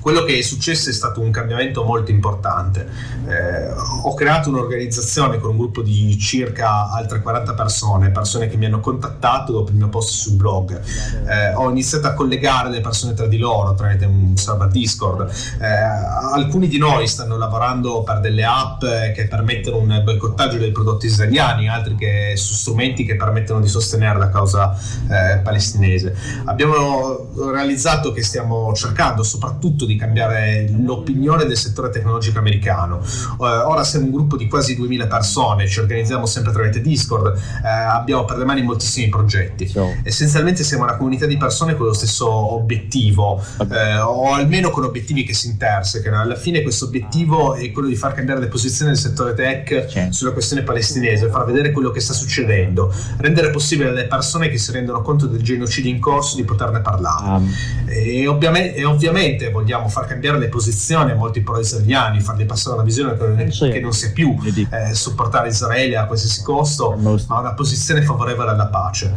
quello 0.00 0.24
che 0.24 0.38
è 0.38 0.42
successo 0.42 0.90
è 0.90 0.92
stato 0.92 1.20
un 1.20 1.30
cambiamento 1.30 1.84
molto 1.84 2.10
importante. 2.10 2.88
Eh, 3.26 3.70
ho 4.02 4.14
creato 4.14 4.48
un'organizzazione 4.48 5.38
con 5.38 5.50
un 5.50 5.58
gruppo 5.58 5.82
di 5.82 6.16
circa 6.18 6.90
altre 6.90 7.20
40 7.20 7.54
persone, 7.54 8.10
persone 8.10 8.48
che 8.48 8.56
mi 8.56 8.66
hanno 8.66 8.80
contattato 8.80 9.52
dopo 9.52 9.70
il 9.70 9.76
mio 9.76 9.88
post 9.88 10.14
sul 10.14 10.34
blog. 10.34 10.80
Eh, 11.26 11.54
ho 11.54 11.68
iniziato 11.70 12.06
a 12.06 12.14
collegare 12.14 12.70
le 12.70 12.80
persone 12.80 13.14
tra 13.14 13.26
di 13.26 13.38
loro 13.38 13.74
tramite 13.74 14.06
un 14.06 14.36
server 14.36 14.68
Discord. 14.68 15.30
Eh, 15.60 15.66
alcuni 15.66 16.68
di 16.68 16.78
noi 16.78 17.06
stanno 17.06 17.36
lavorando 17.36 18.02
per 18.02 18.20
delle 18.20 18.44
app 18.44 18.80
che 18.80 19.26
permettono 19.28 19.78
un 19.78 20.00
boicottaggio 20.04 20.56
dei 20.56 20.72
prodotti 20.72 21.06
israeliani, 21.06 21.68
altri 21.68 21.96
che, 21.96 22.32
su 22.36 22.54
strumenti 22.54 23.04
che 23.04 23.16
permettono 23.16 23.60
di 23.60 23.68
sostenere 23.68 24.18
la 24.18 24.30
causa 24.30 24.74
eh, 25.08 25.38
palestinese. 25.38 26.14
Abbiamo 26.46 27.28
realizzato 27.50 28.12
che 28.12 28.22
stiamo 28.22 28.72
cercando 28.72 29.22
soprattutto 29.22 29.86
di 29.90 29.96
cambiare 29.96 30.68
l'opinione 30.78 31.44
del 31.44 31.56
settore 31.56 31.90
tecnologico 31.90 32.38
americano. 32.38 33.00
Uh, 33.38 33.44
ora 33.44 33.84
siamo 33.84 34.06
un 34.06 34.12
gruppo 34.12 34.36
di 34.36 34.48
quasi 34.48 34.76
2000 34.76 35.06
persone, 35.06 35.66
ci 35.66 35.80
organizziamo 35.80 36.26
sempre 36.26 36.52
tramite 36.52 36.80
Discord, 36.80 37.26
uh, 37.26 37.60
abbiamo 37.62 38.24
per 38.24 38.38
le 38.38 38.44
mani 38.44 38.62
moltissimi 38.62 39.08
progetti. 39.08 39.66
So. 39.66 39.94
Essenzialmente 40.02 40.62
siamo 40.62 40.84
una 40.84 40.96
comunità 40.96 41.26
di 41.26 41.36
persone 41.36 41.74
con 41.74 41.86
lo 41.86 41.92
stesso 41.92 42.28
obiettivo, 42.28 43.42
uh, 43.58 43.64
o 44.04 44.32
almeno 44.32 44.70
con 44.70 44.84
obiettivi 44.84 45.24
che 45.24 45.34
si 45.34 45.48
intersecano. 45.48 46.20
Alla 46.20 46.36
fine 46.36 46.62
questo 46.62 46.86
obiettivo 46.86 47.54
è 47.54 47.70
quello 47.72 47.88
di 47.88 47.96
far 47.96 48.14
cambiare 48.14 48.40
le 48.40 48.48
posizioni 48.48 48.92
del 48.92 49.00
settore 49.00 49.34
tech 49.34 49.86
certo. 49.86 50.12
sulla 50.12 50.32
questione 50.32 50.62
palestinese, 50.62 51.28
far 51.28 51.44
vedere 51.44 51.72
quello 51.72 51.90
che 51.90 52.00
sta 52.00 52.12
succedendo, 52.12 52.92
rendere 53.18 53.50
possibile 53.50 53.88
alle 53.88 54.06
persone 54.06 54.48
che 54.48 54.58
si 54.58 54.72
rendono 54.72 55.02
conto 55.02 55.26
del 55.26 55.42
genocidio 55.42 55.90
in 55.90 56.00
corso 56.00 56.36
di 56.36 56.44
poterne 56.44 56.80
parlare. 56.80 57.36
Um. 57.36 57.54
E, 57.86 58.26
ovviamente, 58.26 58.74
e 58.76 58.84
ovviamente 58.84 59.50
vogliamo 59.50 59.79
vogliamo 59.80 59.88
far 59.88 60.06
cambiare 60.06 60.38
le 60.38 60.48
posizioni 60.48 61.10
a 61.10 61.14
molti 61.14 61.40
pro-israeliani, 61.40 62.20
fargli 62.20 62.44
passare 62.44 62.76
una 62.76 62.84
visione 62.84 63.16
che, 63.16 63.70
che 63.70 63.80
non 63.80 63.92
sia 63.92 64.10
più 64.12 64.36
eh, 64.44 64.94
supportare 64.94 65.48
Israele 65.48 65.96
a 65.96 66.04
qualsiasi 66.04 66.42
costo, 66.42 66.96
ma 66.96 67.38
una 67.38 67.54
posizione 67.54 68.02
favorevole 68.02 68.50
alla 68.50 68.66
pace. 68.66 69.12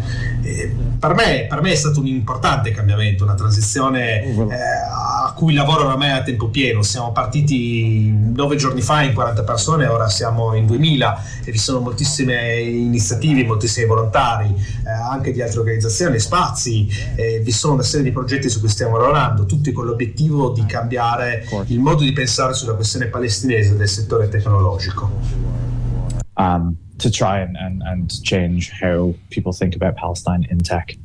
Per 1.00 1.14
me, 1.14 1.46
per, 1.48 1.62
me, 1.62 1.72
è 1.72 1.76
stato 1.76 2.00
un 2.00 2.08
importante 2.08 2.72
cambiamento, 2.72 3.24
una 3.24 3.36
transizione 3.36 4.24
eh, 4.24 4.56
a 5.34 5.36
cui 5.36 5.54
lavoro 5.54 5.86
oramai 5.86 6.12
a 6.12 6.22
tempo 6.22 6.48
pieno. 6.48 6.84
Siamo 6.84 7.12
partiti 7.12 8.12
nove 8.12 8.56
giorni 8.56 8.82
fa 8.82 9.02
in 9.02 9.14
40 9.14 9.44
persone, 9.44 9.88
ora 9.88 10.08
siamo 10.08 10.54
in 10.54 10.68
2000 10.68 11.24
e 11.44 11.52
vi 11.52 11.58
sono 11.58 11.80
moltissime 11.80 12.60
iniziative, 12.60 13.44
moltissimi 13.44 13.88
volontari, 13.88 14.54
eh, 14.86 14.90
anche 14.90 15.32
di 15.32 15.42
altre 15.42 15.60
organizzazioni, 15.60 16.20
spazi, 16.20 16.88
eh, 17.16 17.40
vi 17.40 17.52
sono 17.52 17.74
una 17.74 17.84
serie 17.84 18.06
di 18.06 18.12
progetti 18.12 18.48
su 18.48 18.60
cui 18.60 18.70
stiamo 18.70 18.98
lavorando, 18.98 19.46
tutti 19.46 19.72
con 19.72 19.86
l'obiettivo 19.86 20.52
di 20.52 20.66
cambiare 20.66 21.46
il 21.68 21.80
modo 21.80 22.04
di 22.04 22.14
pensare 22.14 22.54
sulla 22.54 22.76
questione 22.76 23.08
palestinese 23.08 23.76
del 23.76 23.90
settore 23.90 24.30
tecnologico. 24.30 25.10
Um, 26.36 26.78
to 26.98 27.10
try 27.10 27.42
and, 27.42 27.56
and, 27.58 27.82
and 27.84 28.12
change 28.24 28.72
how 28.82 29.14
people 29.30 29.52
think 29.52 29.76
about 29.76 29.96
Palestine 29.96 30.48
in 30.50 30.60
tech. 30.60 30.96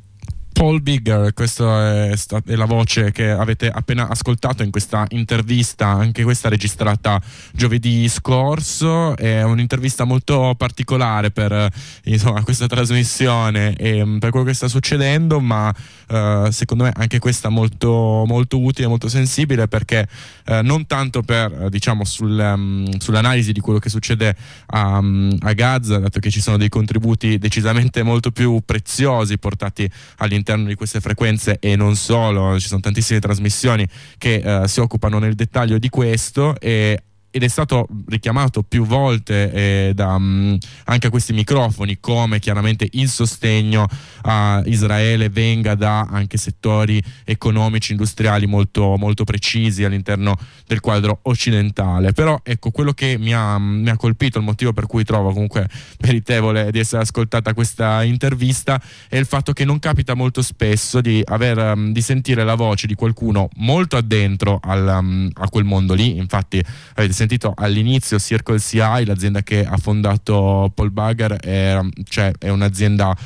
Paul 0.58 0.82
Bigger, 0.82 1.32
questa 1.34 2.08
è, 2.10 2.16
è, 2.44 2.54
la 2.56 2.64
voce 2.64 3.12
che 3.12 3.30
avete 3.30 3.70
appena 3.70 4.08
ascoltato 4.08 4.64
in 4.64 4.72
questa 4.72 5.06
intervista, 5.10 5.86
anche 5.86 6.24
questa 6.24 6.48
registrata 6.48 7.22
giovedì 7.52 8.08
scorso, 8.08 9.16
è 9.16 9.44
un'intervista 9.44 10.02
molto 10.02 10.56
particolare 10.58 11.30
per 11.30 11.70
insomma, 12.06 12.42
questa 12.42 12.66
trasmissione 12.66 13.76
e 13.76 14.04
mm, 14.04 14.18
per 14.18 14.30
quello 14.30 14.44
che 14.44 14.52
sta 14.52 14.66
succedendo, 14.66 15.38
ma 15.38 15.72
uh, 16.08 16.50
secondo 16.50 16.82
me 16.82 16.92
anche 16.92 17.20
questa 17.20 17.50
molto, 17.50 18.24
molto 18.26 18.60
utile, 18.60 18.88
molto 18.88 19.06
sensibile 19.06 19.68
perché 19.68 20.08
uh, 20.48 20.54
non 20.62 20.88
tanto 20.88 21.22
per 21.22 21.68
diciamo 21.68 22.02
sul, 22.02 22.36
um, 22.36 22.98
sull'analisi 22.98 23.52
di 23.52 23.60
quello 23.60 23.78
che 23.78 23.90
succede 23.90 24.34
a, 24.66 24.98
um, 24.98 25.36
a 25.38 25.52
Gaza, 25.52 25.98
dato 25.98 26.18
che 26.18 26.30
ci 26.30 26.40
sono 26.40 26.56
dei 26.56 26.68
contributi 26.68 27.38
decisamente 27.38 28.02
molto 28.02 28.32
più 28.32 28.60
preziosi 28.66 29.38
portati 29.38 29.88
all'interno 30.16 30.46
all'interno 30.48 30.66
di 30.66 30.74
queste 30.74 31.00
frequenze 31.00 31.58
e 31.60 31.76
non 31.76 31.96
solo, 31.96 32.58
ci 32.58 32.68
sono 32.68 32.80
tantissime 32.80 33.20
trasmissioni 33.20 33.86
che 34.16 34.42
uh, 34.44 34.66
si 34.66 34.80
occupano 34.80 35.18
nel 35.18 35.34
dettaglio 35.34 35.78
di 35.78 35.88
questo 35.88 36.58
e 36.58 37.02
ed 37.30 37.42
è 37.42 37.48
stato 37.48 37.86
richiamato 38.06 38.62
più 38.62 38.84
volte 38.84 39.52
eh, 39.52 39.92
da, 39.94 40.14
um, 40.14 40.56
anche 40.84 41.06
a 41.08 41.10
questi 41.10 41.32
microfoni 41.32 41.98
come 42.00 42.38
chiaramente 42.38 42.88
il 42.92 43.08
sostegno 43.08 43.86
a 44.22 44.62
Israele 44.64 45.28
venga 45.28 45.74
da 45.74 46.00
anche 46.00 46.38
settori 46.38 47.02
economici, 47.24 47.92
industriali 47.92 48.46
molto, 48.46 48.96
molto 48.96 49.24
precisi 49.24 49.84
all'interno 49.84 50.36
del 50.66 50.80
quadro 50.80 51.20
occidentale. 51.22 52.12
Però 52.12 52.40
ecco, 52.42 52.70
quello 52.70 52.92
che 52.92 53.16
mi 53.18 53.34
ha, 53.34 53.58
mi 53.58 53.90
ha 53.90 53.96
colpito, 53.96 54.38
il 54.38 54.44
motivo 54.44 54.72
per 54.72 54.86
cui 54.86 55.04
trovo 55.04 55.32
comunque 55.32 55.68
meritevole 56.00 56.70
di 56.70 56.78
essere 56.78 57.02
ascoltata 57.02 57.52
questa 57.52 58.02
intervista, 58.04 58.80
è 59.08 59.16
il 59.16 59.26
fatto 59.26 59.52
che 59.52 59.64
non 59.64 59.78
capita 59.78 60.14
molto 60.14 60.40
spesso 60.42 61.00
di, 61.00 61.22
aver, 61.24 61.58
um, 61.58 61.92
di 61.92 62.00
sentire 62.00 62.44
la 62.44 62.54
voce 62.54 62.86
di 62.86 62.94
qualcuno 62.94 63.48
molto 63.56 63.96
addentro 63.96 64.58
al, 64.62 65.30
a 65.32 65.48
quel 65.48 65.64
mondo 65.64 65.92
lì. 65.94 66.16
Infatti 66.16 66.62
avete 66.94 67.12
sentito 67.18 67.52
all'inizio 67.56 68.18
Circle 68.18 68.60
CI, 68.60 69.04
l'azienda 69.04 69.42
che 69.42 69.64
ha 69.64 69.76
fondato 69.76 70.70
Paul 70.72 70.90
Bagger, 70.92 71.32
è, 71.34 71.80
cioè, 72.08 72.32
è 72.38 72.48
un'azienda 72.48 73.16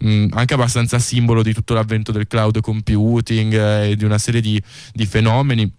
mh, 0.00 0.26
anche 0.32 0.54
abbastanza 0.54 0.98
simbolo 0.98 1.42
di 1.42 1.54
tutto 1.54 1.72
l'avvento 1.72 2.12
del 2.12 2.26
cloud 2.26 2.60
computing 2.60 3.54
eh, 3.54 3.90
e 3.90 3.96
di 3.96 4.04
una 4.04 4.18
serie 4.18 4.42
di, 4.42 4.62
di 4.92 5.06
fenomeni 5.06 5.72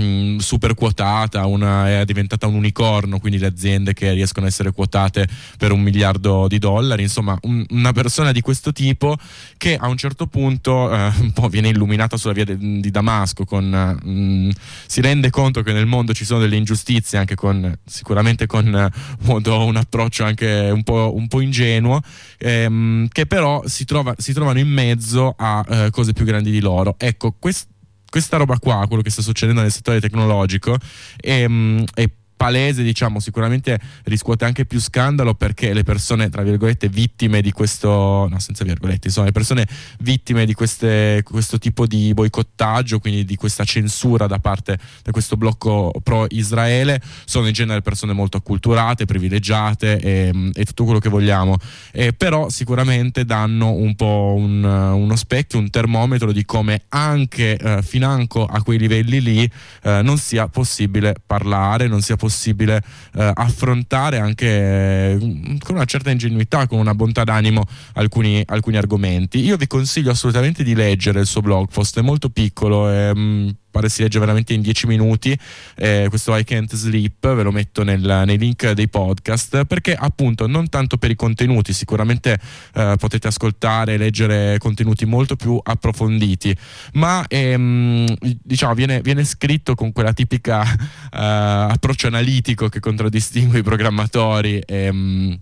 Mm, 0.00 0.38
super 0.38 0.74
quotata, 0.74 1.44
una, 1.44 2.00
è 2.00 2.04
diventata 2.06 2.46
un 2.46 2.54
unicorno, 2.54 3.18
quindi 3.18 3.38
le 3.38 3.46
aziende 3.46 3.92
che 3.92 4.10
riescono 4.14 4.46
a 4.46 4.48
essere 4.48 4.72
quotate 4.72 5.28
per 5.58 5.70
un 5.70 5.82
miliardo 5.82 6.48
di 6.48 6.58
dollari, 6.58 7.02
insomma 7.02 7.36
un, 7.42 7.62
una 7.68 7.92
persona 7.92 8.32
di 8.32 8.40
questo 8.40 8.72
tipo 8.72 9.18
che 9.58 9.76
a 9.76 9.88
un 9.88 9.98
certo 9.98 10.26
punto 10.26 10.90
eh, 10.90 11.12
un 11.20 11.32
po' 11.32 11.48
viene 11.48 11.68
illuminata 11.68 12.16
sulla 12.16 12.32
via 12.32 12.46
de, 12.46 12.56
di 12.56 12.90
Damasco, 12.90 13.44
con, 13.44 14.00
mm, 14.02 14.50
si 14.86 15.02
rende 15.02 15.28
conto 15.28 15.62
che 15.62 15.72
nel 15.74 15.84
mondo 15.84 16.14
ci 16.14 16.24
sono 16.24 16.40
delle 16.40 16.56
ingiustizie, 16.56 17.18
anche 17.18 17.34
con, 17.34 17.78
sicuramente 17.84 18.46
con 18.46 18.90
modo, 19.24 19.64
un 19.66 19.76
approccio 19.76 20.24
anche 20.24 20.70
un 20.72 20.84
po', 20.84 21.12
un 21.14 21.28
po 21.28 21.40
ingenuo, 21.40 22.00
ehm, 22.38 23.08
che 23.08 23.26
però 23.26 23.62
si, 23.66 23.84
trova, 23.84 24.14
si, 24.16 24.32
trovano 24.32 24.58
in 24.58 24.68
mezzo 24.68 25.34
a 25.36 25.62
eh, 25.68 25.90
cose 25.90 26.14
più 26.14 26.24
grandi 26.24 26.50
di 26.50 26.60
loro. 26.60 26.94
Ecco, 26.96 27.36
questo 27.38 27.71
questa 28.12 28.36
roba 28.36 28.58
qua, 28.58 28.84
quello 28.86 29.00
che 29.00 29.08
sta 29.08 29.22
succedendo 29.22 29.62
nel 29.62 29.72
settore 29.72 29.98
tecnologico, 29.98 30.76
è, 31.16 31.48
mm, 31.48 31.84
è 31.94 32.06
palese, 32.42 32.82
diciamo, 32.82 33.20
sicuramente 33.20 33.78
riscuote 34.02 34.44
anche 34.44 34.64
più 34.66 34.80
scandalo 34.80 35.34
perché 35.34 35.72
le 35.72 35.84
persone, 35.84 36.28
tra 36.28 36.42
virgolette, 36.42 36.88
vittime 36.88 37.40
di 37.40 37.52
questo, 37.52 38.26
no, 38.28 38.38
senza 38.40 38.64
virgolette, 38.64 39.06
insomma, 39.06 39.26
le 39.26 39.32
persone 39.32 39.64
vittime 40.00 40.44
di 40.44 40.52
queste, 40.52 41.22
questo 41.22 41.58
tipo 41.58 41.86
di 41.86 42.12
boicottaggio, 42.12 42.98
quindi 42.98 43.24
di 43.24 43.36
questa 43.36 43.62
censura 43.62 44.26
da 44.26 44.40
parte 44.40 44.76
di 45.04 45.12
questo 45.12 45.36
blocco 45.36 45.92
pro-Israele, 46.02 47.00
sono 47.24 47.46
in 47.46 47.52
genere 47.52 47.80
persone 47.80 48.12
molto 48.12 48.38
acculturate, 48.38 49.04
privilegiate 49.04 50.00
e, 50.00 50.50
e 50.52 50.64
tutto 50.64 50.82
quello 50.82 50.98
che 50.98 51.10
vogliamo. 51.10 51.56
Eh, 51.92 52.12
però 52.12 52.48
sicuramente 52.48 53.24
danno 53.24 53.70
un 53.70 53.94
po' 53.94 54.34
un, 54.36 54.64
uno 54.64 55.14
specchio, 55.14 55.60
un 55.60 55.70
termometro 55.70 56.32
di 56.32 56.44
come 56.44 56.86
anche 56.88 57.56
eh, 57.56 57.82
financo 57.82 58.46
a 58.46 58.60
quei 58.64 58.78
livelli 58.78 59.20
lì 59.20 59.48
eh, 59.84 60.02
non 60.02 60.18
sia 60.18 60.48
possibile 60.48 61.14
parlare, 61.24 61.86
non 61.86 62.00
sia 62.00 62.16
possibile 62.16 62.30
possibile 62.32 62.82
eh, 63.14 63.30
affrontare 63.34 64.18
anche 64.18 64.46
eh, 64.46 65.58
con 65.62 65.74
una 65.74 65.84
certa 65.84 66.10
ingenuità, 66.10 66.66
con 66.66 66.78
una 66.78 66.94
bontà 66.94 67.24
d'animo 67.24 67.64
alcuni, 67.94 68.42
alcuni, 68.46 68.78
argomenti. 68.78 69.44
Io 69.44 69.56
vi 69.56 69.66
consiglio 69.66 70.10
assolutamente 70.10 70.64
di 70.64 70.74
leggere 70.74 71.20
il 71.20 71.26
suo 71.26 71.42
blog 71.42 71.68
post, 71.70 71.98
è 71.98 72.02
molto 72.02 72.30
piccolo. 72.30 72.88
È, 72.88 73.12
mm, 73.14 73.48
pare 73.72 73.88
si 73.88 74.02
legge 74.02 74.20
veramente 74.20 74.52
in 74.52 74.60
10 74.60 74.86
minuti 74.86 75.36
eh, 75.76 76.06
questo 76.08 76.36
I 76.36 76.44
Can't 76.44 76.72
Sleep 76.72 77.34
ve 77.34 77.42
lo 77.42 77.50
metto 77.50 77.82
nel, 77.82 78.22
nei 78.26 78.38
link 78.38 78.70
dei 78.70 78.88
podcast 78.88 79.64
perché 79.64 79.94
appunto 79.94 80.46
non 80.46 80.68
tanto 80.68 80.98
per 80.98 81.10
i 81.10 81.16
contenuti 81.16 81.72
sicuramente 81.72 82.38
eh, 82.74 82.94
potete 82.98 83.26
ascoltare 83.26 83.94
e 83.94 83.96
leggere 83.96 84.58
contenuti 84.58 85.06
molto 85.06 85.34
più 85.34 85.58
approfonditi 85.60 86.56
ma 86.92 87.24
ehm, 87.26 88.14
diciamo 88.42 88.74
viene, 88.74 89.00
viene, 89.00 89.24
scritto 89.24 89.74
con 89.74 89.92
quella 89.92 90.12
tipica 90.12 90.62
eh, 90.70 90.78
approccio 91.10 92.06
analitico 92.06 92.68
che 92.68 92.78
contraddistingue 92.78 93.60
i 93.60 93.62
programmatori 93.62 94.62
ehm, 94.64 95.38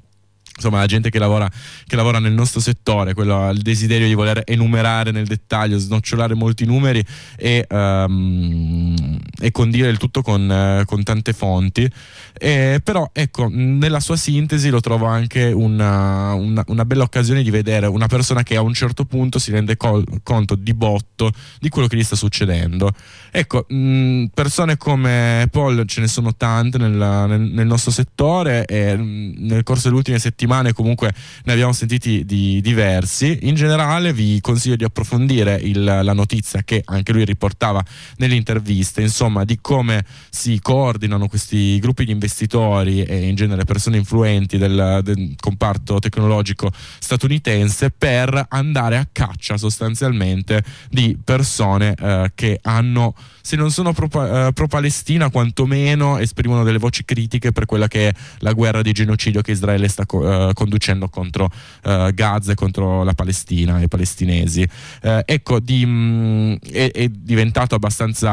insomma 0.61 0.79
la 0.79 0.87
gente 0.87 1.09
che 1.09 1.19
lavora, 1.19 1.51
che 1.87 1.97
lavora 1.97 2.19
nel 2.19 2.33
nostro 2.33 2.61
settore, 2.61 3.15
quello, 3.15 3.51
il 3.51 3.63
desiderio 3.63 4.07
di 4.07 4.15
voler 4.15 4.43
enumerare 4.45 5.11
nel 5.11 5.27
dettaglio, 5.27 5.79
snocciolare 5.79 6.35
molti 6.35 6.67
numeri 6.67 7.03
e, 7.37 7.67
um, 7.71 9.19
e 9.41 9.51
condire 9.51 9.89
il 9.89 9.97
tutto 9.97 10.21
con, 10.21 10.81
uh, 10.81 10.85
con 10.85 11.03
tante 11.03 11.33
fonti. 11.33 11.91
E, 12.39 12.81
però 12.85 13.09
ecco, 13.13 13.49
nella 13.51 14.01
sua 14.01 14.17
sintesi 14.17 14.69
lo 14.69 14.81
trovo 14.81 15.07
anche 15.07 15.47
una, 15.47 16.35
una, 16.35 16.63
una, 16.69 16.85
bella 16.85 17.03
occasione 17.03 17.43
di 17.43 17.51
vedere 17.51 17.87
una 17.87 18.07
persona 18.07 18.43
che 18.43 18.57
a 18.57 18.63
un 18.63 18.73
certo 18.73 19.05
punto 19.05 19.39
si 19.39 19.51
rende 19.51 19.77
col, 19.77 20.05
conto 20.23 20.55
di 20.55 20.75
botto 20.75 21.33
di 21.59 21.69
quello 21.69 21.89
che 21.89 21.97
gli 21.97 22.05
sta 22.05 22.17
succedendo. 22.17 22.93
Ecco, 23.31 23.65
mh, 23.67 24.27
persone 24.35 24.77
come 24.77 25.49
Paul 25.51 25.87
ce 25.87 26.01
ne 26.01 26.09
sono 26.09 26.35
tante 26.35 26.79
nel, 26.79 26.93
nel, 26.93 27.41
nel 27.41 27.67
nostro 27.67 27.91
settore 27.91 28.65
e 28.67 28.97
mh, 28.97 29.35
nel 29.39 29.63
corso 29.63 29.85
delle 29.85 29.97
ultime 29.97 30.19
settimane 30.19 30.49
settimane 30.51 30.73
comunque 30.73 31.15
ne 31.45 31.53
abbiamo 31.53 31.73
sentiti 31.73 32.25
di 32.25 32.61
diversi. 32.61 33.39
In 33.43 33.55
generale 33.55 34.13
vi 34.13 34.41
consiglio 34.41 34.77
di 34.77 34.85
approfondire 34.85 35.55
il, 35.55 35.83
la 35.83 36.13
notizia 36.13 36.63
che 36.63 36.83
anche 36.85 37.13
lui 37.13 37.25
riportava 37.25 37.83
nelle 38.17 38.35
interviste, 38.35 39.01
insomma, 39.01 39.45
di 39.45 39.59
come 39.61 40.05
si 40.31 40.59
coordinano 40.61 41.29
questi 41.29 41.79
gruppi 41.79 42.05
di 42.05 42.13
investitori 42.13 43.03
e 43.03 43.29
in 43.29 43.37
genere 43.37 43.65
persone 43.65 43.97
influenti 43.97 44.59
del, 44.59 45.01
del 45.03 45.35
comparto 45.39 45.99
tecnologico 46.01 46.71
statunitense 46.99 47.91
per 47.91 48.47
andare 48.49 48.97
a 48.97 49.07
caccia 49.11 49.57
sostanzialmente 49.57 50.65
di 50.91 51.17
persone 51.23 51.95
eh, 51.95 52.33
che 52.35 52.59
hanno 52.63 53.15
se 53.51 53.57
non 53.57 53.73
sono 53.73 53.93
pro, 53.93 54.07
uh, 54.07 54.53
pro, 54.53 54.69
Palestina, 54.69 55.29
quantomeno 55.29 56.19
esprimono 56.19 56.63
delle 56.63 56.79
voci 56.79 57.05
critiche 57.05 57.51
per 57.51 57.67
quella 57.67 57.89
che 57.89 58.11
è 58.11 58.13
la 58.39 58.53
guerra 58.53 58.81
di 58.81 58.93
genocidio 58.93 59.41
che 59.41 59.51
Israele 59.51 59.89
sta 59.89 60.05
uh, 60.07 60.53
conducendo 60.53 61.09
contro 61.09 61.51
uh, 61.83 62.15
Gaza 62.15 62.53
e 62.53 62.55
contro 62.55 63.03
la 63.03 63.13
Palestina 63.13 63.81
e 63.81 63.85
i 63.85 63.89
palestinesi. 63.89 64.65
ecco, 65.01 65.59
di, 65.59 65.85
mh, 65.85 65.91
mm, 65.91 66.55
è, 66.71 66.93
è, 66.93 67.09
diventato 67.09 67.75
abbastanza 67.75 68.31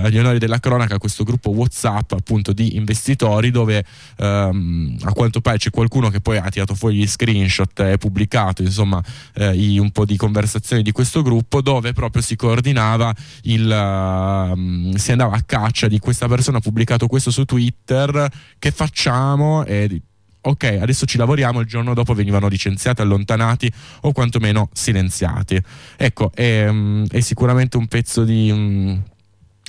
agli 0.00 0.18
onori 0.18 0.38
della 0.38 0.60
cronaca 0.60 0.98
questo 0.98 1.24
gruppo 1.24 1.50
WhatsApp 1.50 2.12
appunto 2.12 2.52
di 2.52 2.76
investitori 2.76 3.50
dove 3.50 3.84
um, 4.18 4.96
a 5.02 5.12
quanto 5.12 5.40
pare 5.40 5.58
c'è 5.58 5.70
qualcuno 5.70 6.10
che 6.10 6.20
poi 6.20 6.36
ha 6.36 6.48
tirato 6.48 6.76
fuori 6.76 6.96
gli 6.96 7.08
screenshot 7.08 7.80
e 7.80 7.98
pubblicato 7.98 8.62
insomma 8.62 9.02
i, 9.36 9.78
un 9.78 9.90
po' 9.90 10.04
di 10.04 10.16
conversazioni 10.16 10.82
di 10.82 10.92
questo 10.92 11.22
gruppo 11.22 11.60
dove 11.60 11.92
proprio 11.92 12.22
si 12.22 12.36
coordinava 12.36 13.12
il 13.42 14.42
Ehm, 14.50 14.94
si 14.94 15.12
andava 15.12 15.36
a 15.36 15.42
caccia 15.42 15.88
di 15.88 15.98
questa 15.98 16.28
persona, 16.28 16.58
ha 16.58 16.60
pubblicato 16.60 17.06
questo 17.06 17.30
su 17.30 17.44
Twitter, 17.44 18.30
che 18.58 18.70
facciamo? 18.70 19.64
E 19.64 20.02
ok, 20.40 20.78
adesso 20.80 21.06
ci 21.06 21.16
lavoriamo, 21.16 21.60
il 21.60 21.66
giorno 21.66 21.94
dopo 21.94 22.12
venivano 22.14 22.48
licenziati, 22.48 23.00
allontanati 23.00 23.72
o 24.02 24.12
quantomeno 24.12 24.68
silenziati. 24.72 25.60
Ecco, 25.96 26.30
è, 26.34 26.70
mm, 26.70 27.04
è 27.10 27.20
sicuramente 27.20 27.76
un 27.76 27.86
pezzo 27.86 28.24
di, 28.24 28.52
mm, 28.52 28.96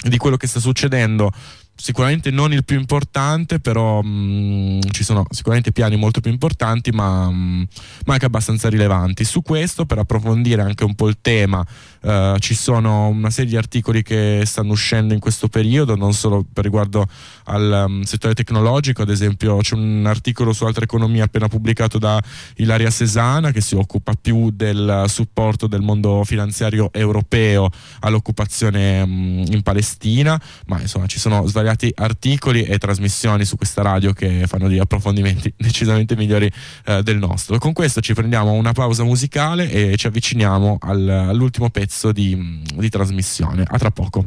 di 0.03 0.17
quello 0.17 0.38
che 0.38 0.47
sta 0.47 0.59
succedendo 0.59 1.32
sicuramente 1.76 2.32
non 2.32 2.53
il 2.53 2.63
più 2.63 2.80
importante, 2.80 3.59
però 3.59 4.01
mh, 4.01 4.07
mm, 4.07 4.80
ci 4.91 5.03
sono 5.03 5.26
sicuramente 5.30 5.71
piani 5.71 5.97
molto 5.97 6.21
più 6.21 6.32
importanti, 6.32 6.91
ma, 6.91 7.30
mh, 7.30 7.67
ma, 8.05 8.13
anche 8.13 8.26
abbastanza 8.26 8.69
rilevanti. 8.69 9.23
Su 9.26 9.41
questo, 9.41 9.86
per 9.86 9.99
approfondire 9.99 10.61
anche 10.61 10.84
un 10.84 10.95
po' 10.95 11.07
il 11.09 11.17
tema, 11.21 11.65
eh, 12.06 12.36
ci 12.39 12.53
sono 12.53 13.08
una 13.08 13.32
serie 13.32 13.49
di 13.49 13.58
articoli 13.58 14.03
che 14.03 14.43
stanno 14.45 14.74
uscendo 14.74 15.16
in 15.16 15.20
questo 15.20 15.47
periodo, 15.47 15.95
non 15.95 16.14
solo 16.14 16.45
per 16.51 16.64
riguardo 16.64 17.08
al 17.45 17.86
um, 17.88 18.01
settore 18.03 18.36
tecnologico, 18.36 19.01
ad 19.01 19.10
esempio 19.10 19.58
c'è 19.58 19.74
un 19.74 20.06
articolo 20.06 20.53
su 20.53 20.66
altra 20.66 20.84
economia 20.84 21.24
appena 21.24 21.47
pubblicato 21.47 21.97
da 21.97 22.22
Ilaria 22.58 22.91
Sesana 22.91 23.51
che 23.51 23.60
si 23.60 23.74
occupa 23.74 24.14
più 24.20 24.51
del 24.51 25.06
supporto 25.08 25.66
del 25.66 25.82
mondo 25.82 26.24
finanziario 26.26 26.91
europeo 26.93 27.72
all'occupazione 28.01 29.03
mh, 29.03 29.45
in 29.49 29.62
Palestina, 29.64 30.39
ma 30.68 30.80
insomma 30.80 31.08
ci 31.08 31.18
sono 31.18 31.47
svariati 31.47 31.91
articoli 31.95 32.66
e 32.66 32.78
trasmissioni 32.78 33.45
su 33.45 33.58
questa 33.58 33.82
radio 33.82 34.14
che 34.14 34.45
fanno 34.45 34.68
degli 34.68 34.80
approfondimenti 34.80 35.51
decisamente 35.58 36.16
migliori 36.16 36.51
eh, 36.86 37.01
del 37.01 37.18
nostro. 37.18 37.58
Con 37.58 37.74
questo 37.74 37.99
ci 37.99 38.14
prendiamo 38.14 38.51
una 38.51 38.74
pausa 38.74 39.03
musicale 39.03 39.72
e 39.72 39.97
ci 39.97 40.06
avviciniamo 40.06 40.78
al, 40.82 41.10
all'ultimo 41.10 41.72
pezzo 41.72 41.93
di, 42.12 42.62
di 42.76 42.89
trasmissione. 42.89 43.64
A 43.66 43.78
tra 43.78 43.91
poco. 43.91 44.26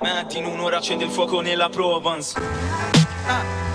Metti 0.00 0.38
in 0.38 0.46
un'ora 0.46 0.78
accende 0.78 1.04
il 1.04 1.10
fuoco 1.10 1.40
nella 1.40 1.68
Provence. 1.68 2.38
Ah, 3.26 3.66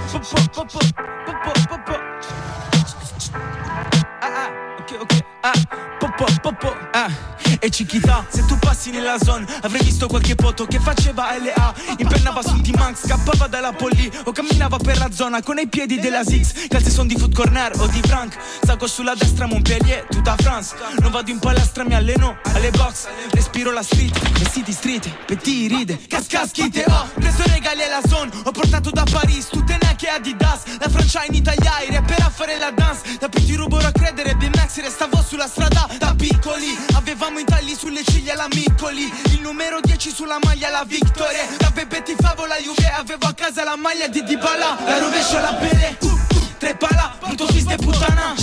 ok, 4.92 5.02
ok, 5.02 5.24
ah, 5.42 5.52
po, 6.00 6.14
po, 6.18 6.26
po, 6.42 6.54
po, 6.54 6.76
ah. 6.94 7.30
E 7.60 7.70
Cichita 7.70 8.26
Se 8.30 8.46
tu 8.46 8.58
passi 8.58 8.92
nella 8.92 9.18
zona 9.22 9.46
avrei 9.62 9.84
visto 9.84 10.08
qualche 10.08 10.36
poto 10.36 10.66
che 10.66 10.80
faceva 10.80 11.38
LA 11.38 11.74
Impennava 11.98 12.42
su 12.42 12.54
un 12.54 12.62
T-Max, 12.64 13.06
scappava 13.06 13.48
dalla 13.48 13.74
polli 13.74 14.10
O 14.24 14.32
camminava 14.32 14.78
per 14.78 14.98
la 14.98 15.12
zona 15.12 15.44
con 15.44 15.60
i 15.60 15.68
piedi 15.68 16.00
della 16.00 16.24
Zix 16.24 16.68
Calze 16.68 16.90
son 16.90 17.08
di 17.08 17.16
Food 17.18 17.34
Corner 17.34 17.72
o 17.80 17.88
di 17.88 18.02
Frank. 18.02 18.38
Sacco 18.64 18.88
sulla 18.88 19.14
destra 19.16 19.46
Montpellier, 19.46 20.06
tutta 20.10 20.36
France. 20.38 20.76
Non 21.00 21.12
vado 21.12 21.32
in 21.32 21.40
palestra, 21.40 21.84
mi 21.84 21.94
alleno 21.94 22.38
alle 22.44 22.72
box. 22.72 23.08
Respiro 23.32 23.72
la 23.72 23.84
street, 23.84 24.38
vestiti 24.38 24.72
street, 24.72 25.10
petti 25.26 25.68
ride. 25.68 26.00
Cascaschite, 26.08 26.86
ho? 26.88 26.94
Oh, 26.94 27.10
preso 27.16 27.44
regali 27.48 27.84
alla 27.84 28.02
zone 28.08 28.32
Ho 28.44 28.52
portato 28.52 28.90
da 28.92 29.04
Paris, 29.10 29.48
tutte 29.48 29.78
neanche 29.82 30.08
Adidas. 30.08 30.64
La 30.80 30.90
Francia 30.90 31.24
in 31.26 31.34
Italia, 31.34 31.82
i 31.82 31.92
rapper 31.92 32.22
a 32.22 32.30
fare 32.30 32.58
la 32.58 32.72
dance. 32.72 33.18
Da 33.20 33.28
più 33.28 33.44
ti 33.44 33.56
rubo 33.56 33.78
a 33.78 33.92
credere, 33.92 34.36
BMX 34.36 34.81
restavo 34.82 35.24
sulla 35.24 35.48
strada 35.48 35.88
Da 35.98 36.14
piccoli, 36.16 36.76
avevamo 36.96 37.40
i 37.40 37.46
tagli 37.46 37.76
sulle 37.76 38.04
ciglia 38.04 38.36
la 38.36 38.48
Miccoli. 38.52 39.12
Il 39.32 39.42
numero 39.42 39.80
10 39.80 40.12
sulla 40.12 40.40
maglia 40.42 40.70
la 40.70 40.84
Victoria 40.86 41.46
Da 41.58 41.72
Pepe 41.72 42.02
ti 42.04 42.16
favo 42.20 42.46
la 42.46 42.56
Juve 42.56 42.90
Avevo 42.90 43.28
a 43.28 43.34
casa 43.34 43.64
la 43.64 43.76
maglia 43.76 44.08
di 44.08 44.24
Dybala. 44.24 44.78
La 44.86 44.98
rovescio 44.98 45.38
alla 45.38 45.54
pele 45.54 45.98
uh, 46.02 46.20
Tre 46.58 46.76
pala, 46.76 47.16
brutto 47.20 47.48
fiste 47.48 47.76
puttana. 47.76 48.36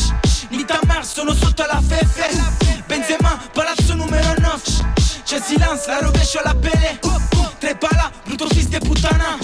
Nitamar, 0.50 1.04
sono 1.04 1.34
sotto 1.34 1.64
la 1.66 1.80
fefe. 1.86 2.30
Benzema, 2.86 3.38
palazzo 3.52 3.94
numero 3.94 4.34
9 4.38 4.60
C'è 5.24 5.40
silence, 5.40 5.86
la 5.86 6.00
rovescio 6.00 6.38
alla 6.40 6.54
pele 6.54 6.98
uh, 7.02 7.48
Tre 7.58 7.76
pala, 7.76 8.10
brutto 8.24 8.48
fiste 8.48 8.78
puttana. 8.78 9.36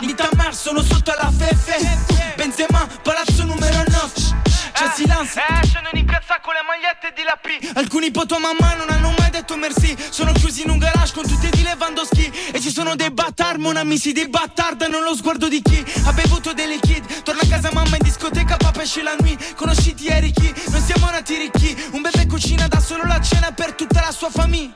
Nitamar, 0.00 0.54
sono 0.54 0.82
sotto 0.82 1.12
la 1.18 1.32
fefe. 1.36 2.34
Benzema, 2.36 2.86
palazzo 3.02 3.44
numero 3.44 3.82
9 3.88 4.51
c'è 4.90 5.02
Eh, 5.04 5.66
scendono 5.66 5.98
in 5.98 6.04
piazza 6.04 6.40
con 6.42 6.54
le 6.54 6.62
magliette 6.66 7.12
di 7.14 7.22
la 7.22 7.38
P 7.40 7.76
Alcuni 7.76 8.10
poto 8.10 8.38
mamma 8.38 8.74
non 8.74 8.90
hanno 8.90 9.14
mai 9.18 9.30
detto 9.30 9.56
merci. 9.56 9.96
Sono 10.10 10.32
chiusi 10.32 10.62
in 10.62 10.70
un 10.70 10.78
garage 10.78 11.12
con 11.14 11.26
tutti 11.26 11.48
di 11.50 11.62
Lewandowski. 11.62 12.50
E 12.52 12.60
ci 12.60 12.70
sono 12.70 12.96
dei 12.96 13.10
batard, 13.10 13.60
mon 13.60 13.76
amici, 13.76 14.12
dei 14.12 14.28
batard 14.28 14.82
Non 14.82 15.02
lo 15.02 15.14
sguardo 15.14 15.48
di 15.48 15.62
chi. 15.62 15.84
Ha 16.04 16.12
bevuto 16.12 16.52
delle 16.52 16.78
kid. 16.80 17.22
Torna 17.22 17.42
a 17.42 17.46
casa 17.46 17.70
mamma 17.72 17.96
in 17.96 18.02
discoteca, 18.02 18.56
papà 18.56 18.82
esce 18.82 19.02
la 19.02 19.14
nuit. 19.18 19.54
Conosciti 19.54 20.06
Eriki, 20.08 20.52
non 20.70 20.80
siamo 20.80 21.10
nati 21.10 21.36
ricchi. 21.36 21.76
Un 21.92 22.02
bebè 22.02 22.26
cucina 22.26 22.66
da 22.66 22.80
solo 22.80 23.04
la 23.04 23.20
cena 23.20 23.52
per 23.52 23.74
tutta 23.74 24.00
la 24.00 24.10
sua 24.10 24.30
famiglia 24.30 24.74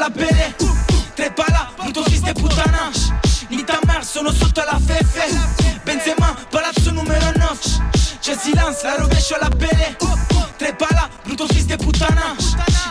alla 0.00 0.12
uh, 0.16 0.76
tre 1.14 1.30
pala, 1.32 1.70
brutto 1.76 2.02
fiste 2.04 2.32
puttana. 2.32 2.90
Nitamar, 3.48 4.02
sono 4.04 4.32
sotto 4.32 4.62
la 4.64 4.80
fefe. 4.82 5.78
Benzema, 5.82 6.34
palazzo 6.48 6.90
numero 6.90 7.30
9 7.36 7.58
C'è 8.20 8.34
silence, 8.34 8.86
la 8.86 8.96
rovescio 8.96 9.34
alla 9.34 9.48
uh, 9.48 10.16
Tre 10.56 10.74
pala, 10.74 11.08
brutto 11.22 11.46
fiste 11.48 11.76
puttana. 11.76 12.34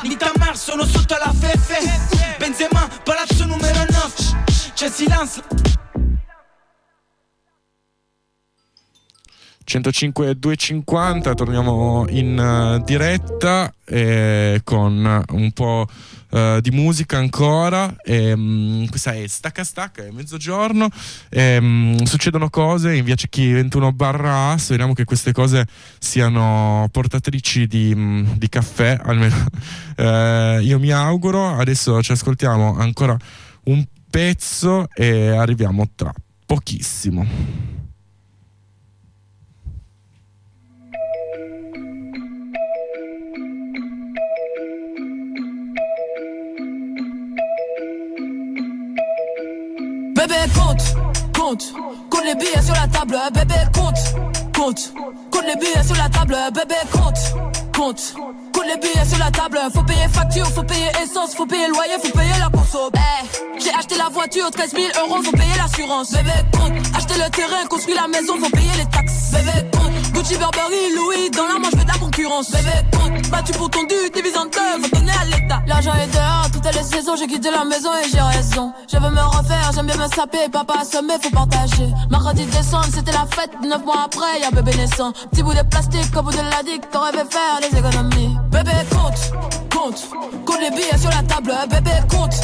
Nitamar, 0.03 0.55
sono 0.55 0.85
sotto 0.85 1.15
la 1.15 1.33
fefe. 1.33 2.37
Benzema, 2.37 2.87
palazzo 3.03 3.45
numero 3.45 3.79
9 3.89 3.89
C'è 4.75 4.89
silence 4.89 5.41
105 9.63 10.39
250, 10.39 11.33
torniamo 11.35 12.07
in 12.09 12.39
eh, 12.39 12.83
diretta 12.83 13.71
eh, 13.85 14.61
con 14.63 15.23
un 15.29 15.51
po' 15.51 15.87
eh, 16.31 16.59
di 16.61 16.71
musica 16.71 17.17
ancora. 17.17 17.95
E, 18.03 18.35
mm, 18.35 18.85
questa 18.85 19.13
è 19.13 19.25
Stacca 19.27 19.63
Stacca, 19.63 20.03
è 20.05 20.11
mezzogiorno. 20.11 20.87
E, 21.29 21.59
mm, 21.59 21.97
succedono 22.03 22.49
cose 22.49 22.95
in 22.95 23.03
via 23.03 23.15
Cecchi 23.15 23.51
21 23.51 23.91
barra 23.93 24.51
A. 24.51 24.57
Speriamo 24.57 24.93
che 24.93 25.05
queste 25.05 25.31
cose 25.31 25.65
siano 25.99 26.87
portatrici 26.91 27.67
di, 27.67 27.93
mm, 27.95 28.33
di 28.35 28.49
caffè, 28.49 28.99
almeno 29.01 29.35
eh, 29.97 30.59
io 30.61 30.79
mi 30.79 30.91
auguro. 30.91 31.57
Adesso 31.57 32.01
ci 32.01 32.11
ascoltiamo 32.11 32.77
ancora 32.77 33.17
un 33.65 33.85
pezzo 34.09 34.87
e 34.93 35.29
arriviamo 35.29 35.89
tra 35.95 36.13
pochissimo. 36.45 37.78
Bébé 50.19 50.35
compte, 50.53 50.83
compte, 51.33 51.73
compte 52.09 52.25
les 52.25 52.35
billets 52.35 52.61
sur 52.61 52.73
la 52.73 52.87
table, 52.89 53.17
bébé 53.33 53.55
compte, 53.73 53.95
compte, 54.53 54.93
compte 55.31 55.45
les 55.47 55.55
billets 55.55 55.81
sur 55.81 55.95
la 55.95 56.09
table, 56.09 56.35
bébé 56.53 56.75
compte, 56.91 57.15
compte, 57.73 58.15
compte 58.51 58.65
les 58.65 58.75
billets 58.81 59.05
sur 59.05 59.17
la 59.17 59.31
table, 59.31 59.57
faut 59.73 59.83
payer 59.83 60.09
facture, 60.11 60.45
faut 60.47 60.63
payer 60.63 60.89
essence, 61.01 61.35
faut 61.35 61.45
payer 61.45 61.69
loyer, 61.69 61.93
faut 62.03 62.11
payer 62.11 62.37
la 62.37 62.49
conso. 62.49 62.91
Eh, 62.95 63.59
j'ai 63.63 63.73
acheté 63.73 63.95
la 63.95 64.09
voiture, 64.09 64.51
13 64.51 64.71
000 64.71 64.87
euros, 65.05 65.23
faut 65.23 65.31
payer 65.31 65.55
l'assurance. 65.55 66.11
Bébé 66.11 66.33
compte, 66.51 66.95
acheter 66.97 67.13
le 67.13 67.29
terrain, 67.29 67.65
construire 67.69 68.01
la 68.01 68.09
maison, 68.09 68.33
faut 68.43 68.49
payer 68.49 68.75
les 68.77 68.89
taxes. 68.89 69.31
Bébé 69.31 69.69
compte, 69.71 69.98
Louis, 70.19 71.29
dans 71.31 71.47
la 71.47 71.59
manche, 71.59 71.73
veux 71.75 71.83
de 71.83 71.87
la 71.87 71.97
concurrence. 71.97 72.51
Bébé 72.51 72.71
compte, 72.91 73.29
battu 73.29 73.53
pour 73.53 73.69
ton 73.69 73.83
dû, 73.83 73.95
divise 74.13 74.35
en 74.35 74.47
à 74.47 75.25
l'État. 75.25 75.61
L'argent 75.65 75.93
est 75.93 76.07
dehors, 76.07 76.49
toutes 76.51 76.75
les 76.75 76.83
saisons, 76.83 77.15
j'ai 77.15 77.27
quitté 77.27 77.49
la 77.49 77.63
maison 77.63 77.89
et 78.03 78.09
j'ai 78.09 78.19
raison. 78.19 78.73
Je 78.91 78.97
veux 78.97 79.09
me 79.09 79.21
refaire, 79.21 79.71
j'aime 79.73 79.85
bien 79.85 79.95
me 79.95 80.07
saper, 80.13 80.49
papa 80.51 80.79
assommé, 80.81 81.13
faut 81.21 81.29
partager. 81.29 81.87
Mercredi 82.11 82.45
décembre, 82.45 82.87
c'était 82.93 83.13
la 83.13 83.25
fête, 83.33 83.51
neuf 83.63 83.83
mois 83.85 84.03
après, 84.05 84.41
y'a 84.41 84.51
bébé 84.51 84.75
naissant. 84.75 85.13
Petit 85.31 85.41
bout 85.41 85.53
de 85.53 85.61
plastique, 85.63 86.15
au 86.17 86.21
bout 86.21 86.31
de 86.31 86.37
la 86.37 86.63
dick, 86.63 86.89
t'aurais 86.91 87.13
fait 87.13 87.31
faire 87.31 87.59
des 87.61 87.77
économies. 87.77 88.35
Bébé 88.51 88.71
compte, 88.91 89.31
compte, 89.73 90.09
compte 90.45 90.59
les 90.59 90.71
billets 90.71 90.97
sur 90.99 91.11
la 91.11 91.23
table, 91.23 91.53
bébé 91.69 91.91
compte, 92.09 92.35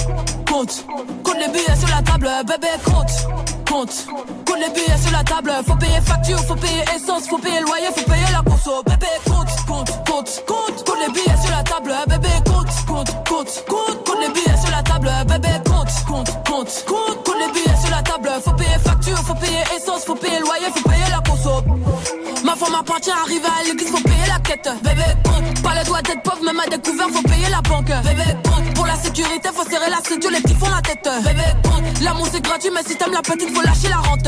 compte, 0.50 0.86
compte 1.24 1.38
les 1.40 1.50
billets 1.50 1.76
sur 1.78 1.90
la 1.90 2.02
table, 2.02 2.30
bébé 2.48 2.70
compte, 2.86 3.28
compte, 3.76 4.08
les 4.58 4.70
billets 4.70 4.98
sur 5.02 5.12
la 5.12 5.24
table, 5.24 5.52
faut 5.66 5.76
payer 5.76 6.00
facture, 6.02 6.40
faut 6.46 6.56
payer 6.56 6.84
essence, 6.96 7.28
faut 7.28 7.38
payer 7.38 7.60
loyer, 7.60 7.88
faut 7.96 8.10
payer 8.10 8.32
la 8.32 8.42
conso, 8.42 8.82
bébé. 8.84 9.08
Compte, 9.26 9.66
compte, 9.68 9.92
compte, 10.06 10.44
compte, 10.48 10.86
compte 10.86 11.00
les 11.06 11.12
billets 11.12 11.42
sur 11.42 11.52
la 11.52 11.64
table, 11.64 11.94
bébé. 12.08 12.30
Compte, 12.46 12.86
compte, 12.88 13.12
compte, 13.28 13.66
compte, 13.68 14.06
compte 14.06 14.20
les 14.22 14.30
billets 14.34 14.58
sur 14.62 14.72
la 14.72 14.84
table, 14.84 15.10
bébé 15.28 15.55
Appartient, 23.06 23.24
arrive 23.24 23.46
à 23.46 23.64
l'église, 23.64 23.90
faut 23.90 24.02
payer 24.02 24.26
la 24.28 24.40
quête. 24.40 24.70
Bébé, 24.82 25.04
compte, 25.24 25.62
pas 25.62 25.76
le 25.78 25.86
droit 25.86 26.02
d'être 26.02 26.24
pauvre, 26.24 26.44
même 26.44 26.60
à 26.60 26.66
découvert, 26.66 27.08
faut 27.10 27.22
payer 27.22 27.50
la 27.50 27.62
banque. 27.62 27.86
Bébé, 27.86 28.24
compte, 28.44 28.74
pour 28.74 28.86
la 28.86 28.96
sécurité, 28.96 29.50
faut 29.54 29.70
serrer 29.70 29.90
la 29.90 29.98
ceinture, 29.98 30.32
les 30.32 30.42
petits 30.42 30.56
font 30.56 30.70
la 30.70 30.82
tête. 30.82 31.08
Bébé, 31.24 31.44
compte, 31.64 32.02
l'amour 32.02 32.28
c'est 32.32 32.42
gratuit, 32.42 32.72
mais 32.74 32.82
si 32.84 32.96
t'aimes 32.96 33.14
la 33.14 33.22
petite, 33.22 33.54
faut 33.54 33.62
lâcher 33.62 33.90
la 33.90 33.98
rente. 33.98 34.28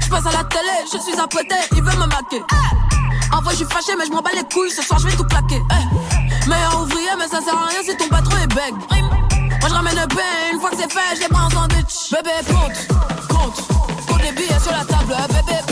Je 0.00 0.08
passe 0.08 0.26
à 0.26 0.32
la 0.32 0.44
télé, 0.44 0.76
je 0.90 0.98
suis 0.98 1.20
apprêté, 1.20 1.54
il 1.72 1.82
veut 1.82 1.98
me 1.98 2.06
maquer. 2.06 2.42
En 3.32 3.42
vrai, 3.42 3.52
je 3.52 3.56
suis 3.58 3.66
fâché, 3.66 3.92
mais 3.98 4.06
je 4.06 4.12
m'en 4.12 4.22
bats 4.22 4.30
les 4.34 4.44
couilles, 4.44 4.70
ce 4.70 4.82
soir 4.82 4.98
je 4.98 5.08
vais 5.08 5.16
tout 5.16 5.24
claquer. 5.24 5.60
Eh. 5.60 6.48
Meilleur 6.48 6.82
ouvrier, 6.82 7.12
mais 7.18 7.28
ça 7.28 7.40
sert 7.42 7.54
à 7.54 7.66
rien 7.66 7.82
si 7.84 7.96
ton 7.96 8.08
patron 8.08 8.36
est 8.42 8.54
beg. 8.54 8.74
Moi 9.60 9.68
je 9.68 9.74
ramène 9.74 9.96
le 9.96 10.08
pain, 10.08 10.52
une 10.52 10.60
fois 10.60 10.70
que 10.70 10.76
c'est 10.76 10.92
fait, 10.92 11.16
je 11.16 11.20
les 11.22 11.28
prends 11.28 11.46
en 11.46 11.50
sandwich. 11.50 12.10
Bébé, 12.10 12.30
compte, 12.48 12.88
compte, 13.28 13.66
compte 14.08 14.22
les 14.22 14.32
billets 14.32 14.60
sur 14.60 14.72
la 14.72 14.84
table. 14.84 15.14
Bébé, 15.28 15.71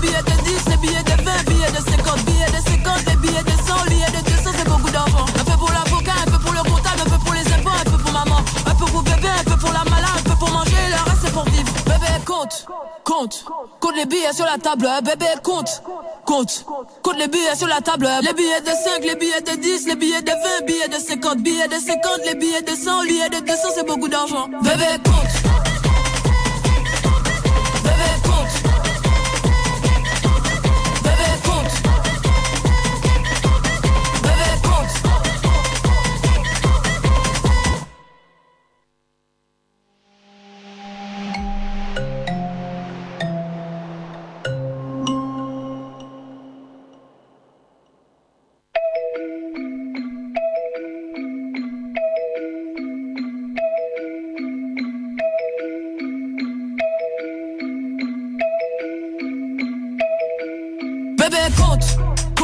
billets 0.00 0.22
de 0.22 0.42
10, 0.42 0.70
les 0.70 0.76
billets 0.78 1.02
de 1.02 1.22
20, 1.22 1.44
billets 1.48 1.70
de 1.70 1.90
50, 1.90 2.24
billets 2.24 2.50
de 2.50 2.60
50, 2.68 3.06
les 3.06 3.16
billets 3.16 3.42
de 3.42 3.50
100, 3.50 3.84
billets 3.88 4.10
de 4.10 4.30
200, 4.30 4.50
c'est 4.56 4.68
beaucoup 4.68 4.90
d'argent. 4.90 5.24
Un 5.38 5.44
peu 5.44 5.56
pour 5.58 5.70
l'avocat, 5.70 6.14
un 6.26 6.30
peu 6.30 6.38
pour 6.38 6.52
le 6.52 6.62
comptable, 6.62 7.00
un 7.06 7.10
peu 7.10 7.18
pour 7.24 7.34
les 7.34 7.46
impôts, 7.52 7.70
un 7.70 7.90
peu 7.90 7.98
pour 7.98 8.12
maman, 8.12 8.40
un 8.66 8.74
peu 8.74 8.84
pour 8.86 9.02
bébé, 9.02 9.28
un 9.28 9.44
peu 9.44 9.56
pour 9.56 9.72
la 9.72 9.84
malade, 9.84 10.18
un 10.18 10.30
peu 10.30 10.36
pour 10.36 10.50
manger, 10.50 10.84
le 10.88 11.10
reste 11.10 11.22
c'est 11.24 11.32
pour 11.32 11.44
vivre. 11.44 11.72
Bébé, 11.86 12.12
compte, 12.24 12.66
compte, 13.04 13.44
compte 13.80 13.96
les 13.96 14.06
billets 14.06 14.32
sur 14.32 14.46
la 14.46 14.58
table. 14.58 14.88
Bébé, 15.04 15.26
compte, 15.42 15.82
compte, 16.24 16.64
compte 17.02 17.18
les 17.18 17.28
billets 17.28 17.56
sur 17.56 17.68
la 17.68 17.80
table. 17.80 18.08
Les 18.22 18.32
billets 18.32 18.60
de 18.60 18.70
5, 18.70 19.04
les 19.04 19.16
billets 19.16 19.42
de 19.42 19.56
10, 19.60 19.86
les 19.86 19.96
billets 19.96 20.22
de 20.22 20.32
20, 20.32 20.66
billets 20.66 20.88
de 20.88 20.98
50, 20.98 21.38
billets 21.38 21.68
de 21.68 21.78
50, 21.78 22.20
les 22.26 22.34
billets 22.34 22.62
de 22.62 22.74
100, 22.74 23.02
billets 23.04 23.28
de 23.28 23.40
200, 23.40 23.68
c'est 23.74 23.86
beaucoup 23.86 24.08
d'argent. 24.08 24.48
Bébé, 24.62 24.98
compte. 25.04 25.69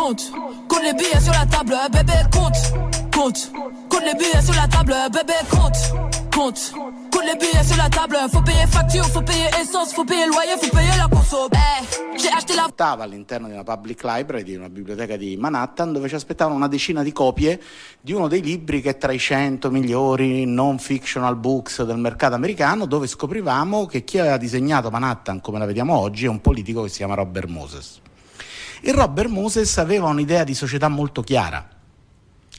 Compte, 0.07 0.33
compte 0.69 0.83
les 0.85 0.95
billets 0.95 1.21
sur 1.21 1.33
la 1.33 1.47
table. 1.47 1.75
Bébé, 1.93 2.13
compte, 2.33 2.73
compte, 3.13 3.51
compte 3.89 4.05
les 4.05 4.15
billets 4.15 4.43
sur 4.43 4.55
la 4.55 4.69
table. 4.69 4.95
Bébé, 5.13 5.33
compte, 5.51 5.77
compte, 6.33 6.73
compte 7.11 7.25
les 7.25 7.37
billets 7.37 7.65
sur 7.65 7.77
la 7.77 7.89
table. 7.89 8.17
Faut 8.31 8.43
payer 8.43 8.67
facture, 8.69 9.05
faut 9.07 9.23
payer 9.23 9.49
essence, 9.61 9.93
faut 9.93 10.05
payer 10.05 10.27
loyer, 10.27 10.57
faut 10.61 10.71
payer 10.71 10.97
la 10.99 11.09
conso. 11.09 11.49
Eh, 11.51 12.19
j'ai 12.19 12.29
acheté 12.29 12.55
all'interno 12.77 13.49
di 13.49 13.55
una 13.55 13.65
public 13.65 14.05
library, 14.05 14.45
di 14.45 14.55
una 14.55 14.69
biblioteca 14.69 15.17
di 15.17 15.37
Manhattan, 15.37 15.93
dove 15.93 16.09
ci 16.09 16.15
aspettavano 16.15 16.55
una 16.55 16.69
decina 16.69 17.03
di 17.03 17.11
copie 17.11 17.61
di 18.01 18.13
uno 18.13 18.29
dei 18.29 18.43
libri 18.43 18.81
che 18.81 18.91
è 18.91 18.99
tra 18.99 19.13
i 19.13 19.19
100 19.19 19.71
migliori 19.71 20.45
non 20.45 20.79
fictional 20.79 21.37
books 21.37 21.83
del 21.83 21.99
mercato 21.99 22.35
americano, 22.35 22.87
dove 22.87 23.09
scoprivamo 23.09 23.87
che 23.87 24.05
chi 24.05 24.19
aveva 24.19 24.37
disegnato 24.37 24.91
Manhattan 24.91 25.41
come 25.41 25.59
la 25.59 25.67
vediamo 25.67 25.99
oggi 25.99 26.27
è 26.27 26.29
un 26.29 26.41
politico 26.41 26.83
che 26.83 26.91
si 26.91 26.99
chiama 26.99 27.15
Robert 27.15 27.49
Moses. 27.49 28.05
Il 28.83 28.95
Robert 28.95 29.29
Moses 29.29 29.79
aveva 29.79 30.09
un'idea 30.09 30.45
di 30.45 30.55
società 30.55 30.89
molto 30.89 31.23
chiara. 31.23 31.67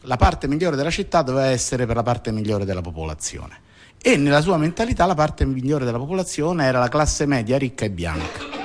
La 0.02 0.18
parte 0.18 0.48
migliore 0.48 0.76
della 0.76 0.90
città 0.90 1.22
doveva 1.22 1.48
essere 1.48 1.86
per 1.86 1.96
la 1.96 2.04
parte 2.04 2.32
migliore 2.32 2.66
della 2.66 2.82
popolazione 2.82 3.66
e 4.02 4.16
nella 4.16 4.42
sua 4.42 4.58
mentalità 4.58 5.06
la 5.06 5.16
parte 5.16 5.46
migliore 5.46 5.84
della 5.84 5.98
popolazione 5.98 6.66
era 6.66 6.80
la 6.80 6.88
classe 6.88 7.26
media 7.26 7.58
ricca 7.58 7.86
e 7.86 7.90
bianca. 7.90 8.56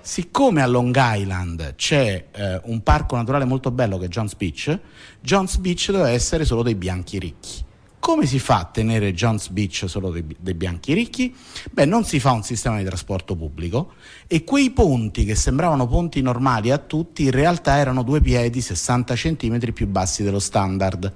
Siccome 0.00 0.62
a 0.62 0.66
Long 0.66 0.94
Island 0.96 1.74
c'è 1.76 2.26
eh, 2.30 2.60
un 2.64 2.82
parco 2.82 3.16
naturale 3.16 3.44
molto 3.46 3.70
bello 3.70 3.96
che 3.98 4.04
è 4.04 4.08
John's 4.08 4.34
Beach, 4.34 4.78
John's 5.20 5.56
Beach 5.56 5.86
doveva 5.86 6.10
essere 6.10 6.44
solo 6.44 6.62
dei 6.62 6.74
bianchi 6.74 7.18
ricchi. 7.18 7.63
Come 8.04 8.26
si 8.26 8.38
fa 8.38 8.58
a 8.58 8.64
tenere 8.66 9.14
John's 9.14 9.48
Beach 9.48 9.84
solo 9.86 10.10
dei, 10.10 10.26
dei, 10.38 10.52
bianchi 10.52 10.92
ricchi? 10.92 11.34
Beh, 11.70 11.86
non 11.86 12.04
si 12.04 12.20
fa 12.20 12.32
un 12.32 12.42
sistema 12.42 12.76
di 12.76 12.84
trasporto 12.84 13.34
pubblico 13.34 13.94
e 14.26 14.44
quei 14.44 14.72
ponti 14.72 15.24
che 15.24 15.34
sembravano 15.34 15.86
ponti 15.86 16.20
normali 16.20 16.70
a 16.70 16.76
tutti 16.76 17.22
in 17.22 17.30
realtà 17.30 17.78
erano 17.78 18.02
due 18.02 18.20
piedi 18.20 18.60
60 18.60 19.14
cm 19.14 19.72
più 19.72 19.86
bassi 19.86 20.22
dello 20.22 20.38
standard. 20.38 21.10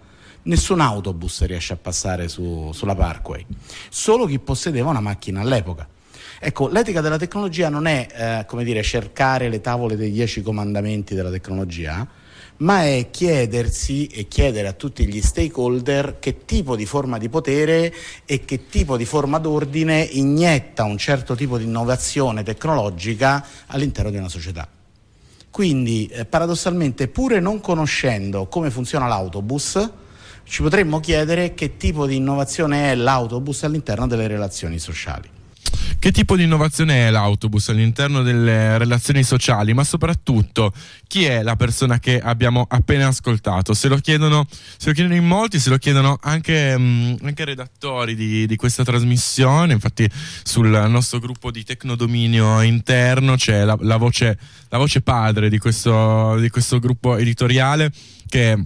Nessun 0.44 0.80
autobus 0.80 1.44
riesce 1.44 1.74
a 1.74 1.76
passare 1.76 2.26
su, 2.26 2.70
sulla 2.72 2.94
Parkway, 2.94 3.44
solo 3.90 4.24
chi 4.24 4.38
possedeva 4.38 4.88
una 4.88 5.00
macchina 5.00 5.42
all'epoca. 5.42 5.86
Ecco, 6.40 6.68
l'etica 6.68 7.02
della 7.02 7.18
tecnologia 7.18 7.68
non 7.68 7.84
è, 7.84 8.06
eh, 8.10 8.46
come 8.46 8.64
dire, 8.64 8.82
cercare 8.82 9.50
le 9.50 9.60
tavole 9.60 9.94
dei 9.94 10.10
dieci 10.10 10.40
comandamenti 10.40 11.14
della 11.14 11.30
tecnologia, 11.30 12.08
ma 12.58 12.84
è 12.84 13.08
chiedersi 13.10 14.06
e 14.06 14.26
chiedere 14.26 14.68
a 14.68 14.72
tutti 14.72 15.06
gli 15.06 15.20
stakeholder 15.20 16.18
che 16.18 16.44
tipo 16.44 16.74
di 16.74 16.86
forma 16.86 17.18
di 17.18 17.28
potere 17.28 17.94
e 18.24 18.44
che 18.44 18.66
tipo 18.68 18.96
di 18.96 19.04
forma 19.04 19.38
d'ordine 19.38 20.00
inietta 20.00 20.84
un 20.84 20.98
certo 20.98 21.34
tipo 21.34 21.58
di 21.58 21.64
innovazione 21.64 22.42
tecnologica 22.42 23.44
all'interno 23.66 24.10
di 24.10 24.16
una 24.16 24.28
società. 24.28 24.66
Quindi, 25.50 26.06
eh, 26.06 26.24
paradossalmente, 26.24 27.08
pure 27.08 27.40
non 27.40 27.60
conoscendo 27.60 28.46
come 28.46 28.70
funziona 28.70 29.06
l'autobus, 29.06 29.90
ci 30.44 30.62
potremmo 30.62 31.00
chiedere 31.00 31.54
che 31.54 31.76
tipo 31.76 32.06
di 32.06 32.16
innovazione 32.16 32.90
è 32.90 32.94
l'autobus 32.94 33.64
all'interno 33.64 34.06
delle 34.06 34.26
relazioni 34.26 34.78
sociali. 34.78 35.36
Che 36.00 36.12
tipo 36.12 36.36
di 36.36 36.44
innovazione 36.44 37.08
è 37.08 37.10
l'autobus 37.10 37.70
all'interno 37.70 38.22
delle 38.22 38.78
relazioni 38.78 39.24
sociali, 39.24 39.74
ma 39.74 39.82
soprattutto 39.82 40.72
chi 41.08 41.24
è 41.24 41.42
la 41.42 41.56
persona 41.56 41.98
che 41.98 42.20
abbiamo 42.20 42.64
appena 42.68 43.08
ascoltato? 43.08 43.74
Se 43.74 43.88
lo 43.88 43.96
chiedono, 43.96 44.46
se 44.48 44.88
lo 44.88 44.92
chiedono 44.92 45.16
in 45.16 45.26
molti, 45.26 45.58
se 45.58 45.70
lo 45.70 45.76
chiedono 45.76 46.16
anche, 46.22 46.78
mh, 46.78 47.18
anche 47.24 47.44
redattori 47.44 48.14
di, 48.14 48.46
di, 48.46 48.54
questa 48.54 48.84
trasmissione. 48.84 49.72
Infatti, 49.72 50.08
sul 50.44 50.68
nostro 50.68 51.18
gruppo 51.18 51.50
di 51.50 51.64
tecnodominio 51.64 52.62
interno 52.62 53.34
c'è 53.34 53.64
la, 53.64 53.76
la, 53.80 53.96
voce, 53.96 54.38
la 54.68 54.78
voce, 54.78 55.00
padre 55.00 55.48
di 55.48 55.58
questo, 55.58 56.38
di 56.38 56.48
questo 56.48 56.78
gruppo 56.78 57.16
editoriale 57.16 57.90
che 58.28 58.56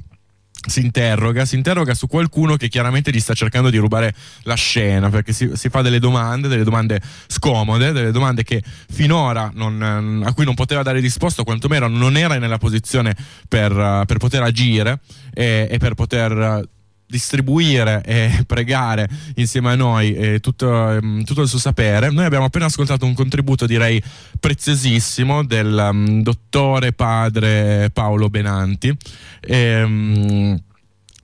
si 0.67 0.81
interroga, 0.81 1.45
si 1.45 1.57
interroga 1.57 1.95
su 1.95 2.07
qualcuno 2.07 2.57
che 2.57 2.69
chiaramente 2.69 3.11
gli 3.11 3.21
sta 3.21 3.35
cercando 3.35 3.71
di 3.71 3.79
rubare 3.79 4.15
la 4.43 4.55
scena 4.55 5.11
perché 5.11 5.33
si, 5.33 5.51
si 5.55 5.69
fa 5.69 5.83
delle 5.83 5.99
domande, 5.99 6.49
delle 6.49 6.65
domande 6.65 7.01
scomode, 7.27 7.93
delle 7.93 8.11
domande 8.11 8.43
che 8.43 8.63
finora 8.91 9.51
non, 9.55 10.23
a 10.25 10.33
cui 10.35 10.45
non 10.45 10.55
poteva 10.55 10.83
dare 10.83 11.01
risposta, 11.01 11.43
quantomeno 11.43 11.89
non 11.89 12.17
era 12.17 12.39
nella 12.39 12.59
posizione 12.59 13.15
per, 13.49 14.05
per 14.07 14.17
poter 14.19 14.43
agire 14.43 15.01
e, 15.33 15.67
e 15.71 15.79
per 15.79 15.95
poter 15.95 16.69
distribuire 17.13 18.03
e 18.05 18.43
pregare 18.49 19.07
insieme 19.37 19.71
a 19.71 19.75
noi 19.75 20.41
tutto, 20.41 20.69
um, 20.69 21.23
tutto, 21.25 21.43
il 21.43 21.49
suo 21.49 21.59
sapere. 21.59 22.11
Noi 22.11 22.25
abbiamo 22.25 22.47
appena 22.47 22.65
ascoltato 22.65 23.05
un 23.05 23.15
contributo, 23.15 23.67
direi, 23.67 24.03
preziosissimo 24.41 25.45
del 25.45 25.91
um, 25.93 26.23
dottore 26.23 26.93
padre 26.93 27.91
Paolo 27.93 28.31
Benanti. 28.31 28.97
E, 29.41 29.83
um, 29.83 30.61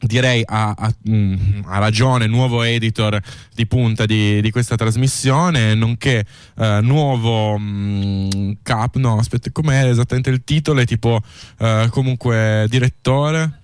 direi 0.01 0.43
ha, 0.47 0.75
mm, 1.09 1.63
ragione, 1.67 2.27
nuovo 2.27 2.63
editor 2.63 3.21
di 3.55 3.67
punta 3.67 4.07
di, 4.07 4.41
di 4.41 4.51
questa 4.51 4.77
trasmissione, 4.77 5.75
nonché 5.75 6.25
eh, 6.57 6.79
nuovo 6.83 7.59
mh, 7.59 8.29
mm, 8.37 8.51
cap, 8.63 8.97
no 8.97 9.19
aspetta 9.19 9.51
com'è 9.51 9.89
esattamente 9.89 10.31
il 10.31 10.45
titolo, 10.45 10.81
è 10.81 10.87
tipo 10.87 11.21
eh, 11.59 11.89
comunque 11.91 12.67
direttore 12.69 13.58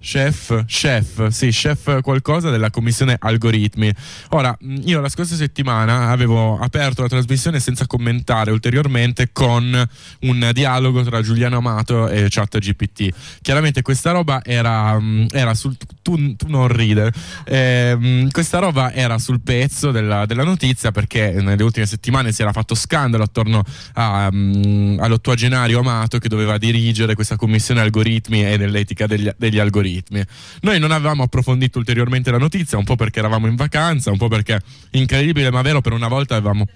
Chef, 0.00 0.64
chef, 0.66 1.26
sì, 1.26 1.48
chef 1.48 2.00
qualcosa 2.02 2.50
della 2.50 2.70
commissione 2.70 3.16
algoritmi. 3.18 3.92
Ora, 4.28 4.56
io 4.84 5.00
la 5.00 5.08
scorsa 5.08 5.34
settimana 5.34 6.10
avevo 6.10 6.56
aperto 6.56 7.02
la 7.02 7.08
trasmissione 7.08 7.58
senza 7.58 7.84
commentare 7.88 8.52
ulteriormente 8.52 9.30
con 9.32 9.88
un 10.20 10.50
dialogo 10.52 11.02
tra 11.02 11.20
Giuliano 11.20 11.56
Amato 11.56 12.06
e 12.08 12.28
ChatGPT. 12.28 13.08
Chiaramente 13.42 13.82
questa 13.82 14.12
roba 14.12 14.40
era, 14.44 14.96
era 15.32 15.54
sul... 15.54 15.76
Tu, 16.00 16.36
tu 16.36 16.46
non 16.48 16.68
ride. 16.68 17.12
Eh, 17.44 18.28
questa 18.30 18.60
roba 18.60 18.92
era 18.92 19.18
sul 19.18 19.40
pezzo 19.40 19.90
della, 19.90 20.26
della, 20.26 20.44
notizia 20.44 20.92
perché 20.92 21.32
nelle 21.32 21.62
ultime 21.62 21.86
settimane 21.86 22.32
si 22.32 22.40
era 22.40 22.52
fatto 22.52 22.74
scandalo 22.74 23.24
attorno 23.24 23.62
a, 23.94 24.28
um, 24.30 24.96
all'ottuagenario 25.00 25.80
Amato 25.80 26.18
che 26.18 26.28
doveva 26.28 26.56
dirigere 26.56 27.14
questa 27.14 27.36
commissione 27.36 27.80
algoritmi 27.80 28.46
e 28.46 28.56
dell'etica 28.56 29.06
degli, 29.06 29.28
degli 29.36 29.58
algoritmi 29.58 29.87
algoritmi. 29.88 30.22
Noi 30.60 30.78
non 30.78 30.92
avevamo 30.92 31.24
approfondito 31.24 31.78
ulteriormente 31.78 32.30
la 32.30 32.38
notizia, 32.38 32.78
un 32.78 32.84
po' 32.84 32.96
perché 32.96 33.18
eravamo 33.18 33.46
in 33.46 33.56
vacanza, 33.56 34.10
un 34.10 34.18
po' 34.18 34.28
perché 34.28 34.60
incredibile 34.92 35.50
ma 35.50 35.62
vero 35.62 35.80
per 35.80 35.92
una 35.92 36.08
volta 36.08 36.36
avevamo 36.36 36.66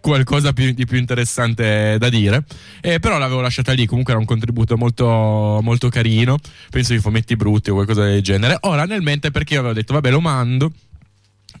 qualcosa 0.00 0.52
più, 0.52 0.72
di 0.72 0.86
più 0.86 0.98
interessante 0.98 1.96
da 1.98 2.08
dire. 2.08 2.44
Eh, 2.80 3.00
però 3.00 3.18
l'avevo 3.18 3.40
lasciata 3.40 3.72
lì 3.72 3.86
comunque 3.86 4.12
era 4.12 4.20
un 4.20 4.26
contributo 4.26 4.76
molto, 4.76 5.06
molto 5.62 5.88
carino. 5.88 6.38
Penso 6.70 6.92
di 6.92 7.00
fumetti 7.00 7.36
brutti 7.36 7.70
o 7.70 7.74
qualcosa 7.74 8.04
del 8.04 8.22
genere. 8.22 8.56
Ora 8.60 8.84
nel 8.84 9.02
mente 9.02 9.30
perché 9.30 9.54
io 9.54 9.60
avevo 9.60 9.74
detto 9.74 9.94
vabbè 9.94 10.10
lo 10.10 10.20
mando 10.20 10.72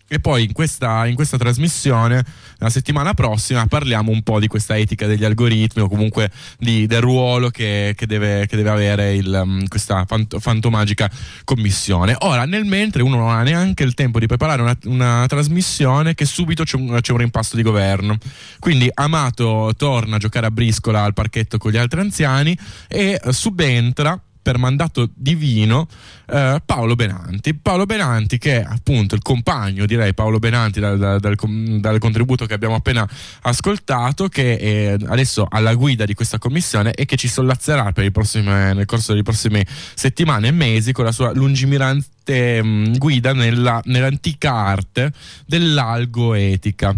e 0.08 0.20
poi 0.20 0.44
in 0.44 0.52
questa, 0.52 1.06
in 1.06 1.14
questa, 1.14 1.36
trasmissione, 1.36 2.24
la 2.56 2.70
settimana 2.70 3.12
prossima, 3.12 3.66
parliamo 3.66 4.10
un 4.10 4.22
po' 4.22 4.40
di 4.40 4.46
questa 4.46 4.76
etica 4.76 5.06
degli 5.06 5.24
algoritmi 5.24 5.82
o 5.82 5.88
comunque 5.88 6.30
di, 6.58 6.86
del 6.86 7.02
ruolo 7.02 7.50
che, 7.50 7.92
che, 7.94 8.06
deve, 8.06 8.46
che 8.46 8.56
deve, 8.56 8.70
avere 8.70 9.14
il, 9.14 9.40
um, 9.44 9.68
questa 9.68 10.06
fant- 10.06 10.38
fantomagica 10.38 11.10
commissione. 11.44 12.16
Ora, 12.20 12.46
nel 12.46 12.64
mentre 12.64 13.02
uno 13.02 13.16
non 13.16 13.28
ha 13.28 13.42
neanche 13.42 13.84
il 13.84 13.92
tempo 13.92 14.18
di 14.18 14.26
preparare 14.26 14.62
una, 14.62 14.76
una 14.84 15.26
trasmissione 15.28 16.14
che 16.14 16.24
subito 16.24 16.64
c'è 16.64 16.76
un, 16.76 16.98
c'è 17.02 17.12
un, 17.12 17.18
rimpasto 17.18 17.56
di 17.56 17.62
governo. 17.62 18.16
Quindi 18.58 18.90
Amato 18.92 19.72
torna 19.76 20.16
a 20.16 20.18
giocare 20.18 20.46
a 20.46 20.50
briscola 20.50 21.02
al 21.02 21.12
parchetto 21.12 21.58
con 21.58 21.70
gli 21.70 21.76
altri 21.76 22.00
anziani 22.00 22.56
e 22.88 23.20
subentra 23.30 24.18
per 24.40 24.58
mandato 24.58 25.10
divino 25.14 25.86
eh, 26.26 26.60
Paolo 26.64 26.94
Benanti. 26.94 27.54
Paolo 27.54 27.86
Benanti 27.86 28.38
che 28.38 28.60
è 28.60 28.66
appunto 28.66 29.14
il 29.14 29.22
compagno, 29.22 29.86
direi 29.86 30.14
Paolo 30.14 30.38
Benanti 30.38 30.80
dal, 30.80 30.98
dal, 30.98 31.20
dal, 31.20 31.36
dal 31.80 31.98
contributo 31.98 32.46
che 32.46 32.54
abbiamo 32.54 32.74
appena 32.74 33.08
ascoltato, 33.42 34.28
che 34.28 34.58
è 34.58 34.96
adesso 35.06 35.46
alla 35.48 35.74
guida 35.74 36.04
di 36.04 36.14
questa 36.14 36.38
commissione 36.38 36.92
e 36.92 37.04
che 37.04 37.16
ci 37.16 37.28
sollazzerà 37.28 37.92
prossime, 38.10 38.72
nel 38.72 38.86
corso 38.86 39.12
delle 39.12 39.22
prossime 39.22 39.66
settimane 39.94 40.48
e 40.48 40.52
mesi 40.52 40.92
con 40.92 41.04
la 41.04 41.12
sua 41.12 41.32
lungimirante 41.32 42.62
mh, 42.62 42.98
guida 42.98 43.32
nella, 43.32 43.80
nell'antica 43.84 44.52
arte 44.52 45.12
dell'algoetica 45.46 46.94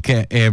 che 0.00 0.26
è... 0.26 0.50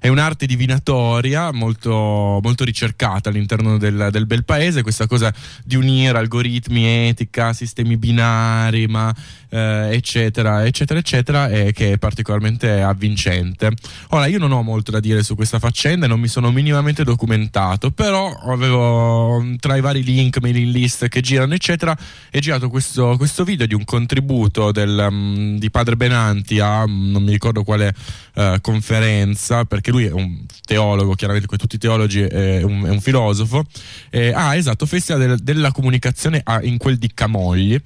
È 0.00 0.08
un'arte 0.08 0.46
divinatoria 0.46 1.52
molto, 1.52 2.40
molto 2.42 2.64
ricercata 2.64 3.28
all'interno 3.28 3.76
del, 3.76 4.08
del, 4.10 4.24
bel 4.24 4.44
paese, 4.44 4.80
questa 4.80 5.06
cosa 5.06 5.30
di 5.62 5.76
unire 5.76 6.16
algoritmi, 6.16 7.08
etica, 7.08 7.52
sistemi 7.52 7.98
binari, 7.98 8.86
ma, 8.86 9.14
eh, 9.50 9.88
eccetera, 9.92 10.64
eccetera, 10.64 10.98
eccetera, 10.98 11.48
e 11.48 11.72
che 11.72 11.92
è 11.92 11.98
particolarmente 11.98 12.80
avvincente. 12.80 13.70
Ora, 14.10 14.26
io 14.26 14.38
non 14.38 14.52
ho 14.52 14.62
molto 14.62 14.90
da 14.90 15.00
dire 15.00 15.22
su 15.22 15.34
questa 15.34 15.58
faccenda, 15.58 16.06
non 16.06 16.20
mi 16.20 16.28
sono 16.28 16.50
minimamente 16.50 17.04
documentato, 17.04 17.90
però 17.90 18.32
avevo 18.32 19.44
tra 19.58 19.76
i 19.76 19.80
vari 19.80 20.02
link, 20.02 20.38
mailing 20.40 20.72
list 20.72 21.08
che 21.08 21.20
girano, 21.20 21.54
eccetera, 21.54 21.96
e 22.30 22.40
girato 22.40 22.68
questo, 22.68 23.16
questo 23.16 23.44
video 23.44 23.66
di 23.66 23.74
un 23.74 23.84
contributo 23.84 24.72
del, 24.72 25.06
um, 25.10 25.58
di 25.58 25.70
Padre 25.70 25.96
Benanti 25.96 26.58
a 26.60 26.84
non 26.86 27.22
mi 27.22 27.32
ricordo 27.32 27.64
quale 27.64 27.94
uh, 28.34 28.60
conferenza, 28.60 29.64
perché 29.64 29.90
lui 29.90 30.04
è 30.04 30.12
un 30.12 30.44
teologo, 30.64 31.14
chiaramente 31.14 31.46
come 31.46 31.58
tutti 31.58 31.76
i 31.76 31.78
teologi 31.78 32.20
è 32.20 32.62
un, 32.62 32.84
è 32.84 32.90
un 32.90 33.00
filosofo. 33.00 33.64
Eh, 34.10 34.32
ah, 34.32 34.54
esatto, 34.56 34.86
Festival 34.86 35.20
del- 35.20 35.38
della 35.38 35.72
comunicazione 35.72 36.40
a- 36.44 36.62
in 36.62 36.78
quel 36.78 36.96
di 36.96 37.10
Camogli. 37.12 37.80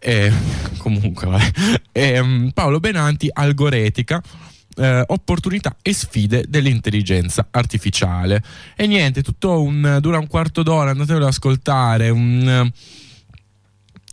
Eh, 0.00 0.32
comunque, 0.78 1.07
vabbè. 1.12 1.50
Ehm, 1.92 2.50
Paolo 2.54 2.78
Benanti, 2.80 3.28
Algoretica. 3.32 4.22
eh, 4.76 5.02
opportunità 5.08 5.74
e 5.82 5.92
sfide 5.92 6.44
dell'intelligenza 6.48 7.48
artificiale 7.50 8.40
e 8.76 8.86
niente 8.86 9.22
tutto 9.22 9.60
un 9.60 9.98
dura 10.00 10.18
un 10.18 10.28
quarto 10.28 10.62
d'ora 10.62 10.90
andatevelo 10.90 11.24
ad 11.24 11.32
ascoltare 11.32 12.10
un 12.10 12.70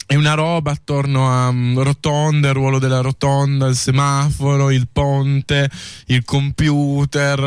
è 0.08 0.16
una 0.16 0.34
roba 0.36 0.72
attorno 0.72 1.28
a 1.30 1.52
mm, 1.52 1.80
rotonde, 1.80 2.50
il 2.50 2.54
ruolo 2.54 2.78
della 2.78 3.02
rotonda, 3.02 3.66
il 3.68 3.76
semaforo, 3.76 4.70
il 4.70 4.88
ponte, 4.92 5.68
il 6.08 6.24
computer. 6.24 7.40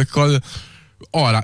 eh, 0.00 0.06
cose- 0.10 0.40
Ora, 1.12 1.42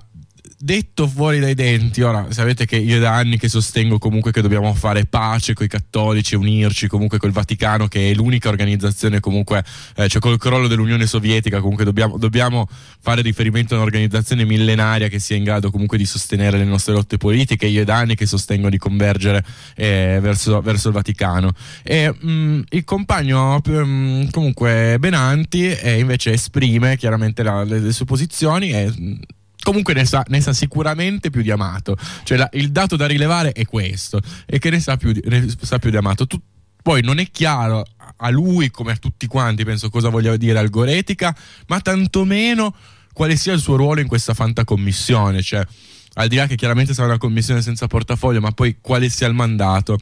detto 0.66 1.06
fuori 1.06 1.38
dai 1.38 1.54
denti, 1.54 2.02
ora 2.02 2.26
sapete 2.30 2.66
che 2.66 2.76
io 2.76 2.98
da 2.98 3.14
anni 3.14 3.38
che 3.38 3.48
sostengo 3.48 3.98
comunque 3.98 4.32
che 4.32 4.42
dobbiamo 4.42 4.74
fare 4.74 5.06
pace 5.06 5.54
con 5.54 5.64
i 5.64 5.68
cattolici, 5.68 6.34
unirci 6.34 6.88
comunque 6.88 7.18
col 7.18 7.30
Vaticano, 7.30 7.86
che 7.86 8.10
è 8.10 8.14
l'unica 8.14 8.48
organizzazione 8.48 9.20
comunque, 9.20 9.64
eh, 9.94 10.08
cioè 10.08 10.20
col 10.20 10.38
crollo 10.38 10.66
dell'Unione 10.66 11.06
Sovietica, 11.06 11.60
comunque 11.60 11.84
dobbiamo, 11.84 12.18
dobbiamo 12.18 12.68
fare 13.00 13.22
riferimento 13.22 13.74
a 13.74 13.76
un'organizzazione 13.78 14.44
millenaria 14.44 15.06
che 15.06 15.20
sia 15.20 15.36
in 15.36 15.44
grado 15.44 15.70
comunque 15.70 15.98
di 15.98 16.04
sostenere 16.04 16.58
le 16.58 16.64
nostre 16.64 16.94
lotte 16.94 17.16
politiche. 17.16 17.66
Io 17.66 17.84
da 17.84 17.98
anni 17.98 18.16
che 18.16 18.26
sostengo 18.26 18.68
di 18.68 18.76
convergere 18.76 19.44
eh, 19.76 20.18
verso, 20.20 20.60
verso 20.62 20.88
il 20.88 20.94
Vaticano. 20.94 21.52
E 21.84 22.12
mh, 22.12 22.64
il 22.70 22.82
compagno 22.82 23.60
mh, 23.64 24.30
comunque 24.30 24.96
Benanti 24.98 25.68
eh, 25.68 26.00
invece 26.00 26.32
esprime 26.32 26.96
chiaramente 26.96 27.44
la- 27.44 27.62
le, 27.62 27.78
le 27.78 27.92
sue 27.92 28.04
posizioni 28.04 28.72
e 28.72 28.86
mh, 28.88 29.20
comunque 29.66 29.94
ne 29.94 30.04
sa, 30.04 30.22
ne 30.28 30.40
sa 30.40 30.52
sicuramente 30.52 31.28
più 31.28 31.42
di 31.42 31.50
Amato. 31.50 31.96
Cioè 32.22 32.38
la- 32.38 32.48
il 32.52 32.70
dato 32.70 32.94
da 32.94 33.06
rilevare 33.06 33.50
è 33.50 33.64
questo, 33.64 34.20
e 34.46 34.60
che 34.60 34.70
ne 34.70 34.78
sa 34.78 34.96
più 34.96 35.10
di, 35.10 35.20
sa 35.60 35.80
più 35.80 35.90
di 35.90 35.96
Amato. 35.96 36.24
Tu- 36.28 36.40
poi 36.80 37.02
non 37.02 37.18
è 37.18 37.28
chiaro 37.32 37.84
a 38.18 38.30
lui 38.30 38.70
come 38.70 38.92
a 38.92 38.96
tutti 38.96 39.26
quanti, 39.26 39.64
penso, 39.64 39.90
cosa 39.90 40.08
voglia 40.08 40.36
dire 40.36 40.60
Algoretica, 40.60 41.36
ma 41.66 41.80
tantomeno 41.80 42.72
quale 43.12 43.34
sia 43.34 43.54
il 43.54 43.60
suo 43.60 43.74
ruolo 43.74 44.00
in 44.00 44.06
questa 44.06 44.34
fantacommissione. 44.34 45.42
Cioè, 45.42 45.66
al 46.14 46.28
di 46.28 46.36
là 46.36 46.46
che 46.46 46.54
chiaramente 46.54 46.94
sarà 46.94 47.08
una 47.08 47.18
commissione 47.18 47.60
senza 47.60 47.88
portafoglio, 47.88 48.40
ma 48.40 48.52
poi 48.52 48.76
quale 48.80 49.08
sia 49.08 49.26
il 49.26 49.34
mandato. 49.34 49.98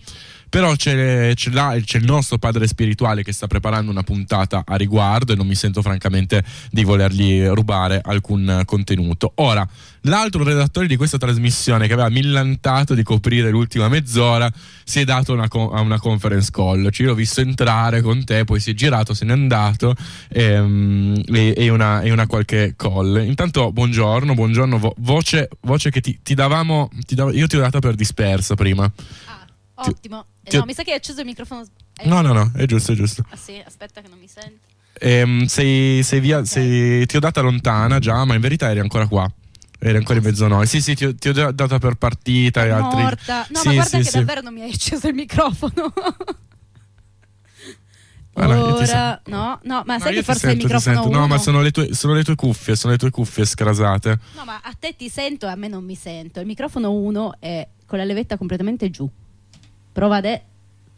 Però 0.55 0.73
c'è, 0.77 1.35
c'è 1.35 1.51
là- 1.51 1.77
c'è 1.85 1.99
il 1.99 2.05
nostro 2.05 2.39
padre 2.39 2.69
spirituale 2.69 3.25
che 3.25 3.33
sta 3.33 3.49
preparando 3.49 3.91
una 3.91 4.05
puntata 4.05 4.63
a 4.65 4.77
riguardo 4.77 5.33
e 5.33 5.35
non 5.35 5.49
mi 5.49 5.57
sento 5.57 5.83
francamente 5.83 6.45
di 6.71 6.85
volergli 6.85 7.45
rubare 7.49 8.01
alcun 8.01 8.63
contenuto. 8.65 9.33
Ora, 9.39 9.67
l'altro 10.03 10.45
redattore 10.45 10.87
di 10.87 10.95
questa 10.95 11.19
trasmissione 11.19 11.89
che 11.89 11.93
aveva 11.95 12.09
millantato 12.09 12.95
di 12.95 13.03
coprire 13.03 13.51
l'ultima 13.51 13.89
mezz'ora 13.89 14.49
si 14.85 15.01
è 15.01 15.05
dato 15.05 15.33
una 15.33 15.49
a 15.51 15.81
una 15.81 15.99
conference 15.99 16.53
call. 16.53 16.89
Ci 16.91 17.03
l'ho 17.03 17.17
visto 17.17 17.41
entrare 17.41 18.01
con 18.01 18.25
te, 18.25 18.45
poi 18.45 18.61
si 18.61 18.71
è 18.71 18.75
girato, 18.75 19.13
se 19.13 19.25
n'è 19.25 19.33
andato 19.33 19.97
ehm, 20.29 21.21
e, 21.33 21.55
e 21.57 21.69
una, 21.69 22.01
e 22.03 22.13
una 22.13 22.29
qualche 22.29 22.75
call. 22.77 23.27
Intanto, 23.27 23.73
buongiorno, 23.73 24.35
buongiorno, 24.35 24.79
vo- 24.79 24.95
voce, 24.99 25.49
voce 25.63 25.91
che 25.91 26.01
ti, 26.01 26.21
ti 26.23 26.35
davamo, 26.35 26.91
ti 27.05 27.17
dav- 27.17 27.35
io 27.35 27.49
ti 27.49 27.57
ho 27.57 27.61
data 27.61 27.81
per 27.81 27.97
dispersa 27.97 28.55
prima. 28.55 28.89
Ottimo. 29.77 30.27
Eh, 30.45 30.51
ti- 30.51 30.57
no, 30.57 30.65
mi 30.65 30.75
sa 30.75 30.83
che 30.83 30.91
hai 30.91 30.97
acceso 30.97 31.21
il 31.21 31.27
microfono. 31.27 31.65
eh, 31.97 32.09
No, 32.09 32.21
no, 32.21 32.33
no, 32.33 32.53
è 32.55 32.65
giusto, 32.67 32.93
è 32.93 32.95
giusto. 32.95 33.25
Ah 33.31 33.37
sì, 33.37 33.61
aspetta 33.65 34.01
che 34.01 34.09
non 34.09 34.19
mi 34.19 34.29
sento. 34.29 34.67
Ehm, 35.01 35.45
sei, 35.47 36.03
sei 36.03 36.21
via, 36.21 36.45
sei- 36.45 37.05
ti 37.07 37.17
ho 37.17 37.21
data 37.21 37.41
lontana 37.41 37.99
già, 37.99 38.25
ma 38.25 38.35
in 38.35 38.41
verità 38.41 38.71
eri 38.71 38.79
ancora 38.81 39.07
qua. 39.09 39.29
Eri 39.81 39.97
ancora 39.99 40.19
in 40.19 40.25
mezzo 40.25 40.45
a 40.45 40.49
noi. 40.49 40.67
Sì, 40.67 40.81
sì, 40.81 40.95
ti 40.95 41.05
ho, 41.05 41.15
ti 41.15 41.29
ho 41.29 41.33
da- 41.33 41.51
data 41.51 41.79
per 41.79 41.95
partita 41.97 42.65
e 42.65 42.71
altri. 42.71 43.03
Morta. 43.03 43.47
No, 43.51 43.59
Sì, 43.61 43.67
ma 43.69 43.73
guarda 43.75 43.97
sì, 43.99 44.03
che 44.05 44.11
sì. 44.11 44.19
davvero 44.19 44.41
non 44.41 44.55
mi 44.55 44.63
hai 44.63 44.71
acceso 44.73 45.09
il 45.09 45.15
microfono. 45.15 45.93
Ora, 48.37 49.21
no, 49.27 49.61
no, 49.63 49.83
ma 49.87 49.95
No, 49.97 49.99
sai 50.01 50.15
che 50.15 50.23
forse 50.25 50.41
sento, 50.49 50.57
il 50.57 50.63
microfono 50.65 50.95
sento. 51.03 51.09
No, 51.11 51.19
uno- 51.19 51.27
ma 51.29 51.39
sono 51.39 51.61
le, 51.61 51.71
tue, 51.71 51.95
sono 51.95 52.15
le 52.15 52.25
tue 52.25 52.35
cuffie, 52.35 52.75
sono 52.75 52.93
le 52.93 52.99
tue 52.99 53.11
cuffie 53.11 53.45
scrasate. 53.45 54.19
No, 54.35 54.45
ma 54.45 54.61
a 54.61 54.73
te 54.79 54.97
ti 54.97 55.09
sento 55.09 55.47
e 55.47 55.51
a 55.51 55.55
me 55.55 55.69
non 55.69 55.85
mi 55.85 55.95
sento. 55.95 56.41
Il 56.41 56.47
microfono 56.47 56.91
1 56.91 57.35
è 57.39 57.67
con 57.87 57.99
la 57.99 58.05
levetta 58.05 58.37
completamente 58.37 58.91
giù. 58.91 59.09
Prova, 59.95 60.17
ade- 60.17 60.43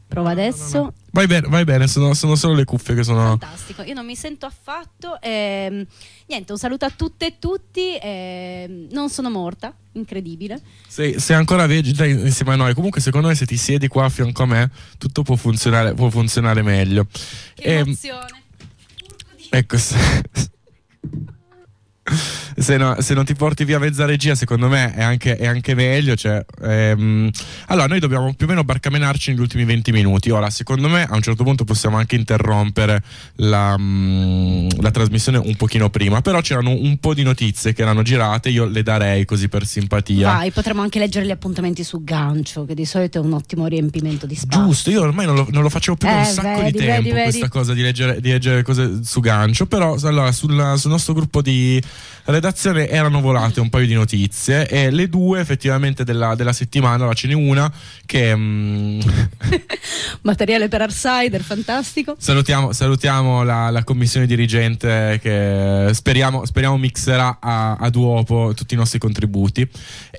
prova 0.09 0.31
adesso. 0.31 0.95
Vai 1.13 1.27
bene, 1.27 1.47
vai 1.49 1.65
bene, 1.65 1.87
sono, 1.87 2.15
sono 2.15 2.35
solo 2.35 2.55
le 2.55 2.65
cuffie 2.65 2.95
che 2.95 3.03
sono. 3.03 3.37
Fantastico, 3.39 3.83
io 3.83 3.93
non 3.95 4.07
mi 4.07 4.17
sento 4.17 4.47
affatto. 4.47 5.21
ehm, 5.21 5.85
niente, 6.27 6.53
un 6.53 6.59
saluto 6.59 6.87
a 6.87 6.91
tutte 6.91 7.27
e 7.27 7.35
tutti. 7.39 7.97
ehm, 8.01 8.89
non 8.93 9.11
sono 9.11 9.29
morta, 9.31 9.75
incredibile. 9.93 10.61
Sei, 10.89 11.21
sei 11.21 11.37
ancora 11.37 11.67
vegeta 11.67 12.07
insieme 12.07 12.55
a 12.55 12.57
noi. 12.57 12.73
Comunque, 12.75 13.01
secondo 13.03 13.29
me, 13.29 13.35
se 13.35 13.45
ti 13.45 13.57
siedi 13.59 13.87
qua 13.89 14.07
a 14.07 14.09
fianco 14.09 14.43
a 14.45 14.47
me, 14.47 14.71
tutto 14.99 15.23
può 15.23 15.37
funzionare, 15.37 15.93
può 15.95 16.09
funzionare 16.09 16.63
meglio. 16.63 17.07
Che 17.55 17.63
Ehm, 17.63 17.79
emozione. 17.85 18.43
Ecco, 19.51 19.77
se, 22.57 22.77
no- 22.77 22.97
se 23.01 23.15
non 23.15 23.25
ti 23.25 23.35
porti 23.35 23.65
via 23.65 23.79
mezza 23.79 24.05
regia, 24.05 24.35
secondo 24.35 24.69
me 24.69 24.95
è 24.95 25.03
anche, 25.03 25.37
è 25.37 25.47
anche 25.47 25.75
meglio. 25.75 26.15
Cioè, 26.17 26.45
ehm, 26.63 27.31
allora, 27.67 27.87
noi 27.87 27.99
dobbiamo 28.01 28.33
più 28.35 28.47
o 28.47 28.49
meno 28.49 28.65
barcamenarci 28.65 29.31
negli 29.31 29.41
ultimi 29.41 29.65
20 29.65 29.93
minuti. 29.93 30.31
Ora, 30.31 30.51
secondo 30.51 30.89
me, 30.89 31.03
a 31.09 31.15
un 31.15 31.23
certo 31.23 31.43
punto 31.45 31.65
possiamo 31.65 31.97
anche 31.97 32.15
interrompere 32.17 33.03
la, 33.37 33.77
mm, 33.79 34.69
la 34.81 34.91
trasmissione 34.91 35.39
un 35.39 35.57
pochino 35.57 35.91
prima. 35.91 36.21
Però 36.21 36.41
c'erano 36.41 36.71
un 36.71 36.99
po' 36.99 37.15
di 37.15 37.23
notizie 37.23 37.73
che 37.73 37.83
erano 37.83 38.03
girate, 38.03 38.49
io 38.51 38.65
le 38.67 38.83
darei 38.83 39.25
così 39.25 39.49
per 39.49 39.67
simpatia. 39.67 40.29
Vai, 40.33 40.51
potremmo 40.53 40.83
anche 40.83 40.99
leggere 40.99 41.27
gli 41.27 41.31
appuntamenti 41.31 41.83
su 41.85 42.03
gancio, 42.05 42.65
che 42.65 42.75
di 42.75 42.85
solito 42.85 43.19
è 43.19 43.21
un 43.21 43.33
ottimo 43.33 43.67
riempimento 43.67 44.27
di 44.27 44.35
spazio. 44.35 44.65
Giusto, 44.67 44.91
io 44.91 45.03
ormai 45.03 45.27
non 45.27 45.35
lo, 45.35 45.47
non 45.51 45.63
lo 45.63 45.69
facevo 45.69 45.97
più 45.97 46.09
da 46.09 46.15
Eh, 46.25 46.29
un 46.29 46.33
sacco 46.35 46.61
vedi, 46.61 46.73
di 46.73 46.79
tempo 46.79 47.03
vedi, 47.03 47.11
vedi. 47.11 47.23
questa 47.31 47.49
cosa 47.49 47.75
di 47.75 47.83
leggere, 47.83 48.21
di 48.21 48.31
leggere 48.31 48.63
cose 48.63 49.01
su 49.03 49.21
gancio, 49.21 49.67
però 49.67 49.97
allora, 50.03 50.33
sulla- 50.33 50.77
sul 50.77 50.91
nostro 50.91 51.13
gruppo 51.15 51.43
di 51.43 51.83
redazione 52.25 52.89
erano 52.89 53.21
volate 53.21 53.61
un 53.61 53.69
paio 53.69 53.87
di 53.87 53.95
notizie 53.95 54.69
e 54.69 54.91
le 54.91 55.09
due 55.09 55.41
effettivamente 55.41 56.05
della, 56.05 56.35
della 56.35 56.53
settimana, 56.53 56.95
allora 56.95 57.13
ce 57.13 57.29
n'è 57.29 57.35
una 57.35 57.73
che 58.05 58.35
mm, 58.35 59.01
Materiale 60.23 60.69
per 60.69 60.83
Arsider, 60.83 61.43
fantastico. 61.43 62.17
salutiamo, 62.19 62.73
salutiamo 62.73 63.43
la, 63.43 63.71
la 63.71 63.85
commissione 63.85 64.27
dirigente 64.27 65.19
che 65.23 65.91
speriamo, 65.93 66.45
speriamo 66.45 66.77
mixerà 66.77 67.39
a, 67.41 67.77
a 67.77 67.91
duopo 67.91 68.53
tutti 68.55 68.75
i 68.75 68.77
nostri 68.77 68.99
contributi. 68.99 69.69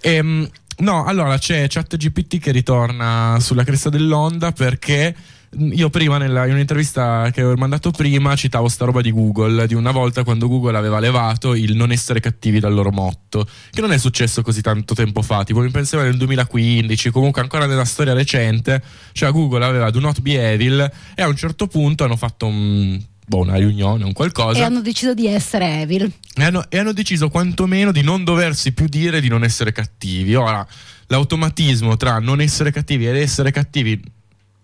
Ehm, 0.02 0.50
no, 0.80 1.06
allora 1.06 1.38
c'è 1.38 1.68
ChatGPT 1.68 2.40
che 2.40 2.52
ritorna 2.52 3.38
sulla 3.40 3.64
cresta 3.64 3.90
dell'onda 3.90 4.52
perché 4.52 5.16
io 5.60 5.90
prima 5.90 6.18
nella, 6.18 6.46
in 6.46 6.54
un'intervista 6.54 7.30
che 7.32 7.42
ho 7.42 7.56
mandato 7.56 7.92
prima 7.92 8.36
citavo 8.36 8.68
sta 8.68 8.86
roba 8.86 9.02
di 9.02 9.12
Google 9.12 9.66
di 9.66 9.76
una 9.76 9.92
volta 9.92 10.24
quando 10.24 10.48
Google 10.48 10.76
aveva 10.76 11.00
levato 11.00 11.56
il 11.56 11.76
non 11.76 11.92
essere 11.92 12.20
cattivi 12.20 12.60
dal 12.60 12.74
loro 12.74 12.92
motto 12.92 13.48
che 13.72 13.80
non 13.80 13.94
è 13.94 13.98
successo 13.98 14.42
così 14.42 14.62
tanto 14.62 14.94
tempo 14.94 15.22
fa 15.22 15.44
tipo 15.44 15.62
mi 15.62 15.72
pensavo 15.72 16.04
nel 16.04 16.18
2015 16.18 17.12
comunque 17.12 17.42
ancora 17.42 17.66
nella 17.66 17.86
storia 17.86 18.14
recente 18.14 18.84
cioè 19.14 19.32
Google 19.32 19.64
aveva 19.64 19.90
do 19.90 20.02
not 20.02 20.20
be 20.20 20.52
evil 20.52 20.92
e 21.16 21.22
a 21.22 21.28
un 21.28 21.36
certo 21.36 21.68
punto 21.68 22.04
hanno 22.04 22.18
fatto 22.18 22.46
un, 22.46 23.02
boh, 23.26 23.40
una 23.40 23.56
riunione 23.56 24.04
un 24.04 24.14
qualcosa 24.14 24.60
E 24.60 24.64
hanno 24.64 24.82
deciso 24.82 25.14
di 25.14 25.28
essere 25.28 25.82
evil. 25.82 26.12
e 26.36 26.44
hanno, 26.44 26.66
e 26.70 26.78
hanno 26.78 26.94
deciso 26.94 27.30
quantomeno 27.30 27.94
di 27.94 28.02
non 28.02 28.26
doversi 28.26 28.74
più 28.74 28.88
dire 28.88 29.22
di 29.22 29.28
non 29.28 29.44
essere 29.44 29.72
cattivi. 29.72 30.36
Ora, 30.36 30.66
l'automatismo 31.08 31.96
tra 31.96 32.20
non 32.20 32.42
essere 32.42 32.72
cattivi 32.72 33.08
ed 33.08 33.16
essere 33.16 33.52
cattivi 33.52 34.16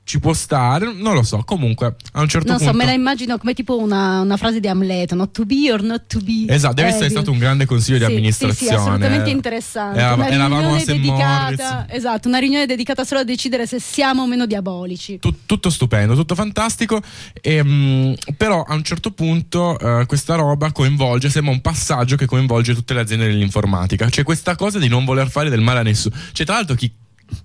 ci 0.05 0.19
può 0.19 0.33
stare, 0.33 0.91
non 0.93 1.13
lo 1.13 1.23
so. 1.23 1.43
Comunque, 1.45 1.95
a 2.11 2.21
un 2.21 2.27
certo 2.27 2.49
Non 2.49 2.57
so, 2.57 2.65
punto. 2.65 2.77
me 2.79 2.85
la 2.85 2.91
immagino 2.91 3.37
come 3.37 3.53
tipo 3.53 3.77
una, 3.79 4.19
una 4.19 4.35
frase 4.35 4.59
di 4.59 4.67
Amleto, 4.67 5.15
not 5.15 5.31
to 5.31 5.45
be 5.45 5.71
or 5.71 5.81
not 5.81 6.03
to 6.07 6.19
be. 6.19 6.45
Esatto, 6.49 6.73
deve 6.73 6.89
essere 6.89 7.05
evil. 7.05 7.17
stato 7.17 7.31
un 7.31 7.37
grande 7.39 7.65
consiglio 7.65 7.99
di 7.99 8.03
Sì, 8.05 8.09
amministrazione. 8.11 8.53
Sì, 8.55 8.65
sì, 8.65 8.73
assolutamente 8.73 9.29
interessante. 9.29 9.99
Era- 9.99 10.13
una 10.13 10.27
eravamo 10.29 10.75
a 10.75 10.83
dedicata, 10.83 11.85
esatto, 11.89 12.27
una 12.27 12.39
riunione 12.39 12.65
dedicata 12.65 13.05
solo 13.05 13.21
a 13.21 13.23
decidere 13.23 13.65
se 13.65 13.79
siamo 13.79 14.23
o 14.23 14.27
meno 14.27 14.45
diabolici. 14.45 15.19
Tut- 15.19 15.45
tutto 15.45 15.69
stupendo, 15.69 16.15
tutto 16.15 16.35
fantastico. 16.35 17.01
Ehm, 17.41 18.15
però 18.37 18.63
a 18.63 18.73
un 18.73 18.83
certo 18.83 19.11
punto 19.11 19.77
eh, 19.79 20.05
questa 20.05 20.35
roba 20.35 20.71
coinvolge, 20.71 21.29
sembra 21.29 21.53
un 21.53 21.61
passaggio 21.61 22.15
che 22.15 22.25
coinvolge 22.25 22.73
tutte 22.73 22.93
le 22.93 22.99
aziende 22.99 23.25
dell'informatica. 23.27 24.09
Cioè 24.09 24.23
questa 24.23 24.55
cosa 24.55 24.79
di 24.79 24.87
non 24.89 25.05
voler 25.05 25.29
fare 25.29 25.49
del 25.49 25.61
male 25.61 25.79
a 25.79 25.83
nessuno. 25.83 26.15
Cioè 26.33 26.45
tra 26.45 26.55
l'altro 26.55 26.75
chi 26.75 26.91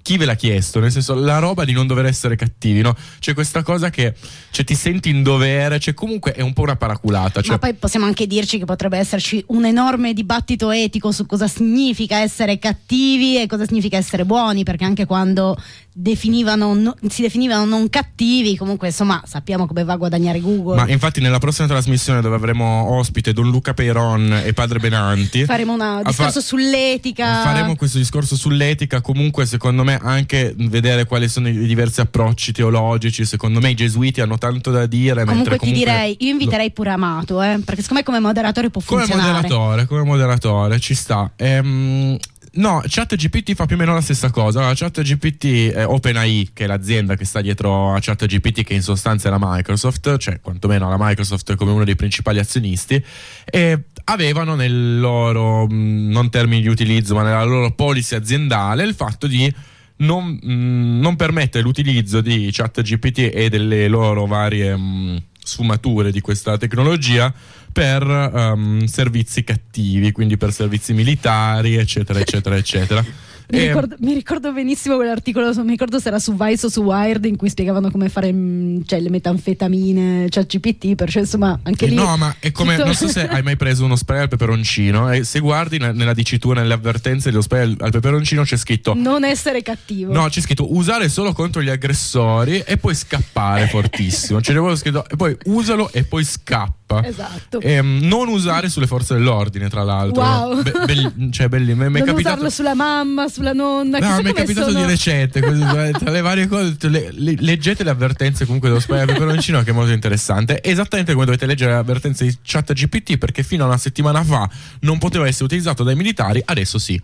chi 0.03 0.17
ve 0.17 0.25
l'ha 0.25 0.35
chiesto? 0.35 0.81
Nel 0.81 0.91
senso, 0.91 1.15
la 1.15 1.39
roba 1.39 1.65
di 1.65 1.73
non 1.73 1.87
dover 1.87 2.07
essere 2.07 2.37
cattivi, 2.37 2.81
no? 2.81 2.97
C'è 3.19 3.35
questa 3.35 3.63
cosa 3.63 3.91
che 3.91 4.15
cioè, 4.51 4.65
ti 4.65 4.75
senti 4.75 5.09
in 5.11 5.23
dovere, 5.23 5.79
cioè 5.79 5.95
comunque 5.95 6.33
è 6.33 6.41
un 6.41 6.53
po' 6.53 6.63
una 6.63 6.77
paraculata. 6.77 7.41
Cioè, 7.41 7.53
Ma 7.53 7.59
poi 7.59 7.75
possiamo 7.75 8.07
anche 8.07 8.27
dirci 8.27 8.59
che 8.59 8.65
potrebbe 8.65 8.99
esserci 8.99 9.43
un 9.49 9.65
enorme 9.65 10.13
dibattito 10.13 10.71
etico 10.71 11.13
su 11.13 11.27
cosa 11.27 11.49
significa 11.49 12.19
essere 12.19 12.59
cattivi 12.59 13.41
e 13.41 13.47
cosa 13.47 13.67
significa 13.67 13.97
essere 13.97 14.25
buoni, 14.25 14.63
perché 14.63 14.85
anche 14.85 15.07
quando 15.07 15.57
definivano 15.93 16.75
no- 16.75 16.95
si 17.09 17.23
definivano 17.23 17.65
non 17.65 17.91
cattivi, 17.91 18.57
comunque 18.57 18.89
insomma 18.89 19.21
sappiamo 19.27 19.67
come 19.67 19.83
va 19.83 19.95
a 19.95 19.97
guadagnare 19.97 20.41
Google. 20.41 20.77
Ma 20.77 20.89
infatti 20.89 21.21
nella 21.21 21.39
prossima 21.39 21.67
trasmissione 21.67 22.21
dove 22.21 22.37
avremo 22.37 22.97
ospite 22.97 23.33
Don 23.33 23.51
Luca 23.51 23.75
Peiron 23.75 24.43
e 24.45 24.53
Padre 24.53 24.79
Benanti 24.79 25.45
Faremo 25.45 25.73
un 25.73 26.03
discorso 26.05 26.41
fa- 26.41 26.47
sull'etica. 26.47 27.43
Faremo 27.43 27.75
questo 27.75 27.99
discorso 27.99 28.37
sull'etica, 28.37 29.01
comunque 29.01 29.47
secondo 29.47 29.78
me 29.85 29.99
anche 30.03 30.55
vedere 30.57 31.05
quali 31.05 31.29
sono 31.29 31.49
i 31.49 31.67
diversi 31.67 32.01
approcci 32.01 32.53
teologici, 32.53 33.25
secondo 33.25 33.61
me 33.61 33.71
i 33.71 33.75
gesuiti 33.75 34.21
hanno 34.21 34.39
tanto 34.39 34.71
da 34.71 34.87
dire. 34.87 35.25
Comunque 35.25 35.53
ti 35.53 35.59
comunque 35.59 35.85
direi, 35.85 36.17
io 36.21 36.31
inviterei 36.31 36.71
pure 36.71 36.91
Amato, 36.91 37.43
eh, 37.43 37.61
perché 37.65 37.83
secondo 37.83 37.95
me 37.95 38.03
come 38.03 38.21
moderatore 38.21 38.71
può 38.71 38.81
Come 38.85 39.03
funzionare. 39.03 39.33
moderatore, 39.43 39.87
come 39.87 40.03
moderatore, 40.03 40.79
ci 40.81 40.95
sta. 40.95 41.31
Ehm, 41.37 42.17
no, 42.53 42.83
ChatGPT 42.87 43.55
fa 43.55 43.67
più 43.67 43.77
o 43.77 43.79
meno 43.79 43.95
la 43.95 44.01
stessa 44.01 44.31
cosa. 44.31 44.61
Allora, 44.61 44.75
ChatGPT, 44.75 45.45
eh, 45.45 45.85
OpenAI, 45.85 46.51
che 46.53 46.65
è 46.65 46.67
l'azienda 46.67 47.15
che 47.17 47.25
sta 47.25 47.41
dietro 47.41 47.95
a 47.95 47.99
ChatGPT, 48.01 48.65
che 48.65 48.75
in 48.75 48.83
sostanza 48.83 49.29
è 49.29 49.31
la 49.31 49.39
Microsoft, 49.41 50.17
cioè 50.19 50.41
quantomeno 50.41 50.89
la 50.89 50.97
Microsoft 50.99 51.55
come 51.55 51.71
uno 51.71 51.85
dei 51.85 51.97
principali 51.97 52.39
azionisti, 52.39 53.03
e 53.45 53.79
avevano 54.11 54.55
nel 54.55 54.99
loro, 54.99 55.67
mh, 55.67 56.09
non 56.11 56.31
termini 56.31 56.63
di 56.63 56.69
utilizzo, 56.69 57.15
ma 57.15 57.23
nella 57.23 57.45
loro 57.45 57.73
policy 57.73 58.15
aziendale 58.15 58.85
il 58.85 58.95
fatto 58.95 59.27
di 59.27 59.53
non, 59.97 60.39
mh, 60.41 61.01
non 61.01 61.17
permettere 61.17 61.63
l'utilizzo 61.63 62.21
di 62.21 62.49
ChatGPT 62.51 63.31
e 63.33 63.49
delle 63.49 63.89
loro 63.89 64.27
varie 64.27 64.77
mh, 64.77 65.23
sfumature 65.43 66.11
di 66.11 66.21
questa 66.21 66.57
tecnologia 66.57 67.33
per 67.73 68.03
ehm, 68.03 68.85
servizi 68.87 69.45
cattivi, 69.45 70.13
quindi 70.13 70.37
per 70.37 70.53
servizi 70.53 70.93
militari, 70.93 71.77
eccetera, 71.77 72.19
eccetera, 72.19 72.57
eccetera. 72.57 73.05
Mi 73.51 73.59
E- 73.61 73.67
ricordo, 73.69 73.97
mi 74.01 74.13
ricordo 74.13 74.53
benissimo 74.53 74.97
quell'articolo, 74.97 75.53
mi 75.65 75.71
ricordo 75.71 75.99
se 75.99 76.09
era 76.09 76.19
su 76.19 76.35
Vice 76.37 76.67
o 76.67 76.69
su 76.69 76.83
Wired 76.83 77.25
in 77.25 77.37
cui 77.37 77.49
spiegavano 77.49 77.91
come 77.91 78.11
fare 78.11 78.31
mm, 78.31 78.83
cioè, 78.85 79.01
le 79.01 79.09
metanfetamine, 79.09 80.29
cioè 80.29 80.45
GPT, 80.45 80.95
perché 80.95 81.21
insomma 81.21 81.59
anche 81.63 81.87
Eh, 81.87 81.89
lì... 81.89 81.95
No, 81.95 82.17
ma 82.19 82.35
è 82.39 82.53
come. 82.53 82.75
tutto- 82.75 82.85
Non 82.87 82.95
so 82.95 83.09
se 83.09 83.27
hai 83.29 83.43
mai 83.43 83.57
preso 83.57 83.85
uno 83.85 83.97
spray 83.97 84.21
al 84.21 84.29
peperoncino. 84.29 85.11
E 85.13 85.25
se 85.25 85.41
guardi 85.41 85.79
ne- 85.79 85.93
nella 85.93 86.13
dicitura, 86.15 86.61
nelle 86.61 86.75
avvertenze 86.75 87.31
dello 87.31 87.43
spray 87.43 87.63
al, 87.63 87.77
al 87.81 87.91
peperoncino, 87.91 88.43
c'è 88.43 88.57
scritto. 88.57 88.93
Non 88.95 89.25
essere 89.25 89.63
cattivo. 89.63 90.13
No, 90.13 90.29
c'è 90.29 90.41
scritto 90.41 90.75
usare 90.77 91.09
solo 91.09 91.33
contro 91.33 91.63
gli 91.63 91.71
aggressori 91.71 92.61
e 92.67 92.77
poi 92.77 92.95
scappare 92.95 93.67
fortissimo. 93.67 94.41
C'è 94.41 94.53
proprio 94.53 94.77
scritto 94.77 95.09
e 95.09 95.17
poi 95.17 95.37
usalo 95.47 95.91
e 95.93 96.05
poi 96.05 96.25
scappa. 96.25 96.77
Esatto. 97.05 97.61
Ehm, 97.61 98.01
non 98.03 98.29
usare 98.29 98.69
sulle 98.69 98.87
forze 98.87 99.15
dell'ordine, 99.15 99.69
tra 99.69 99.83
l'altro. 99.83 100.23
Wow. 100.23 100.63
Be- 100.63 100.73
belli- 100.87 101.33
cioè, 101.33 101.49
belli. 101.49 101.75
Non 101.75 101.93
capitato. 101.93 102.17
usarlo 102.19 102.51
sulla 102.51 102.75
mamma, 102.75 103.29
sulla 103.29 103.53
nonna. 103.53 103.99
No, 103.99 104.23
mi 104.23 104.31
è 104.31 104.33
capitato 104.33 104.71
sono- 104.71 104.85
di 104.85 104.91
recente, 104.91 105.41
così, 105.41 105.61
tra 105.61 106.11
le 106.11 106.21
varie 106.21 106.47
cose, 106.47 106.77
le- 106.89 107.11
le- 107.13 107.37
leggete 107.39 107.85
le 107.85 107.91
avvertenze 107.91 108.45
comunque 108.47 108.69
dello 108.71 108.83
al 109.01 109.07
peperoncino 109.07 109.63
che 109.63 109.71
è 109.71 109.75
molto 109.75 109.93
interessante, 109.93 110.63
esattamente 110.63 111.13
come 111.13 111.25
dovete 111.27 111.47
leggere 111.47 111.73
le 111.73 111.79
avvertenze 111.79 112.25
di 112.25 112.37
chat 112.43 112.73
GPT 112.73 113.19
perché 113.19 113.43
fino 113.43 113.65
a 113.65 113.67
una 113.67 113.77
settimana 113.79 114.23
fa 114.25 114.49
non 114.81 114.99
poteva 114.99 115.27
essere 115.27 115.45
utilizzato 115.45 115.83
dai 115.85 115.95
militari, 115.97 116.41
adesso 116.45 116.79
sì. 116.79 117.01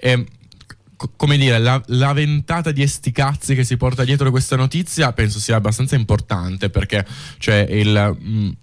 Ehm, 0.00 0.24
co- 0.96 1.12
come 1.16 1.36
dire, 1.36 1.58
la, 1.58 1.80
la 1.86 2.12
ventata 2.12 2.70
di 2.70 2.82
esticazzi 2.82 3.54
che 3.54 3.64
si 3.64 3.76
porta 3.76 4.04
dietro 4.04 4.30
questa 4.30 4.56
notizia 4.56 5.12
penso 5.12 5.38
sia 5.38 5.56
abbastanza 5.56 5.96
importante 5.96 6.70
perché 6.70 7.04
cioè 7.38 7.66
il... 7.70 8.56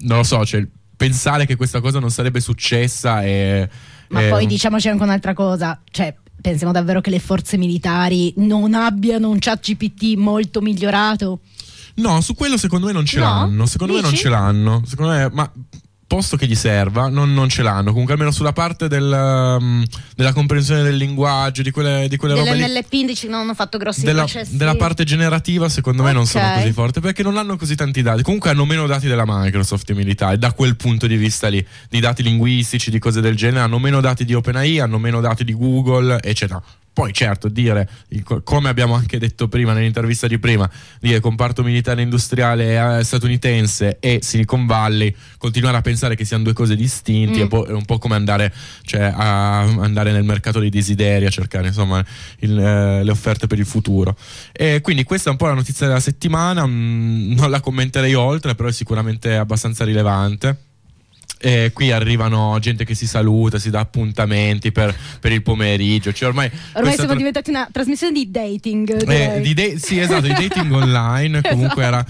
non 0.00 0.18
lo 0.18 0.22
so, 0.24 0.44
cioè, 0.44 0.66
pensare 0.96 1.46
che 1.46 1.56
questa 1.56 1.80
cosa 1.80 1.98
non 1.98 2.10
sarebbe 2.10 2.40
successa 2.40 3.22
è... 3.22 3.68
Ma 4.08 4.20
è 4.22 4.28
poi 4.30 4.46
diciamoci 4.46 4.88
anche 4.88 5.02
un'altra 5.02 5.34
cosa, 5.34 5.80
cioè 5.90 6.14
pensiamo 6.40 6.72
davvero 6.72 7.00
che 7.00 7.10
le 7.10 7.18
forze 7.18 7.56
militari 7.56 8.32
non 8.38 8.72
abbiano 8.74 9.28
un 9.28 9.38
chat 9.38 9.60
GPT 9.60 10.16
molto 10.16 10.60
migliorato? 10.60 11.40
No, 11.96 12.20
su 12.20 12.34
quello 12.34 12.56
secondo 12.56 12.86
me 12.86 12.92
non 12.92 13.04
ce 13.04 13.18
No? 13.18 13.24
l'hanno. 13.24 13.66
Secondo 13.66 13.94
me 13.94 14.00
non 14.00 14.10
Dici? 14.10 14.22
ce 14.22 14.28
l'hanno. 14.28 14.82
Secondo 14.86 15.12
me, 15.12 15.28
ma 15.32 15.52
posto 16.08 16.38
che 16.38 16.46
gli 16.46 16.54
serva, 16.54 17.08
non, 17.08 17.32
non 17.34 17.48
ce 17.48 17.62
l'hanno. 17.62 17.90
Comunque, 17.90 18.14
almeno 18.14 18.32
sulla 18.32 18.54
parte 18.54 18.88
del, 18.88 19.56
um, 19.60 19.84
della 20.16 20.32
comprensione 20.32 20.82
del 20.82 20.96
linguaggio, 20.96 21.62
di 21.62 21.70
quelle, 21.70 22.06
di 22.08 22.16
quelle 22.16 22.34
robe. 22.34 22.50
Dell'NLP 22.50 22.92
indici 22.94 23.28
non 23.28 23.40
hanno 23.40 23.54
fatto 23.54 23.78
grossi 23.78 24.02
Della, 24.02 24.22
processi. 24.22 24.56
della 24.56 24.74
parte 24.74 25.04
generativa, 25.04 25.68
secondo 25.68 26.02
me, 26.02 26.12
non 26.12 26.26
sono 26.26 26.50
così 26.54 26.72
forti 26.72 27.00
perché 27.00 27.22
non 27.22 27.36
hanno 27.36 27.56
così 27.56 27.76
tanti 27.76 28.02
dati. 28.02 28.22
Comunque, 28.22 28.50
hanno 28.50 28.64
meno 28.64 28.86
dati 28.86 29.06
della 29.06 29.24
Microsoft 29.26 29.90
i 29.90 29.94
militari, 29.94 30.38
da 30.38 30.52
quel 30.52 30.76
punto 30.76 31.06
di 31.06 31.16
vista 31.16 31.48
lì, 31.48 31.64
di 31.88 32.00
dati 32.00 32.22
linguistici, 32.22 32.90
di 32.90 32.98
cose 32.98 33.20
del 33.20 33.36
genere. 33.36 33.64
Hanno 33.64 33.78
meno 33.78 34.00
dati 34.00 34.24
di 34.24 34.34
OpenAI, 34.34 34.80
hanno 34.80 34.98
meno 34.98 35.20
dati 35.20 35.44
di 35.44 35.54
Google, 35.54 36.20
eccetera. 36.22 36.60
Poi, 36.98 37.12
certo, 37.12 37.48
dire, 37.48 37.88
come 38.42 38.68
abbiamo 38.68 38.94
anche 38.94 39.18
detto 39.18 39.46
prima 39.46 39.72
nell'intervista 39.72 40.26
di 40.26 40.40
prima, 40.40 40.68
dire 40.98 41.20
comparto 41.20 41.62
militare 41.62 42.02
industriale 42.02 42.98
eh, 42.98 43.04
statunitense 43.04 43.98
e 44.00 44.18
Silicon 44.20 44.66
Valley, 44.66 45.14
continuare 45.38 45.76
a 45.76 45.80
pensare 45.80 46.16
che 46.16 46.24
siano 46.24 46.42
due 46.42 46.54
cose 46.54 46.74
distinte 46.74 47.44
Mm. 47.44 47.48
è, 47.66 47.70
un 47.70 47.84
po' 47.84 47.98
come 47.98 48.16
andare, 48.16 48.52
cioè, 48.82 49.12
a 49.14 49.60
andare 49.60 50.10
nel 50.10 50.24
mercato 50.24 50.58
dei 50.58 50.70
desideri 50.70 51.24
a 51.24 51.30
cercare 51.30 51.68
insomma 51.68 52.04
il, 52.40 52.58
eh, 52.58 53.04
le 53.04 53.10
offerte 53.12 53.46
per 53.46 53.60
il 53.60 53.66
futuro. 53.66 54.16
E 54.50 54.80
quindi 54.80 55.04
questa 55.04 55.28
è 55.28 55.30
un 55.30 55.38
po' 55.38 55.46
la 55.46 55.54
notizia 55.54 55.86
della 55.86 56.00
settimana, 56.00 56.66
mm, 56.66 57.34
non 57.34 57.48
la 57.48 57.60
commenterei 57.60 58.14
oltre, 58.14 58.56
però 58.56 58.70
è 58.70 58.72
sicuramente 58.72 59.36
abbastanza 59.36 59.84
rilevante. 59.84 60.67
E 61.40 61.70
qui 61.72 61.92
arrivano 61.92 62.58
gente 62.60 62.84
che 62.84 62.94
si 62.94 63.06
saluta, 63.06 63.58
si 63.58 63.70
dà 63.70 63.80
appuntamenti 63.80 64.72
per, 64.72 64.94
per 65.20 65.30
il 65.32 65.42
pomeriggio. 65.42 66.12
Cioè 66.12 66.28
ormai 66.28 66.50
Ormai 66.74 66.92
siamo 66.94 67.08
tra- 67.08 67.16
diventati 67.16 67.50
una 67.50 67.68
trasmissione 67.70 68.12
di 68.12 68.30
dating. 68.30 69.08
eh, 69.08 69.40
di 69.40 69.54
da- 69.54 69.78
sì, 69.78 69.98
esatto, 70.00 70.22
di 70.22 70.32
dating 70.32 70.70
online. 70.74 71.40
Comunque 71.42 71.84
era. 71.84 72.04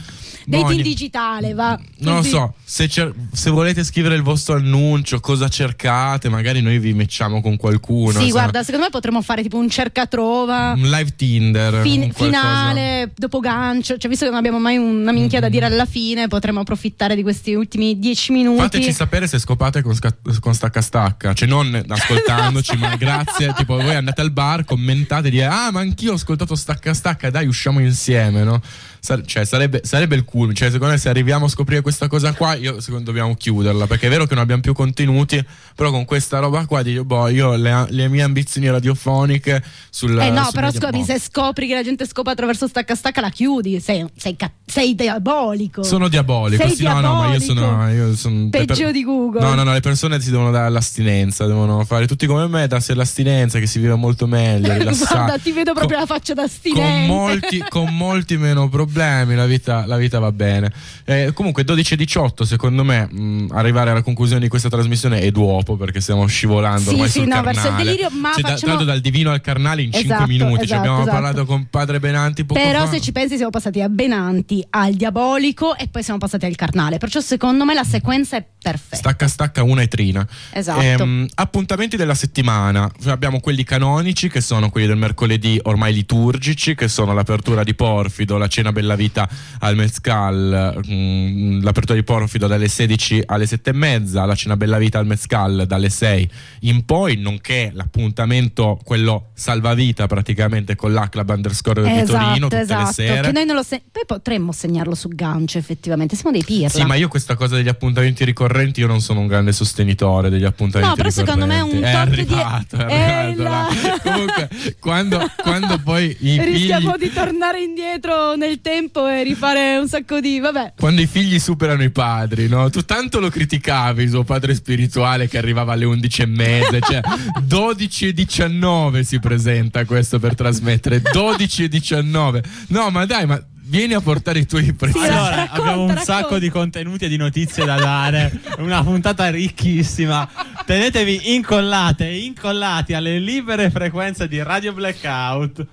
Dating 0.49 0.83
digitale, 0.83 1.53
va. 1.53 1.79
Non 1.99 2.17
lo 2.17 2.23
so, 2.23 2.55
se, 2.65 2.89
cer- 2.89 3.13
se 3.33 3.51
volete 3.51 3.85
scrivere 3.85 4.15
il 4.15 4.23
vostro 4.23 4.55
annuncio, 4.55 5.21
cosa 5.21 5.49
cercate, 5.49 6.29
magari 6.29 6.61
noi 6.63 6.79
vi 6.79 6.95
matchiamo 6.95 7.41
con 7.41 7.57
qualcuno. 7.57 8.13
Sì, 8.13 8.25
insomma. 8.25 8.31
guarda, 8.33 8.63
secondo 8.63 8.87
me 8.87 8.91
potremmo 8.91 9.21
fare 9.23 9.43
tipo 9.43 9.57
un 9.59 9.69
cercatrova. 9.69 10.73
Un 10.77 10.89
live 10.89 11.15
Tinder. 11.17 11.83
fin- 11.83 12.13
finale, 12.13 13.13
dopo 13.15 13.41
gancio, 13.41 13.97
cioè 13.99 14.09
visto 14.09 14.25
che 14.25 14.31
non 14.31 14.39
abbiamo 14.39 14.59
mai 14.59 14.77
una 14.77 15.13
minchia 15.13 15.41
da 15.41 15.49
dire 15.49 15.67
alla 15.67 15.87
fine, 15.87 16.29
potremmo 16.29 16.61
approfittare 16.61 17.15
di 17.15 17.23
questi 17.23 17.55
ultimi 17.55 17.99
dieci 17.99 18.33
minuti. 18.33 18.61
Fateci 18.61 18.93
sapere 18.93 19.27
se 19.27 19.39
scopate 19.39 19.83
con, 19.83 19.95
sca- 19.95 20.17
con 20.41 20.55
stacca 20.55 20.81
stacca, 20.81 21.33
cioè 21.35 21.49
non 21.49 21.83
ascoltandoci, 21.87 22.77
ma 22.79 22.97
grazie. 22.97 23.53
Tipo, 23.55 23.75
voi 23.77 23.95
andate 23.95 24.21
al 24.21 24.31
bar, 24.31 24.65
commentate, 24.65 25.31
dite: 25.31 25.45
Ah, 25.45 25.71
ma 25.71 25.81
anch'io 25.81 26.13
ho 26.13 26.15
ascoltato 26.15 26.55
stacca 26.55 26.95
stacca, 26.95 27.31
dai, 27.31 27.47
usciamo 27.47 27.81
insieme, 27.81 28.43
no? 28.45 28.61
Sar- 29.09 29.25
cioè, 29.25 29.47
sarebbe, 29.47 29.81
sarebbe 29.85 30.17
il 30.17 30.25
culmine. 30.25 30.53
Cioè, 30.53 30.71
secondo 30.71 30.93
me, 30.93 30.99
se 30.99 31.09
arriviamo 31.09 31.47
a 31.47 31.49
scoprire 31.49 31.81
questa 31.81 32.09
cosa 32.09 32.35
qua, 32.35 32.55
io 32.57 32.79
secondo 32.81 32.99
me 32.99 33.05
dobbiamo 33.05 33.35
chiuderla. 33.35 33.87
Perché 33.87 34.07
è 34.07 34.11
vero 34.11 34.27
che 34.27 34.35
non 34.35 34.43
abbiamo 34.43 34.61
più 34.61 34.75
contenuti, 34.75 35.43
però 35.75 35.91
con 35.91 36.05
questa 36.05 36.41
roba 36.41 36.67
qua 36.67 36.83
dico, 36.83 37.05
boh, 37.05 37.29
io 37.29 37.57
le, 37.57 37.87
le 37.89 38.09
mie 38.09 38.21
ambizioni 38.21 38.69
radiofoniche 38.69 39.65
sul. 39.89 40.11
Eh 40.19 40.29
no, 40.29 40.43
sul 40.45 40.53
però 40.53 40.71
scusami, 40.71 40.99
boh. 40.99 41.05
se 41.07 41.21
scopri 41.21 41.67
che 41.67 41.75
la 41.75 41.83
gente 41.83 42.07
scopa 42.07 42.33
attraverso 42.33 42.67
stacca 42.67 42.95
stacca 42.95 43.23
la 43.23 43.31
chiudi, 43.31 43.81
sei, 43.81 44.05
sei, 44.15 44.37
sei 44.67 44.95
diabolico. 44.95 45.83
Sono 45.83 46.09
diabolico, 46.09 46.67
Sei 46.67 46.77
sì, 46.77 46.83
no, 46.83 47.01
no, 47.01 47.15
ma 47.15 47.33
io 47.33 47.41
sono. 47.41 47.61
diabolico. 47.61 47.97
Io 48.09 48.15
sono 48.15 48.49
Peggio 48.51 48.91
di 48.91 49.05
Google. 49.05 49.41
No, 49.41 49.55
no, 49.55 49.63
no, 49.63 49.73
le 49.73 49.81
persone 49.81 50.21
si 50.21 50.31
devono 50.31 50.51
dare 50.51 50.69
l'astinenza, 50.69 51.47
devono 51.47 51.83
fare 51.87 52.07
tutti 52.07 52.27
come 52.27 52.47
me, 52.47 52.67
darsi 52.67 52.93
l'astinenza, 52.93 53.59
che 53.59 53.67
si 53.67 53.79
vive 53.79 53.95
molto 53.95 54.27
meglio. 54.27 54.69
Guarda, 54.85 55.39
ti 55.39 55.53
vedo 55.53 55.73
proprio 55.73 55.99
la 55.99 56.05
faccia 56.05 56.35
d'astinente. 56.35 57.07
Con 57.09 57.17
molti, 57.17 57.65
con 57.71 57.97
molti 57.97 58.37
meno 58.37 58.69
problemi 58.69 58.97
la 59.07 59.47
vita, 59.47 59.87
la 59.87 59.97
vita 59.97 60.19
va 60.19 60.33
bene. 60.33 60.73
Eh, 61.05 61.31
comunque 61.35 61.65
12 61.65 61.95
e 61.95 61.97
18 61.97 62.45
secondo 62.45 62.85
me 62.85 63.07
mh, 63.11 63.49
arrivare 63.53 63.91
alla 63.91 64.03
conclusione 64.03 64.41
di 64.43 64.49
questa 64.49 64.69
trasmissione 64.69 65.21
è 65.21 65.31
duopo 65.31 65.77
perché 65.77 66.01
stiamo 66.01 66.27
scivolando 66.27 66.91
Sì, 66.91 66.97
sì, 67.05 67.09
sul 67.21 67.27
no, 67.27 67.43
verso 67.43 67.69
il 67.69 67.75
delirio, 67.77 68.09
ma 68.11 68.33
Cioè, 68.33 68.43
da- 68.43 68.49
facciamo- 68.51 68.73
tanto 68.73 68.85
dal 68.85 69.01
divino 69.01 69.31
al 69.31 69.41
carnale 69.41 69.83
in 69.83 69.93
5 69.93 70.15
Esatto, 70.15 70.29
minuti. 70.29 70.55
Cioè, 70.55 70.65
esatto, 70.65 70.79
abbiamo 70.81 71.01
esatto. 71.03 71.15
parlato 71.17 71.45
con 71.47 71.67
padre 71.71 71.99
Benanti 72.01 72.45
Però 72.45 72.85
fa. 72.85 72.91
se 72.91 73.01
ci 73.01 73.13
pensi 73.13 73.37
siamo 73.37 73.51
passati 73.51 73.81
a 73.81 73.89
Benanti, 73.89 74.65
al 74.71 74.95
diabolico 74.95 75.77
e 75.77 75.89
poi 75.89 76.03
siamo 76.03 76.19
passati 76.19 76.45
al 76.47 76.55
carnale. 76.57 76.99
Perciò 76.99 77.21
secondo 77.21 77.65
me 77.65 77.75
la 77.75 77.85
sequenza 77.85 78.37
è 78.37 78.45
perfetta. 78.61 78.97
Stacca 78.97 79.29
stacca 79.29 79.63
una 79.63 79.83
e 79.83 79.89
trina. 79.89 80.27
Esatto. 80.53 80.81
Ehm, 80.81 81.27
appuntamenti 81.35 81.97
della 81.97 82.15
settimana. 82.15 82.91
Abbiamo 83.07 83.41
quelli 83.41 83.65
canonici 83.65 84.29
che 84.29 84.41
sono 84.41 84.71
quelli 84.71 84.87
del 84.87 84.97
mercoledì 84.97 85.59
ormai 85.65 85.93
liturgici, 85.95 86.75
che 86.75 86.89
sono 86.89 87.13
l'apertura 87.15 87.63
di 87.65 87.75
Porfido, 87.75 88.37
la 88.37 88.49
cena 88.49 88.73
Bella 88.79 88.95
Vita 88.95 89.29
al 89.61 89.75
Mezcal, 89.75 90.81
mm, 90.89 91.63
l'apertura 91.63 91.95
di 91.99 92.05
Porfido 92.05 92.47
dalle 92.47 92.69
16 92.69 93.23
alle 93.27 93.47
7 93.47 93.71
e 93.71 93.73
mezza, 93.73 94.25
la 94.25 94.37
cena 94.37 94.57
Bella 94.57 94.79
Vita 94.79 94.99
al 95.01 95.07
Mezcal 95.07 95.65
dalle 95.67 95.91
6 95.91 96.31
in 96.61 96.85
poi, 96.85 97.17
nonché 97.17 97.71
l'appuntamento, 97.75 98.79
quello 98.85 99.31
salvavita 99.35 100.07
praticamente 100.07 100.77
con 100.77 100.93
l'A-Club 100.93 101.29
underscore 101.31 101.83
di 101.83 102.05
Torino 102.05 102.49
tutte 102.49 102.61
esatto, 102.61 102.87
le 102.87 102.93
sere. 102.93 103.21
Che 103.23 103.33
noi 103.33 103.45
non 103.45 103.57
lo 103.57 103.63
se- 103.65 103.83
poi 103.91 104.05
potremmo 104.07 104.53
segnarlo 104.53 104.95
su 104.95 105.09
gancio, 105.09 105.59
effettivamente. 105.59 106.15
Siamo 106.15 106.31
dei 106.31 106.45
pirla. 106.45 106.69
Sì, 106.69 106.85
ma 106.85 106.95
io 106.95 107.09
questa 107.09 107.35
cosa 107.35 107.57
degli 107.57 107.69
appuntamenti 107.69 108.25
ricorrenti, 108.25 108.81
io 108.81 108.87
non 108.87 109.01
sono 109.01 109.21
un 109.21 109.27
grande 109.27 109.53
sostenitore 109.53 110.31
degli 110.31 110.45
appuntamenti 110.45 110.91
No, 110.91 110.97
però 110.97 111.11
secondo 111.11 111.47
me 111.47 111.57
è 111.57 111.61
un 111.63 111.71
ricorrenti. 111.71 112.25
di- 112.25 112.33
È 112.33 112.37
arrivato, 112.39 112.77
è 112.77 112.87
è 112.87 113.11
arrivato, 113.11 113.75
la-. 113.83 113.99
Comunque, 114.03 114.49
quando, 114.79 115.31
quando 115.43 115.79
poi 115.83 116.17
i 116.21 116.41
Rischiamo 116.43 116.93
figli 116.93 117.09
di 117.09 117.13
tornare 117.13 117.61
indietro 117.63 118.35
nel 118.37 118.61
tempo 118.61 118.67
e 119.09 119.23
rifare 119.23 119.77
un 119.79 119.89
sacco 119.89 120.21
di. 120.21 120.39
Vabbè. 120.39 120.75
quando 120.79 121.01
i 121.01 121.07
figli 121.07 121.39
superano 121.39 121.83
i 121.83 121.91
padri, 121.91 122.49
no? 122.49 122.71
Tu 122.71 122.85
tanto 122.85 123.21
lo 123.21 123.31
criticavi, 123.31 124.09
suo 124.09 124.25
padre 124.25 124.55
spirituale 124.55 125.29
che 125.29 125.39
arrivava 125.39 125.73
alle 125.73 125.85
11 125.85 126.23
e 126.23 126.27
mezza, 126.27 126.81
cioè 126.81 127.01
12 127.43 128.09
e 128.09 128.13
19 128.13 129.05
si 129.05 129.19
presenta 129.19 129.85
questo 129.85 130.19
per 130.19 130.35
trasmettere, 130.35 131.01
12 131.01 131.65
e 131.65 131.69
19. 131.69 132.43
No, 132.69 132.91
ma 132.91 133.05
dai, 133.07 133.27
ma 133.27 133.43
vieni 133.69 133.95
a 133.95 134.01
portare 134.01 134.41
i 134.41 134.47
tuoi 134.47 134.73
prezzi. 134.73 134.99
Allora, 134.99 135.51
abbiamo 135.51 135.83
un 135.85 135.97
sacco 136.03 136.39
di 136.39 136.49
contenuti 136.51 137.05
e 137.05 137.09
di 137.09 137.17
notizie 137.17 137.65
da 137.65 137.77
dare. 137.77 138.33
Una 138.59 138.83
puntata 138.83 139.29
ricchissima. 139.31 140.29
Tenetevi 140.67 141.35
incollate 141.35 142.09
e 142.09 142.19
incollati 142.25 142.95
alle 142.95 143.19
libere 143.19 143.71
frequenze 143.71 144.29
di 144.29 144.43
Radio 144.43 144.73
Blackout. 144.73 145.67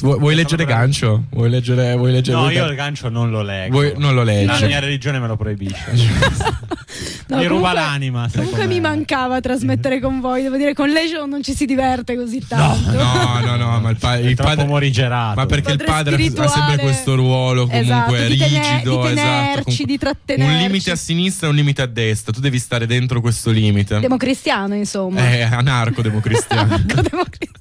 Vuoi, 0.00 0.18
vuoi 0.18 0.34
leggere 0.34 0.64
gancio? 0.64 1.24
Vuoi 1.30 1.50
leggere, 1.50 1.94
vuoi 1.96 2.12
leggere 2.12 2.36
No, 2.36 2.42
vuoi- 2.44 2.54
io 2.54 2.66
il 2.66 2.74
gancio 2.74 3.08
non 3.10 3.30
lo 3.30 3.42
leggo. 3.42 3.72
Vuoi- 3.72 3.92
non 3.96 4.14
lo 4.14 4.22
leggi. 4.22 4.46
La 4.46 4.66
mia 4.66 4.78
religione 4.80 5.18
me 5.18 5.26
lo 5.26 5.36
proibisce. 5.36 5.84
No, 7.28 7.36
mi 7.38 7.46
ruba 7.46 7.68
comunque- 7.70 7.72
l'anima. 7.74 8.28
sai 8.28 8.38
Comunque 8.42 8.66
mi 8.66 8.80
mancava 8.80 9.40
trasmettere 9.40 10.00
con 10.00 10.20
voi. 10.20 10.42
Devo 10.42 10.56
dire, 10.56 10.74
con 10.74 10.88
Legio 10.90 11.26
non 11.26 11.42
ci 11.42 11.54
si 11.54 11.64
diverte 11.64 12.16
così 12.16 12.44
tanto. 12.46 12.90
No, 12.92 13.40
no, 13.44 13.56
no, 13.56 13.80
ma 13.80 13.90
il, 13.90 13.96
pa- 13.96 14.16
il 14.18 14.34
padre 14.36 14.66
morigerato. 14.66 15.40
Ma 15.40 15.46
perché 15.46 15.72
il 15.72 15.78
Padre 15.82 16.16
padre 16.16 16.44
ha 16.44 16.48
sempre 16.48 16.78
questo 16.78 17.14
ruolo 17.14 17.66
comunque 17.66 17.80
Esatto, 17.80 18.14
rigido, 18.14 18.44
di 18.46 18.56
esatto, 18.56 19.02
tenerci, 19.02 19.62
comunque- 19.62 19.84
di 19.86 19.98
trattenerci. 19.98 20.52
Un 20.54 20.60
limite 20.60 20.90
a 20.90 20.96
sinistra 20.96 21.46
e 21.46 21.50
un 21.50 21.56
limite 21.56 21.82
a 21.82 21.86
destra, 21.86 22.32
tu 22.32 22.40
devi 22.40 22.58
stare 22.58 22.86
dentro 22.86 23.20
questo 23.20 23.50
limite. 23.50 23.98
Democristiano, 24.00 24.74
insomma. 24.74 25.20
È 25.28 25.42
anarco 25.42 26.02
democristiano. 26.02 26.80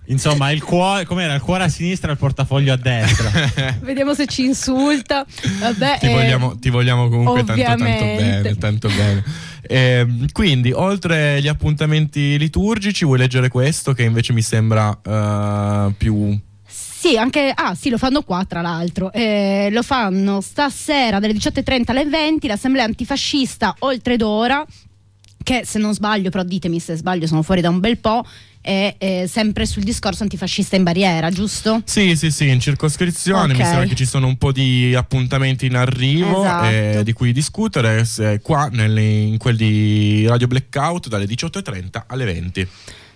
Insomma, 0.08 0.52
il 0.52 0.62
cuore, 0.62 1.06
com'era? 1.06 1.34
Il 1.36 1.42
cuore 1.42 1.64
a 1.64 1.70
sinistra 1.70 2.10
e 2.10 2.14
il 2.14 2.18
portafoglio 2.18 2.74
a 2.74 2.76
destra. 2.76 3.32
Vediamo 3.80 4.14
se 4.14 4.26
ci 4.28 4.44
insulta. 4.44 5.26
Vabbè, 5.60 6.00
ti, 6.00 6.08
eh, 6.08 6.14
vogliamo, 6.14 6.58
ti 6.60 6.70
vogliamo 6.70 7.08
comunque 7.08 7.46
tanto, 7.46 7.64
tanto 7.64 7.84
bene, 7.84 8.58
tanto 8.58 8.88
bene. 8.90 9.21
Ehm, 9.68 10.28
quindi, 10.32 10.72
oltre 10.72 11.42
gli 11.42 11.48
appuntamenti 11.48 12.38
liturgici, 12.38 13.06
vuoi 13.06 13.20
leggere 13.20 13.48
questo 13.50 13.94
che 13.94 14.04
invece 14.04 14.34
mi 14.34 14.42
sembra 14.42 14.98
eh, 15.02 15.94
più 15.98 16.38
Sì, 16.68 17.18
anche. 17.18 17.52
Ah, 17.54 17.74
sì, 17.76 17.90
lo 17.90 17.98
fanno 17.98 18.22
qua, 18.22 18.46
tra 18.46 18.62
l'altro. 18.62 19.12
Eh, 19.12 19.70
lo 19.72 19.82
fanno 19.84 20.42
stasera 20.42 21.20
dalle 21.20 21.34
18.30 21.34 21.84
alle 21.88 22.06
20 22.06 22.48
l'assemblea 22.48 22.84
antifascista 22.86 23.76
oltre 23.80 24.18
d'ora. 24.18 24.66
Che 25.44 25.62
se 25.66 25.80
non 25.80 25.94
sbaglio, 25.94 26.30
però 26.30 26.44
ditemi 26.44 26.80
se 26.80 26.96
sbaglio, 26.96 27.26
sono 27.26 27.42
fuori 27.42 27.62
da 27.62 27.70
un 27.70 27.80
bel 27.80 27.98
po'. 27.98 28.24
È 28.62 28.96
eh, 29.00 29.26
sempre 29.28 29.66
sul 29.66 29.82
discorso 29.84 30.22
antifascista 30.22 30.76
in 30.76 30.84
barriera, 30.84 31.32
giusto? 31.32 31.82
Sì, 31.84 32.16
sì, 32.16 32.30
sì, 32.30 32.48
in 32.48 32.60
circoscrizione 32.60 33.54
Ok. 33.54 33.60
mi 33.60 33.66
sembra 33.66 33.86
che 33.86 33.96
ci 33.96 34.06
sono 34.06 34.28
un 34.28 34.38
po' 34.38 34.52
di 34.52 34.94
appuntamenti 34.96 35.66
in 35.66 35.76
arrivo 35.76 36.42
Esatto. 36.42 36.66
eh, 36.68 37.02
di 37.04 37.12
cui 37.14 37.32
discutere 37.34 38.06
se- 38.06 38.40
qua 38.42 38.70
nelle- 38.72 39.02
in 39.02 39.38
quelli 39.40 39.58
di 40.22 40.28
Radio 40.28 40.46
Blackout 40.48 41.08
dalle 41.08 41.26
18.30 41.26 42.04
alle 42.08 42.26
20. 42.26 42.68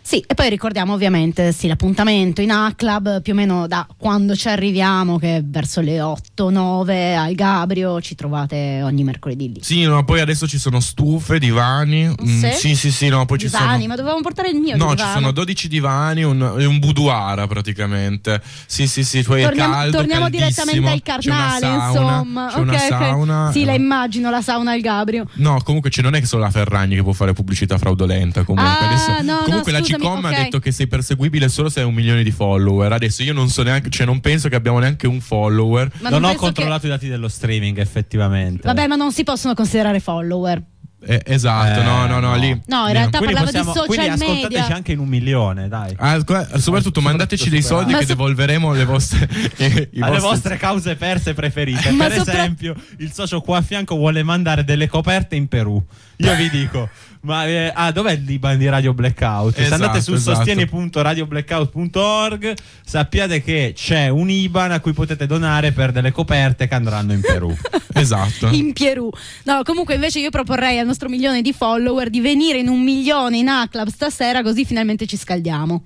Sì, 0.07 0.23
e 0.27 0.36
poi 0.36 0.49
ricordiamo 0.49 0.94
ovviamente 0.94 1.52
sì, 1.52 1.65
l'appuntamento 1.68 2.40
in 2.40 2.52
A-Club 2.52 3.23
più 3.23 3.34
o 3.34 3.36
meno 3.36 3.65
da 3.65 3.88
quando 3.98 4.36
ci 4.36 4.48
arriviamo, 4.48 5.18
che 5.18 5.38
è 5.38 5.44
verso 5.44 5.82
le 5.82 5.99
8-9 5.99 7.15
al 7.15 7.34
Gabrio, 7.34 7.99
ci 8.02 8.14
trovate 8.14 8.82
ogni 8.84 9.03
mercoledì 9.03 9.52
lì. 9.52 9.60
Sì, 9.64 9.82
no, 9.82 10.03
poi 10.06 10.19
adesso 10.22 10.48
ci 10.48 10.60
sono 10.60 10.80
stufe, 10.80 11.40
divani. 11.40 12.06
mm, 12.07 12.40
Sì? 12.40 12.52
sì, 12.53 12.76
sì, 12.76 12.91
sì, 12.91 13.07
no, 13.07 13.26
poi 13.26 13.40
ci 13.40 13.45
Divani, 13.48 13.73
sono 13.77 13.88
ma 13.88 13.95
dovevamo 13.95 14.22
portare 14.22 14.49
il 14.49 14.57
mio 14.57 14.77
No, 14.77 14.90
ci 14.90 14.95
divano. 14.98 15.14
sono 15.14 15.32
12 15.32 15.68
divani 15.68 16.22
un- 16.23 16.56
e 16.60 16.65
un 16.65 16.77
boudoir 16.77 17.48
praticamente. 17.48 18.41
Sì, 18.68 18.86
sì, 18.88 19.03
sì, 19.03 19.18
hai 19.18 19.23
Torniamo, 19.23 19.73
caldo, 19.73 19.98
torniamo 19.98 20.22
caldissimo, 20.30 20.65
direttamente 20.72 20.91
al 20.91 21.02
carnale, 21.02 21.60
sauna, 21.60 21.88
insomma. 22.18 22.48
C'è 22.53 22.60
una 22.60 22.73
Ok, 22.73 22.80
ok. 22.80 22.88
sauna. 22.88 23.52
Sì, 23.52 23.65
la 23.65 23.73
immagino 23.73 24.30
la 24.30 24.41
sauna 24.44 24.72
al 24.73 24.82
Gabrio. 24.82 25.26
No, 25.34 25.60
comunque 25.64 25.90
cioè, 25.90 26.03
non 26.03 26.14
è 26.14 26.19
che 26.19 26.27
solo 26.27 26.44
la 26.44 26.52
Ferragni 26.52 26.94
che 26.95 27.02
può 27.02 27.14
fare 27.14 27.34
pubblicità 27.34 27.80
fraudolenta. 27.80 28.44
Comunque, 28.44 28.72
Ah, 28.72 28.86
Adesso- 28.86 29.22
no, 29.23 29.38
no, 29.40 29.44
comunque 29.45 29.72
la 29.72 29.80
scusami, 29.97 30.15
Gcom 30.22 30.26
ok. 30.26 30.34
ha 30.34 30.43
detto 30.43 30.59
che 30.59 30.72
sei 30.72 30.88
perseguibile 30.88 31.49
solo 31.49 31.69
se 31.69 31.80
hai 31.81 31.85
un 31.85 31.93
milione 31.93 32.23
di 32.23 32.31
follower. 32.31 32.91
Adesso 32.93 33.23
io 33.23 33.34
non 33.34 33.49
so 33.49 33.63
neanche, 33.63 33.89
cioè 33.89 34.05
non 34.05 34.19
penso 34.22 34.49
che 34.49 34.55
abbiamo 34.55 34.80
neanche 34.80 35.07
un 35.07 35.22
follower. 35.22 35.91
Ma 35.99 36.09
non 36.09 36.22
non 36.22 36.31
ho 36.31 36.35
controllato 36.35 36.85
i 36.85 36.89
dati 36.89 37.07
dello 37.07 37.27
streaming, 37.27 37.77
effettivamente. 37.80 38.61
Vabbè, 38.67 38.88
ma 38.88 38.95
non 38.95 39.11
si 39.11 39.23
possono 39.23 39.53
considerare 39.53 39.99
follower. 39.99 40.61
Eh, 41.07 41.22
esatto, 41.23 41.81
Eh, 41.81 41.84
no, 41.84 42.07
no, 42.07 42.19
no, 42.19 42.30
no. 42.31 42.35
lì. 42.35 42.49
No, 42.65 42.88
in 42.88 42.93
realtà 42.93 43.19
Quindi 43.19 43.35
parlavo 43.35 43.45
possiamo- 43.45 43.72
di 43.73 43.77
social 43.77 43.85
quindi 43.85 44.07
ascoltateci 44.23 44.59
media. 44.61 44.76
anche 44.76 44.91
in 44.93 44.97
un 44.99 45.07
milione, 45.07 45.67
dai. 45.67 45.93
Ah, 45.99 46.17
soprattutto 46.57 46.99
mandateci 46.99 47.49
dei 47.51 47.61
soldi 47.61 47.91
Ma 47.91 47.99
che 47.99 48.05
so- 48.05 48.13
devolveremo 48.15 48.72
alle 48.72 48.85
vostre, 48.85 49.30
i 49.91 50.01
alle 50.01 50.13
vostri- 50.13 50.19
vostre 50.22 50.57
cause 50.57 50.95
perse 50.95 51.35
preferite. 51.35 51.91
Ma 51.91 52.07
per 52.07 52.17
sopra- 52.17 52.34
esempio, 52.34 52.73
il 52.97 53.11
socio 53.13 53.41
qua 53.41 53.57
a 53.57 53.61
fianco 53.61 53.95
vuole 53.97 54.23
mandare 54.23 54.63
delle 54.63 54.88
coperte 54.88 55.35
in 55.35 55.47
Perù. 55.47 55.80
Io 56.17 56.35
vi 56.38 56.49
dico, 56.49 56.89
ma 57.26 57.45
eh, 57.47 57.72
ah, 57.73 57.91
dov'è 57.91 58.11
il 58.14 58.23
Liban 58.23 58.57
di 58.57 58.69
Radio 58.69 58.93
Blackout? 58.93 59.56
Se 59.56 59.64
Esatto, 59.64 59.84
andate 59.84 60.02
su 60.02 60.14
esatto. 60.14 60.35
sostieni.radioblackout.org 60.38 62.53
sappiate 62.85 63.41
che 63.41 63.73
c'è 63.76 64.07
un 64.10 64.30
IBAN 64.30 64.72
a 64.72 64.80
cui 64.80 64.93
potete 64.93 65.26
donare 65.26 65.72
per 65.72 65.91
delle 65.91 66.11
coperte 66.11 66.68
che 66.68 66.76
andranno 66.76 67.14
in 67.14 67.22
Perù. 67.22 67.53
Esatto. 67.97 68.47
in 68.47 68.73
Perù. 68.73 69.10
No, 69.43 69.61
comunque 69.64 69.95
invece 69.95 70.19
io 70.19 70.30
proporrei 70.30 70.77
al 70.80 70.85
nostro 70.85 71.07
milione 71.07 71.41
di 71.41 71.53
follower 71.53 72.10
di 72.10 72.19
venire 72.19 72.60
in 72.60 72.68
un 72.68 72.84
milione 72.84 73.38
in 73.38 73.47
A-Club 73.47 73.88
stasera 73.88 74.43
così 74.43 74.65
finalmente 74.65 75.06
ci 75.06 75.15
scaldiamo. 75.15 75.81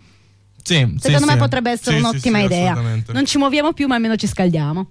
Sì, 0.64 0.76
sì, 0.76 0.95
Secondo 0.99 1.26
me 1.28 1.34
sì. 1.34 1.38
potrebbe 1.38 1.70
essere 1.72 1.98
Sì, 1.98 2.02
sì, 2.02 2.07
un'ottima 2.07 2.40
sì, 2.40 2.45
idea. 2.45 2.74
Non 3.07 3.26
ci 3.26 3.38
muoviamo 3.38 3.74
più 3.74 3.88
ma 3.88 3.95
almeno 3.95 4.16
ci 4.16 4.28
scaldiamo. 4.28 4.90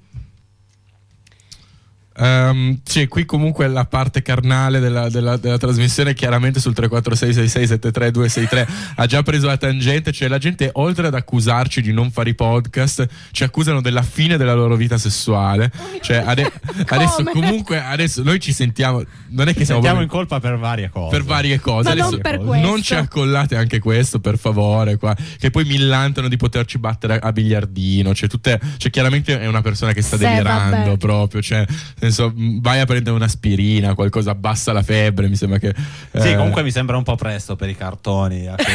Ehm, 2.19 2.81
sì, 2.85 3.07
qui 3.09 3.25
comunque 3.25 3.67
la 3.69 3.85
parte 3.85 4.23
carnale 4.23 4.81
della, 4.81 5.09
della- 5.09 5.37
della 5.37 5.59
trasmissione 5.59 6.15
chiaramente 6.15 6.61
sul 6.61 6.75
3466673 6.77 8.67
ha 8.97 9.07
già 9.07 9.23
preso 9.23 9.47
la 9.47 9.57
tangente, 9.57 10.13
cioè 10.13 10.29
la 10.29 10.39
gente 10.39 10.71
oltre 10.75 11.07
ad 11.07 11.15
accusarci 11.15 11.81
di 11.81 11.93
non 11.93 12.11
fare 12.11 12.31
i 12.31 12.35
podcast 12.35 13.07
ci 13.33 13.45
accusano 13.45 13.81
della 13.81 14.03
fine 14.03 14.37
della 14.37 14.55
loro 14.55 14.77
vita 14.77 14.99
sessuale. 14.99 15.71
Cioè 16.01 16.17
ade- 16.25 16.51
adesso 16.89 17.23
comunque 17.25 17.81
adesso 17.83 18.23
noi 18.23 18.41
ci 18.41 18.53
sentiamo 18.53 19.03
non 19.29 19.49
è 19.49 19.55
che 19.55 19.65
siamo 19.65 19.81
Sentiamo 19.81 20.03
in 20.03 20.09
colpa 20.09 20.41
per 20.41 20.59
varie 20.59 20.89
cose. 20.91 21.11
per 21.17 21.25
varie 21.25 21.61
cose. 21.61 21.89
Ma 21.89 21.95
non 21.95 22.03
Adesso 22.07 22.21
per 22.21 22.39
questo. 22.39 22.67
non 22.67 22.83
ci 22.83 22.95
accollate 22.95 23.57
anche 23.57 23.79
questo, 23.79 24.19
per 24.21 24.39
favore. 24.39 24.97
Qua. 24.97 25.15
Che 25.39 25.51
poi 25.51 25.65
millantano 25.65 26.29
di 26.29 26.37
poterci 26.37 26.79
battere 26.79 27.19
a, 27.19 27.29
a 27.29 27.33
biliardino. 27.33 28.15
Cioè, 28.15 28.29
tutte, 28.29 28.59
cioè, 28.79 28.91
chiaramente 28.91 29.39
è 29.39 29.47
una 29.47 29.61
persona 29.63 29.93
che 29.93 30.03
sta 30.03 30.17
Sì, 30.17 30.25
delirando 30.25 30.77
vabbè. 30.77 30.97
proprio. 30.97 31.41
Cioè, 31.43 31.65
senso, 32.13 32.33
vai 32.61 32.81
a 32.81 32.85
prendere 32.85 33.15
un'aspirina, 33.15 33.95
qualcosa 33.95 34.31
abbassa 34.33 34.73
la 34.73 34.83
febbre. 34.83 35.29
Mi 35.29 35.37
sembra 35.37 35.59
che. 35.59 35.75
Sì, 36.15 36.31
eh, 36.31 36.37
comunque 36.37 36.63
mi 36.63 36.71
sembra 36.71 36.97
un 36.97 37.03
po' 37.03 37.17
presto 37.17 37.57
per 37.57 37.69
i 37.69 37.77
cartoni. 37.77 38.47
a 38.47 38.55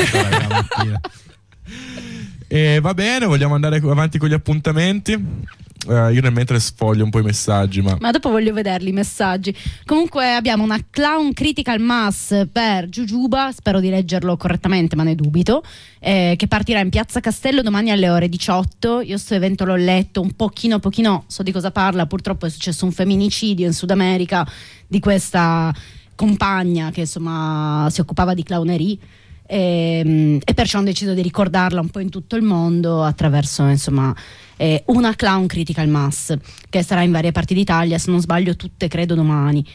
E 2.53 2.79
va 2.81 2.93
bene, 2.93 3.25
vogliamo 3.25 3.55
andare 3.55 3.77
avanti 3.77 4.19
con 4.19 4.29
gli 4.29 4.33
appuntamenti. 4.33 5.13
Eh, 5.13 6.13
io 6.13 6.21
nel 6.21 6.31
mentre 6.31 6.59
sfoglio 6.59 7.03
un 7.03 7.09
po' 7.09 7.17
i 7.17 7.23
messaggi, 7.23 7.81
ma. 7.81 7.97
Ma 7.99 8.11
dopo 8.11 8.29
voglio 8.29 8.53
vederli 8.53 8.89
i 8.89 8.93
messaggi. 8.93 9.57
Comunque 9.85 10.35
abbiamo 10.35 10.61
una 10.61 10.77
clown 10.87 11.33
critical 11.33 11.79
mass 11.79 12.45
per 12.51 12.89
Giugiuba, 12.89 13.51
spero 13.51 13.79
di 13.79 13.89
leggerlo 13.89 14.37
correttamente, 14.37 14.95
ma 14.95 15.01
ne 15.01 15.15
dubito, 15.15 15.63
eh, 15.97 16.35
che 16.37 16.45
partirà 16.45 16.79
in 16.79 16.89
Piazza 16.89 17.21
Castello 17.21 17.63
domani 17.63 17.89
alle 17.89 18.11
ore 18.11 18.29
18. 18.29 19.01
Io 19.01 19.17
sto 19.17 19.33
evento 19.33 19.65
l'ho 19.65 19.75
letto 19.75 20.21
un 20.21 20.35
pochino, 20.35 20.77
pochino, 20.77 21.23
so 21.25 21.41
di 21.41 21.51
cosa 21.51 21.71
parla, 21.71 22.05
purtroppo 22.05 22.45
è 22.45 22.51
successo 22.51 22.85
un 22.85 22.91
femminicidio 22.91 23.65
in 23.65 23.73
Sud 23.73 23.89
America 23.89 24.47
di 24.85 24.99
questa 24.99 25.73
compagna 26.13 26.91
che 26.91 26.99
insomma 26.99 27.87
si 27.89 27.99
occupava 27.99 28.35
di 28.35 28.43
clownerie. 28.43 28.97
E, 29.45 30.39
e 30.43 30.53
perciò 30.53 30.77
hanno 30.77 30.87
deciso 30.87 31.13
di 31.13 31.21
ricordarla 31.21 31.81
un 31.81 31.89
po' 31.89 31.99
in 31.99 32.09
tutto 32.09 32.37
il 32.37 32.43
mondo 32.43 33.03
attraverso 33.03 33.63
insomma 33.67 34.15
eh, 34.55 34.83
una 34.87 35.15
clown 35.15 35.47
critical 35.47 35.89
mass 35.89 36.33
che 36.69 36.81
sarà 36.81 37.01
in 37.01 37.11
varie 37.11 37.33
parti 37.33 37.53
d'Italia 37.53 37.97
se 37.97 38.09
non 38.09 38.21
sbaglio 38.21 38.55
tutte 38.55 38.87
credo 38.87 39.15
domani 39.15 39.65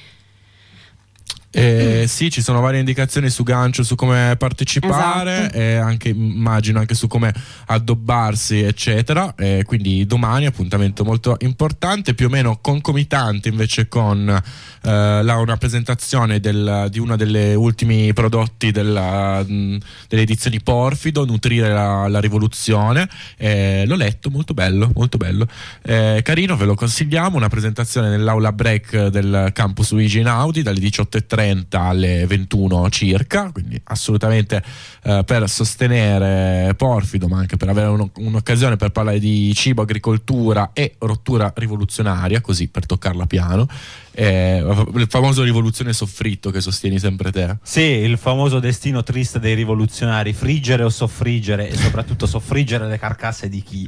Eh, 1.50 2.04
Sì, 2.08 2.30
ci 2.30 2.42
sono 2.42 2.60
varie 2.60 2.78
indicazioni 2.80 3.30
su 3.30 3.42
gancio 3.42 3.82
su 3.82 3.94
come 3.94 4.34
partecipare 4.38 5.38
Esatto. 5.40 5.56
e 5.56 5.74
anche 5.76 6.08
immagino 6.10 6.78
anche 6.78 6.94
su 6.94 7.06
come 7.06 7.32
addobbarsi, 7.66 8.60
eccetera. 8.60 9.34
Eh, 9.36 9.62
quindi 9.66 10.04
domani 10.06 10.46
appuntamento 10.46 11.04
molto 11.04 11.36
importante, 11.40 12.14
più 12.14 12.26
o 12.26 12.28
meno 12.28 12.58
concomitante 12.60 13.48
invece 13.48 13.88
con 13.88 14.28
eh, 14.28 15.22
la- 15.22 15.36
una 15.38 15.56
presentazione 15.56 16.38
del- 16.40 16.86
di 16.90 16.98
uno 16.98 17.16
degli 17.16 17.54
ultimi 17.54 18.12
prodotti 18.12 18.70
della, 18.70 19.42
mh, 19.44 19.78
delle 20.08 20.22
edizioni 20.22 20.60
Porfido, 20.60 21.24
Nutrire 21.24 21.72
la, 21.72 22.06
la 22.08 22.20
rivoluzione. 22.20 23.08
Eh, 23.36 23.84
l'ho 23.86 23.96
letto, 23.96 24.30
molto 24.30 24.54
bello, 24.54 24.90
molto 24.94 25.16
bello. 25.18 25.46
Eh, 25.82 26.20
carino, 26.22 26.56
ve 26.56 26.64
lo 26.64 26.74
consigliamo. 26.74 27.36
Una 27.36 27.48
presentazione 27.48 28.08
nell'aula 28.08 28.52
break 28.52 29.06
del 29.08 29.50
campus 29.52 29.90
Luigi 29.92 30.20
Inaudi 30.20 30.62
dalle 30.62 30.80
18.30 30.80 31.36
alle 31.70 32.26
21 32.26 32.88
circa. 32.90 33.50
Quindi 33.52 33.80
assolutamente 33.84 34.62
eh, 35.02 35.22
per 35.24 35.48
sostenere 35.48 36.74
Porfido, 36.74 37.28
ma 37.28 37.38
anche 37.38 37.56
per 37.56 37.68
avere 37.68 37.88
uno- 37.88 38.10
un'occasione 38.16 38.76
per 38.76 38.90
parlare 38.90 39.18
di 39.18 39.52
cibo, 39.54 39.82
agricoltura 39.82 40.70
e 40.72 40.94
rottura 40.98 41.52
rivoluzionaria, 41.54 42.40
così 42.40 42.68
per 42.68 42.86
toccarla 42.86 43.26
piano. 43.26 43.66
Eh, 44.12 44.58
il 44.94 45.06
famoso 45.08 45.44
rivoluzione 45.44 45.92
soffritto 45.92 46.50
che 46.50 46.60
sostieni 46.60 46.98
sempre 46.98 47.30
te. 47.30 47.56
Sì, 47.62 47.82
il 47.82 48.18
famoso 48.18 48.58
destino 48.58 49.04
triste 49.04 49.38
dei 49.38 49.54
rivoluzionari, 49.54 50.32
friggere 50.32 50.82
o 50.82 50.88
soffriggere 50.88 51.68
e 51.68 51.76
soprattutto 51.76 52.26
soffriggere 52.26 52.88
le 52.88 52.98
carcasse 52.98 53.48
di 53.48 53.62
chi. 53.62 53.86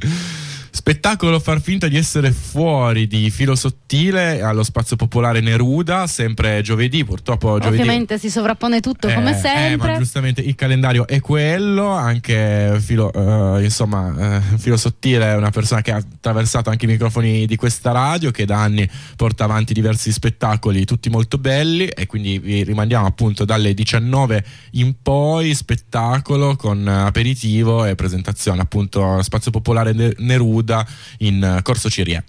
Spettacolo 0.73 1.37
far 1.41 1.59
finta 1.61 1.89
di 1.89 1.97
essere 1.97 2.31
fuori 2.31 3.05
di 3.05 3.29
filo 3.29 3.55
sottile 3.55 4.41
allo 4.41 4.63
spazio 4.63 4.95
popolare 4.95 5.41
Neruda, 5.41 6.07
sempre 6.07 6.61
giovedì, 6.61 7.03
purtroppo 7.03 7.59
giovedì. 7.59 7.81
Ovviamente 7.81 8.17
si 8.17 8.29
sovrappone 8.29 8.79
tutto 8.79 9.09
come 9.09 9.31
Eh, 9.31 9.37
eh, 9.37 9.39
sempre. 9.39 9.91
ma 9.91 9.97
giustamente 9.97 10.39
il 10.39 10.55
calendario 10.55 11.05
è 11.07 11.19
quello, 11.19 11.89
anche 11.89 12.77
filo, 12.79 13.11
eh, 13.11 13.63
insomma, 13.65 14.37
eh, 14.37 14.57
filo 14.57 14.77
sottile 14.77 15.31
è 15.31 15.35
una 15.35 15.49
persona 15.49 15.81
che 15.81 15.91
ha 15.91 15.97
attraversato 15.97 16.69
anche 16.69 16.85
i 16.85 16.87
microfoni 16.87 17.45
di 17.45 17.55
questa 17.57 17.91
radio, 17.91 18.31
che 18.31 18.45
da 18.45 18.61
anni 18.61 18.89
porta 19.17 19.43
avanti 19.43 19.73
diversi 19.73 20.09
spettacoli, 20.13 20.85
tutti 20.85 21.09
molto 21.09 21.37
belli, 21.37 21.87
e 21.87 22.05
quindi 22.05 22.39
vi 22.39 22.63
rimandiamo 22.63 23.05
appunto 23.05 23.43
dalle 23.43 23.73
19 23.73 24.45
in 24.71 24.95
poi, 25.01 25.53
spettacolo 25.53 26.55
con 26.55 26.87
eh, 26.87 26.91
aperitivo 26.91 27.83
e 27.83 27.95
presentazione, 27.95 28.61
appunto, 28.61 29.21
spazio 29.21 29.51
popolare 29.51 29.91
Ne- 29.91 30.13
Neruda 30.61 30.85
in 31.19 31.43
eh, 31.43 31.61
Corso 31.61 31.89
Cirie. 31.89 32.23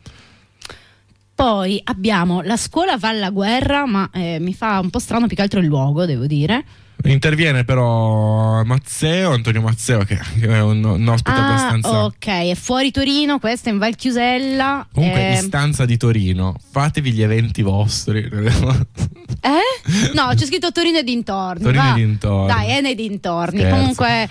Poi 1.34 1.80
abbiamo 1.84 2.40
la 2.42 2.56
scuola 2.56 2.96
Valla 2.96 3.30
Guerra, 3.30 3.86
ma 3.86 4.08
eh, 4.12 4.38
mi 4.40 4.54
fa 4.54 4.78
un 4.80 4.90
po' 4.90 4.98
strano 4.98 5.26
più 5.26 5.36
che 5.36 5.42
altro 5.42 5.60
il 5.60 5.66
luogo, 5.66 6.04
devo 6.04 6.26
dire. 6.26 6.64
Interviene 7.04 7.64
però 7.64 8.62
Mazzeo, 8.62 9.32
Antonio 9.32 9.60
Mazzeo, 9.60 10.04
che 10.04 10.20
è 10.40 10.60
un, 10.60 10.84
un 10.84 11.08
ospite 11.08 11.36
Ah, 11.36 11.48
abbastanza. 11.48 12.04
ok, 12.04 12.26
è 12.26 12.54
fuori 12.54 12.92
Torino, 12.92 13.40
questa 13.40 13.70
è 13.70 13.72
in 13.72 13.78
Val 13.78 13.96
Chiusella. 13.96 14.86
Comunque, 14.92 15.30
eh, 15.30 15.32
istanza 15.32 15.84
di 15.84 15.96
Torino, 15.96 16.54
fatevi 16.70 17.10
gli 17.12 17.22
eventi 17.22 17.62
vostri. 17.62 18.20
Eh? 19.44 20.12
No, 20.14 20.30
c'è 20.34 20.46
scritto 20.46 20.70
Torino 20.70 20.98
e 20.98 21.02
dintorni. 21.02 21.64
Torino 21.64 21.82
va. 21.82 21.90
e 21.90 21.94
dintorni. 21.94 22.46
Dai, 22.46 22.68
è 22.68 22.80
nei 22.80 22.94
dintorni. 22.94 23.58
Scherzo. 23.58 23.76
Comunque, 23.76 24.28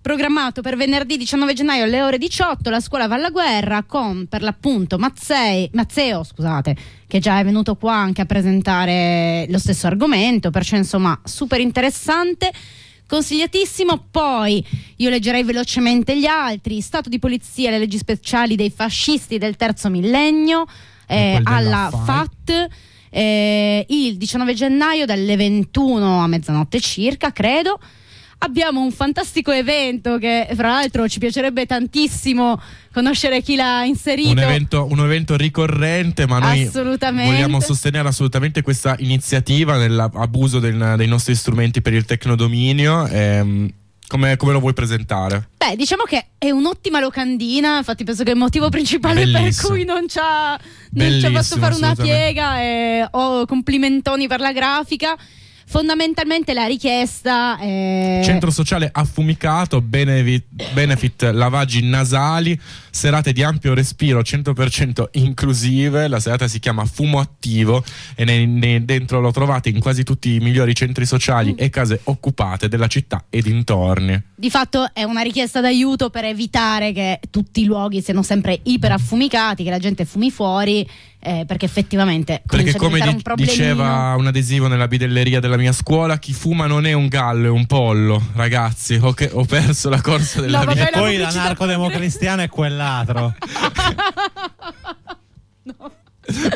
programmato 0.00 0.62
per 0.62 0.76
venerdì 0.76 1.16
19 1.18 1.52
gennaio 1.52 1.84
alle 1.84 2.02
ore 2.02 2.18
18 2.18 2.70
la 2.70 2.80
scuola 2.80 3.06
Valla 3.06 3.30
Guerra 3.30 3.82
con 3.82 4.26
per 4.28 4.42
l'appunto 4.42 4.98
Mazzei, 4.98 5.68
Mazzeo, 5.74 6.24
scusate, 6.24 6.76
che 7.06 7.18
già 7.18 7.38
è 7.38 7.44
venuto 7.44 7.76
qua 7.76 7.96
anche 7.96 8.22
a 8.22 8.26
presentare 8.26 9.46
lo 9.48 9.58
stesso 9.58 9.86
argomento, 9.86 10.50
perciò 10.50 10.76
insomma 10.76 11.18
super 11.24 11.60
interessante. 11.60 12.50
Consigliatissimo, 13.06 14.06
poi 14.10 14.64
io 14.96 15.10
leggerei 15.10 15.42
velocemente 15.42 16.16
gli 16.16 16.26
altri: 16.26 16.80
Stato 16.80 17.08
di 17.08 17.18
polizia, 17.18 17.70
le 17.70 17.78
leggi 17.78 17.98
speciali 17.98 18.54
dei 18.54 18.70
fascisti 18.70 19.36
del 19.36 19.56
terzo 19.56 19.90
millennio, 19.90 20.64
eh, 21.08 21.40
alla. 21.42 21.90
FAT, 21.90 22.68
eh, 23.10 23.84
il 23.88 24.16
19 24.16 24.54
gennaio 24.54 25.06
dalle 25.06 25.34
21 25.34 26.22
a 26.22 26.28
mezzanotte 26.28 26.78
circa, 26.78 27.32
credo. 27.32 27.80
Abbiamo 28.42 28.80
un 28.80 28.90
fantastico 28.90 29.50
evento 29.50 30.16
che 30.16 30.48
fra 30.54 30.68
l'altro 30.68 31.06
ci 31.08 31.18
piacerebbe 31.18 31.66
tantissimo 31.66 32.58
conoscere 32.90 33.42
chi 33.42 33.54
l'ha 33.54 33.84
inserito. 33.84 34.30
Un 34.30 34.38
evento, 34.38 34.86
un 34.90 34.98
evento 35.00 35.36
ricorrente, 35.36 36.26
ma 36.26 36.38
noi 36.38 36.64
vogliamo 36.66 37.60
sostenere 37.60 38.08
assolutamente 38.08 38.62
questa 38.62 38.96
iniziativa 38.98 39.76
nell'abuso 39.76 40.58
del- 40.58 40.94
dei 40.96 41.06
nostri 41.06 41.34
strumenti 41.34 41.82
per 41.82 41.92
il 41.92 42.06
tecnodominio. 42.06 43.06
Ehm, 43.08 43.70
come, 44.06 44.36
come 44.36 44.52
lo 44.52 44.58
vuoi 44.58 44.72
presentare? 44.72 45.50
Beh, 45.58 45.76
diciamo 45.76 46.04
che 46.04 46.28
è 46.38 46.50
un'ottima 46.50 46.98
locandina, 46.98 47.76
infatti 47.76 48.04
penso 48.04 48.24
che 48.24 48.30
è 48.30 48.32
il 48.32 48.40
motivo 48.40 48.68
principale 48.70 49.22
per 49.22 49.32
Bellissimo. 49.32 49.68
cui 49.68 49.84
non 49.84 50.08
ci 50.08 50.18
ha, 50.18 50.58
fatto 50.58 51.58
fare 51.58 51.74
una 51.74 51.94
piega 51.94 52.60
e 52.60 53.06
ho 53.08 53.44
complimentoni 53.44 54.26
per 54.26 54.40
la 54.40 54.52
grafica. 54.52 55.16
Fondamentalmente 55.70 56.52
la 56.52 56.66
richiesta 56.66 57.56
è... 57.56 58.20
Centro 58.24 58.50
sociale 58.50 58.88
affumicato, 58.92 59.80
benefit, 59.80 60.72
benefit 60.72 61.30
lavaggi 61.30 61.80
nasali, 61.84 62.60
serate 62.90 63.32
di 63.32 63.44
ampio 63.44 63.72
respiro 63.72 64.18
100% 64.18 65.10
inclusive. 65.12 66.08
La 66.08 66.18
serata 66.18 66.48
si 66.48 66.58
chiama 66.58 66.84
Fumo 66.86 67.20
Attivo 67.20 67.84
e 68.16 68.24
ne- 68.24 68.46
ne- 68.46 68.84
dentro 68.84 69.20
lo 69.20 69.30
trovate 69.30 69.68
in 69.68 69.78
quasi 69.78 70.02
tutti 70.02 70.34
i 70.34 70.40
migliori 70.40 70.74
centri 70.74 71.06
sociali 71.06 71.54
e 71.54 71.70
case 71.70 72.00
occupate 72.02 72.66
della 72.66 72.88
città 72.88 73.26
e 73.30 73.40
dintorni. 73.40 74.20
Di 74.34 74.50
fatto 74.50 74.92
è 74.92 75.04
una 75.04 75.20
richiesta 75.20 75.60
d'aiuto 75.60 76.10
per 76.10 76.24
evitare 76.24 76.90
che 76.90 77.20
tutti 77.30 77.60
i 77.60 77.64
luoghi 77.64 78.02
siano 78.02 78.24
sempre 78.24 78.58
iperaffumicati, 78.60 79.62
che 79.62 79.70
la 79.70 79.78
gente 79.78 80.04
fumi 80.04 80.32
fuori, 80.32 80.84
eh, 81.22 81.44
perché 81.46 81.66
effettivamente 81.66 82.42
Perché 82.46 82.74
come 82.76 82.98
di- 82.98 83.08
un 83.08 83.20
diceva 83.34 84.14
un 84.16 84.26
adesivo 84.26 84.68
nella 84.68 84.88
bidelleria 84.88 85.38
della 85.38 85.58
mia 85.58 85.72
scuola, 85.72 86.18
chi 86.18 86.32
fuma 86.32 86.66
non 86.66 86.86
è 86.86 86.92
un 86.94 87.08
gallo, 87.08 87.46
è 87.46 87.50
un 87.50 87.66
pollo. 87.66 88.22
Ragazzi, 88.34 88.98
ho, 89.00 89.12
che- 89.12 89.28
ho 89.32 89.44
perso 89.44 89.90
la 89.90 90.00
corsa 90.00 90.40
della 90.40 90.60
No, 90.60 90.64
mia 90.72 90.74
vabbè, 90.74 90.90
la 90.92 90.98
Poi 90.98 91.10
pubblicità- 91.16 91.38
l'anarco-democristiano 91.42 92.42
è 92.42 92.48
quell'altro. 92.48 93.34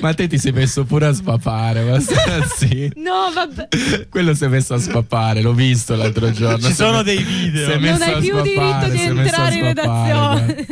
Ma 0.00 0.14
te 0.14 0.28
ti 0.28 0.38
sei 0.38 0.52
messo 0.52 0.84
pure 0.84 1.06
a 1.06 1.12
spapare, 1.12 1.82
ma 1.82 1.98
sì. 2.56 2.92
No, 2.94 3.30
vabbè. 3.34 4.06
Quello 4.08 4.32
si 4.34 4.44
è 4.44 4.48
messo 4.48 4.74
a 4.74 4.78
spapare, 4.78 5.40
l'ho 5.42 5.52
visto 5.52 5.96
l'altro 5.96 6.30
giorno. 6.30 6.64
Ci 6.68 6.74
sono 6.74 6.98
me- 6.98 7.02
dei 7.02 7.20
video. 7.22 7.78
Non 7.80 8.02
hai 8.02 8.20
più 8.20 8.40
diritto 8.42 8.88
di 8.88 9.00
entrare 9.02 9.54
in 9.56 9.62
redazione. 9.64 10.66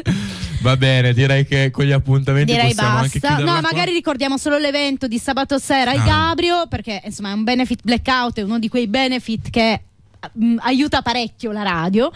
Va 0.63 0.77
bene, 0.77 1.13
direi 1.13 1.45
che 1.45 1.71
con 1.73 1.85
gli 1.85 1.91
appuntamenti 1.91 2.53
Direi 2.53 2.69
possiamo 2.69 2.99
anche 2.99 3.19
basta. 3.19 3.39
No, 3.39 3.51
qua. 3.51 3.61
magari 3.61 3.93
ricordiamo 3.93 4.39
solo 4.39 4.59
l'evento 4.59 5.09
di 5.09 5.19
sabato 5.19 5.59
sera 5.59 5.91
al 5.91 5.99
Ah. 5.99 6.05
Gabrio, 6.05 6.67
perché 6.69 7.03
insomma 7.05 7.31
è 7.31 7.33
un 7.33 7.43
benefit 7.43 7.81
blackout, 7.83 8.39
è 8.39 8.43
uno 8.43 8.61
di 8.61 8.69
quei 8.69 8.87
benefit 8.87 9.51
che 9.51 9.81
mm, 10.41 10.59
aiuta 10.61 11.03
parecchio 11.03 11.51
la 11.51 11.63
radio. 11.65 12.11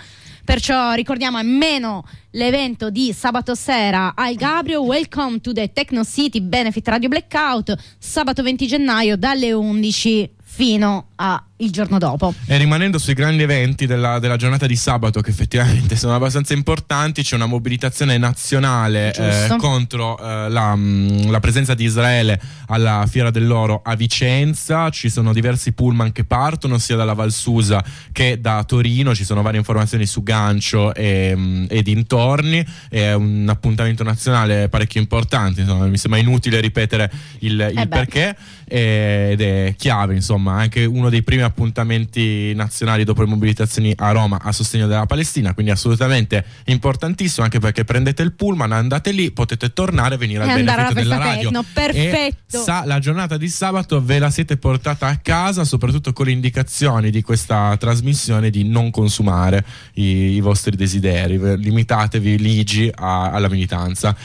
Perciò 0.45 0.93
ricordiamo 0.93 1.39
almeno 1.39 2.05
l'evento 2.31 2.89
di 2.89 3.13
sabato 3.13 3.57
sera 3.57 4.15
al 4.15 4.37
Gabrio. 4.37 4.83
Welcome 4.85 5.41
to 5.41 5.53
the 5.53 5.73
Techno 5.73 6.05
City 6.05 6.41
Benefit 6.41 6.87
Radio 6.87 7.09
Blackout, 7.09 7.75
sabato 7.99 8.45
20 8.45 8.67
gennaio 8.69 9.17
dalle 9.17 9.53
11 9.53 10.31
fino 10.45 11.09
al 11.17 11.71
giorno 11.71 11.99
dopo. 11.99 12.35
E 12.47 12.57
rimanendo 12.59 12.99
sui 12.99 13.15
grandi 13.15 13.43
eventi 13.43 13.87
della, 13.87 14.19
della 14.19 14.37
giornata 14.37 14.67
di 14.67 14.77
sabato, 14.77 15.21
che 15.21 15.31
effettivamente 15.31 15.97
sono 15.97 16.15
abbastanza 16.15 16.53
importanti, 16.53 17.23
c'è 17.23 17.35
una 17.35 17.47
mobilitazione 17.47 18.19
nazionale 18.19 19.13
eh, 19.13 19.55
contro 19.57 20.19
eh, 20.19 20.49
la, 20.49 20.75
mh, 20.75 21.31
la 21.31 21.41
presenza 21.41 21.75
di 21.75 21.85
Israele 21.85 22.41
alla 22.69 23.07
Fiera 23.09 23.31
dell'Oro 23.31 23.81
a 23.83 23.95
Vicenza. 23.95 24.91
Ci 24.91 25.09
sono 25.09 25.33
diversi 25.33 25.73
pullman 25.73 26.13
che 26.13 26.25
partono 26.25 26.79
sia 26.79 26.97
dalla 26.97 27.15
Valsusa 27.15 27.83
che 28.13 28.41
da 28.41 28.63
Torino. 28.65 29.15
Ci 29.15 29.25
sono 29.25 29.43
varie 29.43 29.59
informazioni 29.59 30.07
su 30.07 30.23
Gancio 30.23 30.95
e, 30.95 31.35
mh, 31.35 31.67
e 31.71 31.83
dintorni. 31.83 32.65
È 32.89 33.13
un 33.13 33.47
appuntamento 33.49 34.03
nazionale 34.03 34.69
parecchio 34.69 35.01
importante. 35.01 35.63
Insomma, 35.63 35.87
mi 35.87 35.99
sembra 35.99 36.21
inutile 36.21 36.61
ripetere 36.61 37.11
il, 37.41 37.53
il 37.53 37.79
Eh 37.79 37.87
perché 37.87 38.37
eh, 38.69 39.31
ed 39.33 39.41
è 39.41 39.75
chiave, 39.77 40.15
insomma, 40.15 40.55
anche 40.55 40.85
uno 40.85 41.06
dei 41.11 41.23
primi 41.23 41.43
appuntamenti 41.43 42.53
nazionali 42.55 43.05
dopo 43.05 43.23
le 43.23 43.29
mobilitazioni 43.29 43.93
a 43.97 44.11
Roma 44.13 44.39
a 44.43 44.53
sostegno 44.53 44.87
della 44.87 45.07
Palestina, 45.07 45.55
quindi 45.55 45.73
assolutamente 45.73 46.45
importantissimo 46.65 47.45
anche 47.45 47.59
perché 47.59 47.85
prendete 47.85 48.23
il 48.23 48.33
pullman, 48.33 48.73
andate 48.73 49.11
lì, 49.13 49.31
potete 49.31 49.73
tornare 49.73 50.15
e 50.15 50.19
venire 50.19 50.43
al 50.43 50.49
E 50.49 50.53
andare 50.53 50.83
alla 50.83 50.93
benefit 50.93 51.03
della 51.13 51.25
radio. 51.25 51.49
techno, 51.51 51.65
perfetto. 51.73 52.57
E 52.59 52.61
sa- 52.63 52.85
la 52.85 52.99
giornata 52.99 53.37
di 53.37 53.49
sabato 53.49 54.03
ve 54.03 54.19
la 54.19 54.31
siete 54.31 54.57
portata 54.57 55.07
a 55.07 55.17
casa, 55.17 55.65
soprattutto 55.65 56.13
con 56.13 56.27
le 56.27 56.33
indicazioni 56.33 57.11
di 57.11 57.23
questa 57.23 57.77
trasmissione 57.79 58.51
di 58.51 58.65
non 58.65 58.91
consumare 58.91 59.65
i, 59.95 60.05
i 60.35 60.41
vostri 60.41 60.77
desideri, 60.77 61.39
limitatevi 61.59 62.39
ligi 62.39 62.91
a- 62.95 63.31
alla 63.31 63.49
militanza. 63.49 64.17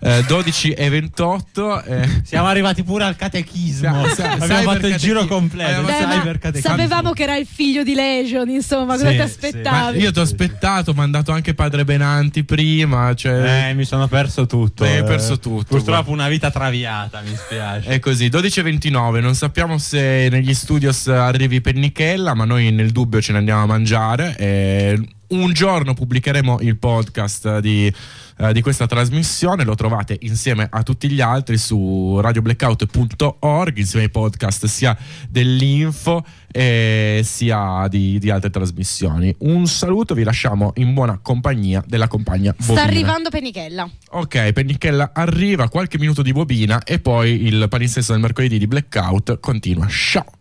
Eh, 0.00 0.24
12 0.26 0.72
e 0.72 0.88
28. 0.88 1.82
eh. 1.82 2.08
Siamo 2.24 2.46
arrivati 2.46 2.82
pure 2.82 3.04
al 3.04 3.16
catechismo. 3.16 4.06
Sa- 4.08 4.14
sa- 4.14 4.32
Abbiamo 4.32 4.70
fatto 4.72 4.86
il 4.86 4.96
giro 4.96 5.26
completo. 5.26 5.82
Beh, 5.82 6.60
sapevamo 6.60 7.12
che 7.12 7.22
era 7.24 7.36
il 7.36 7.46
figlio 7.46 7.82
di 7.82 7.94
Legion, 7.94 8.48
insomma, 8.48 8.94
cosa 8.94 9.06
Sì, 9.10 9.12
ti 9.12 9.16
sì. 9.16 9.22
aspettavi? 9.22 9.98
Ma 9.98 10.02
io 10.04 10.12
ti 10.12 10.18
ho 10.18 10.22
aspettato, 10.22 10.90
ho 10.90 10.94
mandato 10.94 11.32
anche 11.32 11.54
padre 11.54 11.84
Benanti 11.84 12.44
prima. 12.44 13.14
Cioè... 13.14 13.68
Eh, 13.70 13.74
mi 13.74 13.84
sono 13.84 14.06
perso 14.08 14.46
tutto. 14.46 14.84
Eh. 14.84 15.02
perso 15.04 15.38
tutto. 15.38 15.64
Purtroppo 15.68 16.10
una 16.10 16.28
vita 16.28 16.50
traviata, 16.50 17.20
mi 17.20 17.34
spiace. 17.34 17.88
È 17.88 17.98
così, 17.98 18.28
12.29, 18.28 19.20
non 19.20 19.34
sappiamo 19.34 19.78
se 19.78 20.28
negli 20.30 20.54
studios 20.54 21.08
arrivi 21.08 21.60
Pennichella, 21.60 22.34
ma 22.34 22.44
noi 22.44 22.70
nel 22.70 22.90
dubbio 22.90 23.20
ce 23.20 23.32
ne 23.32 23.38
andiamo 23.38 23.62
a 23.62 23.66
mangiare. 23.66 24.36
e 24.38 24.98
un 25.28 25.52
giorno 25.52 25.94
pubblicheremo 25.94 26.60
il 26.60 26.76
podcast 26.76 27.58
di, 27.58 27.92
eh, 28.38 28.52
di 28.52 28.62
questa 28.62 28.86
trasmissione, 28.86 29.64
lo 29.64 29.74
trovate 29.74 30.16
insieme 30.22 30.66
a 30.70 30.82
tutti 30.82 31.10
gli 31.10 31.20
altri 31.20 31.58
su 31.58 32.18
radioblackout.org, 32.20 33.76
insieme 33.76 34.06
ai 34.06 34.10
podcast 34.10 34.66
sia 34.66 34.96
dell'info 35.28 36.24
e 36.50 37.20
sia 37.24 37.86
di, 37.88 38.18
di 38.18 38.30
altre 38.30 38.50
trasmissioni. 38.50 39.34
Un 39.40 39.66
saluto, 39.66 40.14
vi 40.14 40.24
lasciamo 40.24 40.72
in 40.76 40.94
buona 40.94 41.18
compagnia 41.18 41.82
della 41.86 42.08
compagna 42.08 42.54
Sta 42.56 42.72
Bovina. 42.72 42.86
arrivando 42.86 43.28
Penichella. 43.28 43.90
Ok, 44.10 44.52
Pennichella 44.52 45.10
arriva, 45.12 45.68
qualche 45.68 45.98
minuto 45.98 46.22
di 46.22 46.32
bobina 46.32 46.82
e 46.84 46.98
poi 47.00 47.46
il 47.46 47.66
palinsesto 47.68 48.12
del 48.12 48.22
mercoledì 48.22 48.58
di 48.58 48.66
Blackout 48.66 49.40
continua. 49.40 49.86
Ciao! 49.88 50.37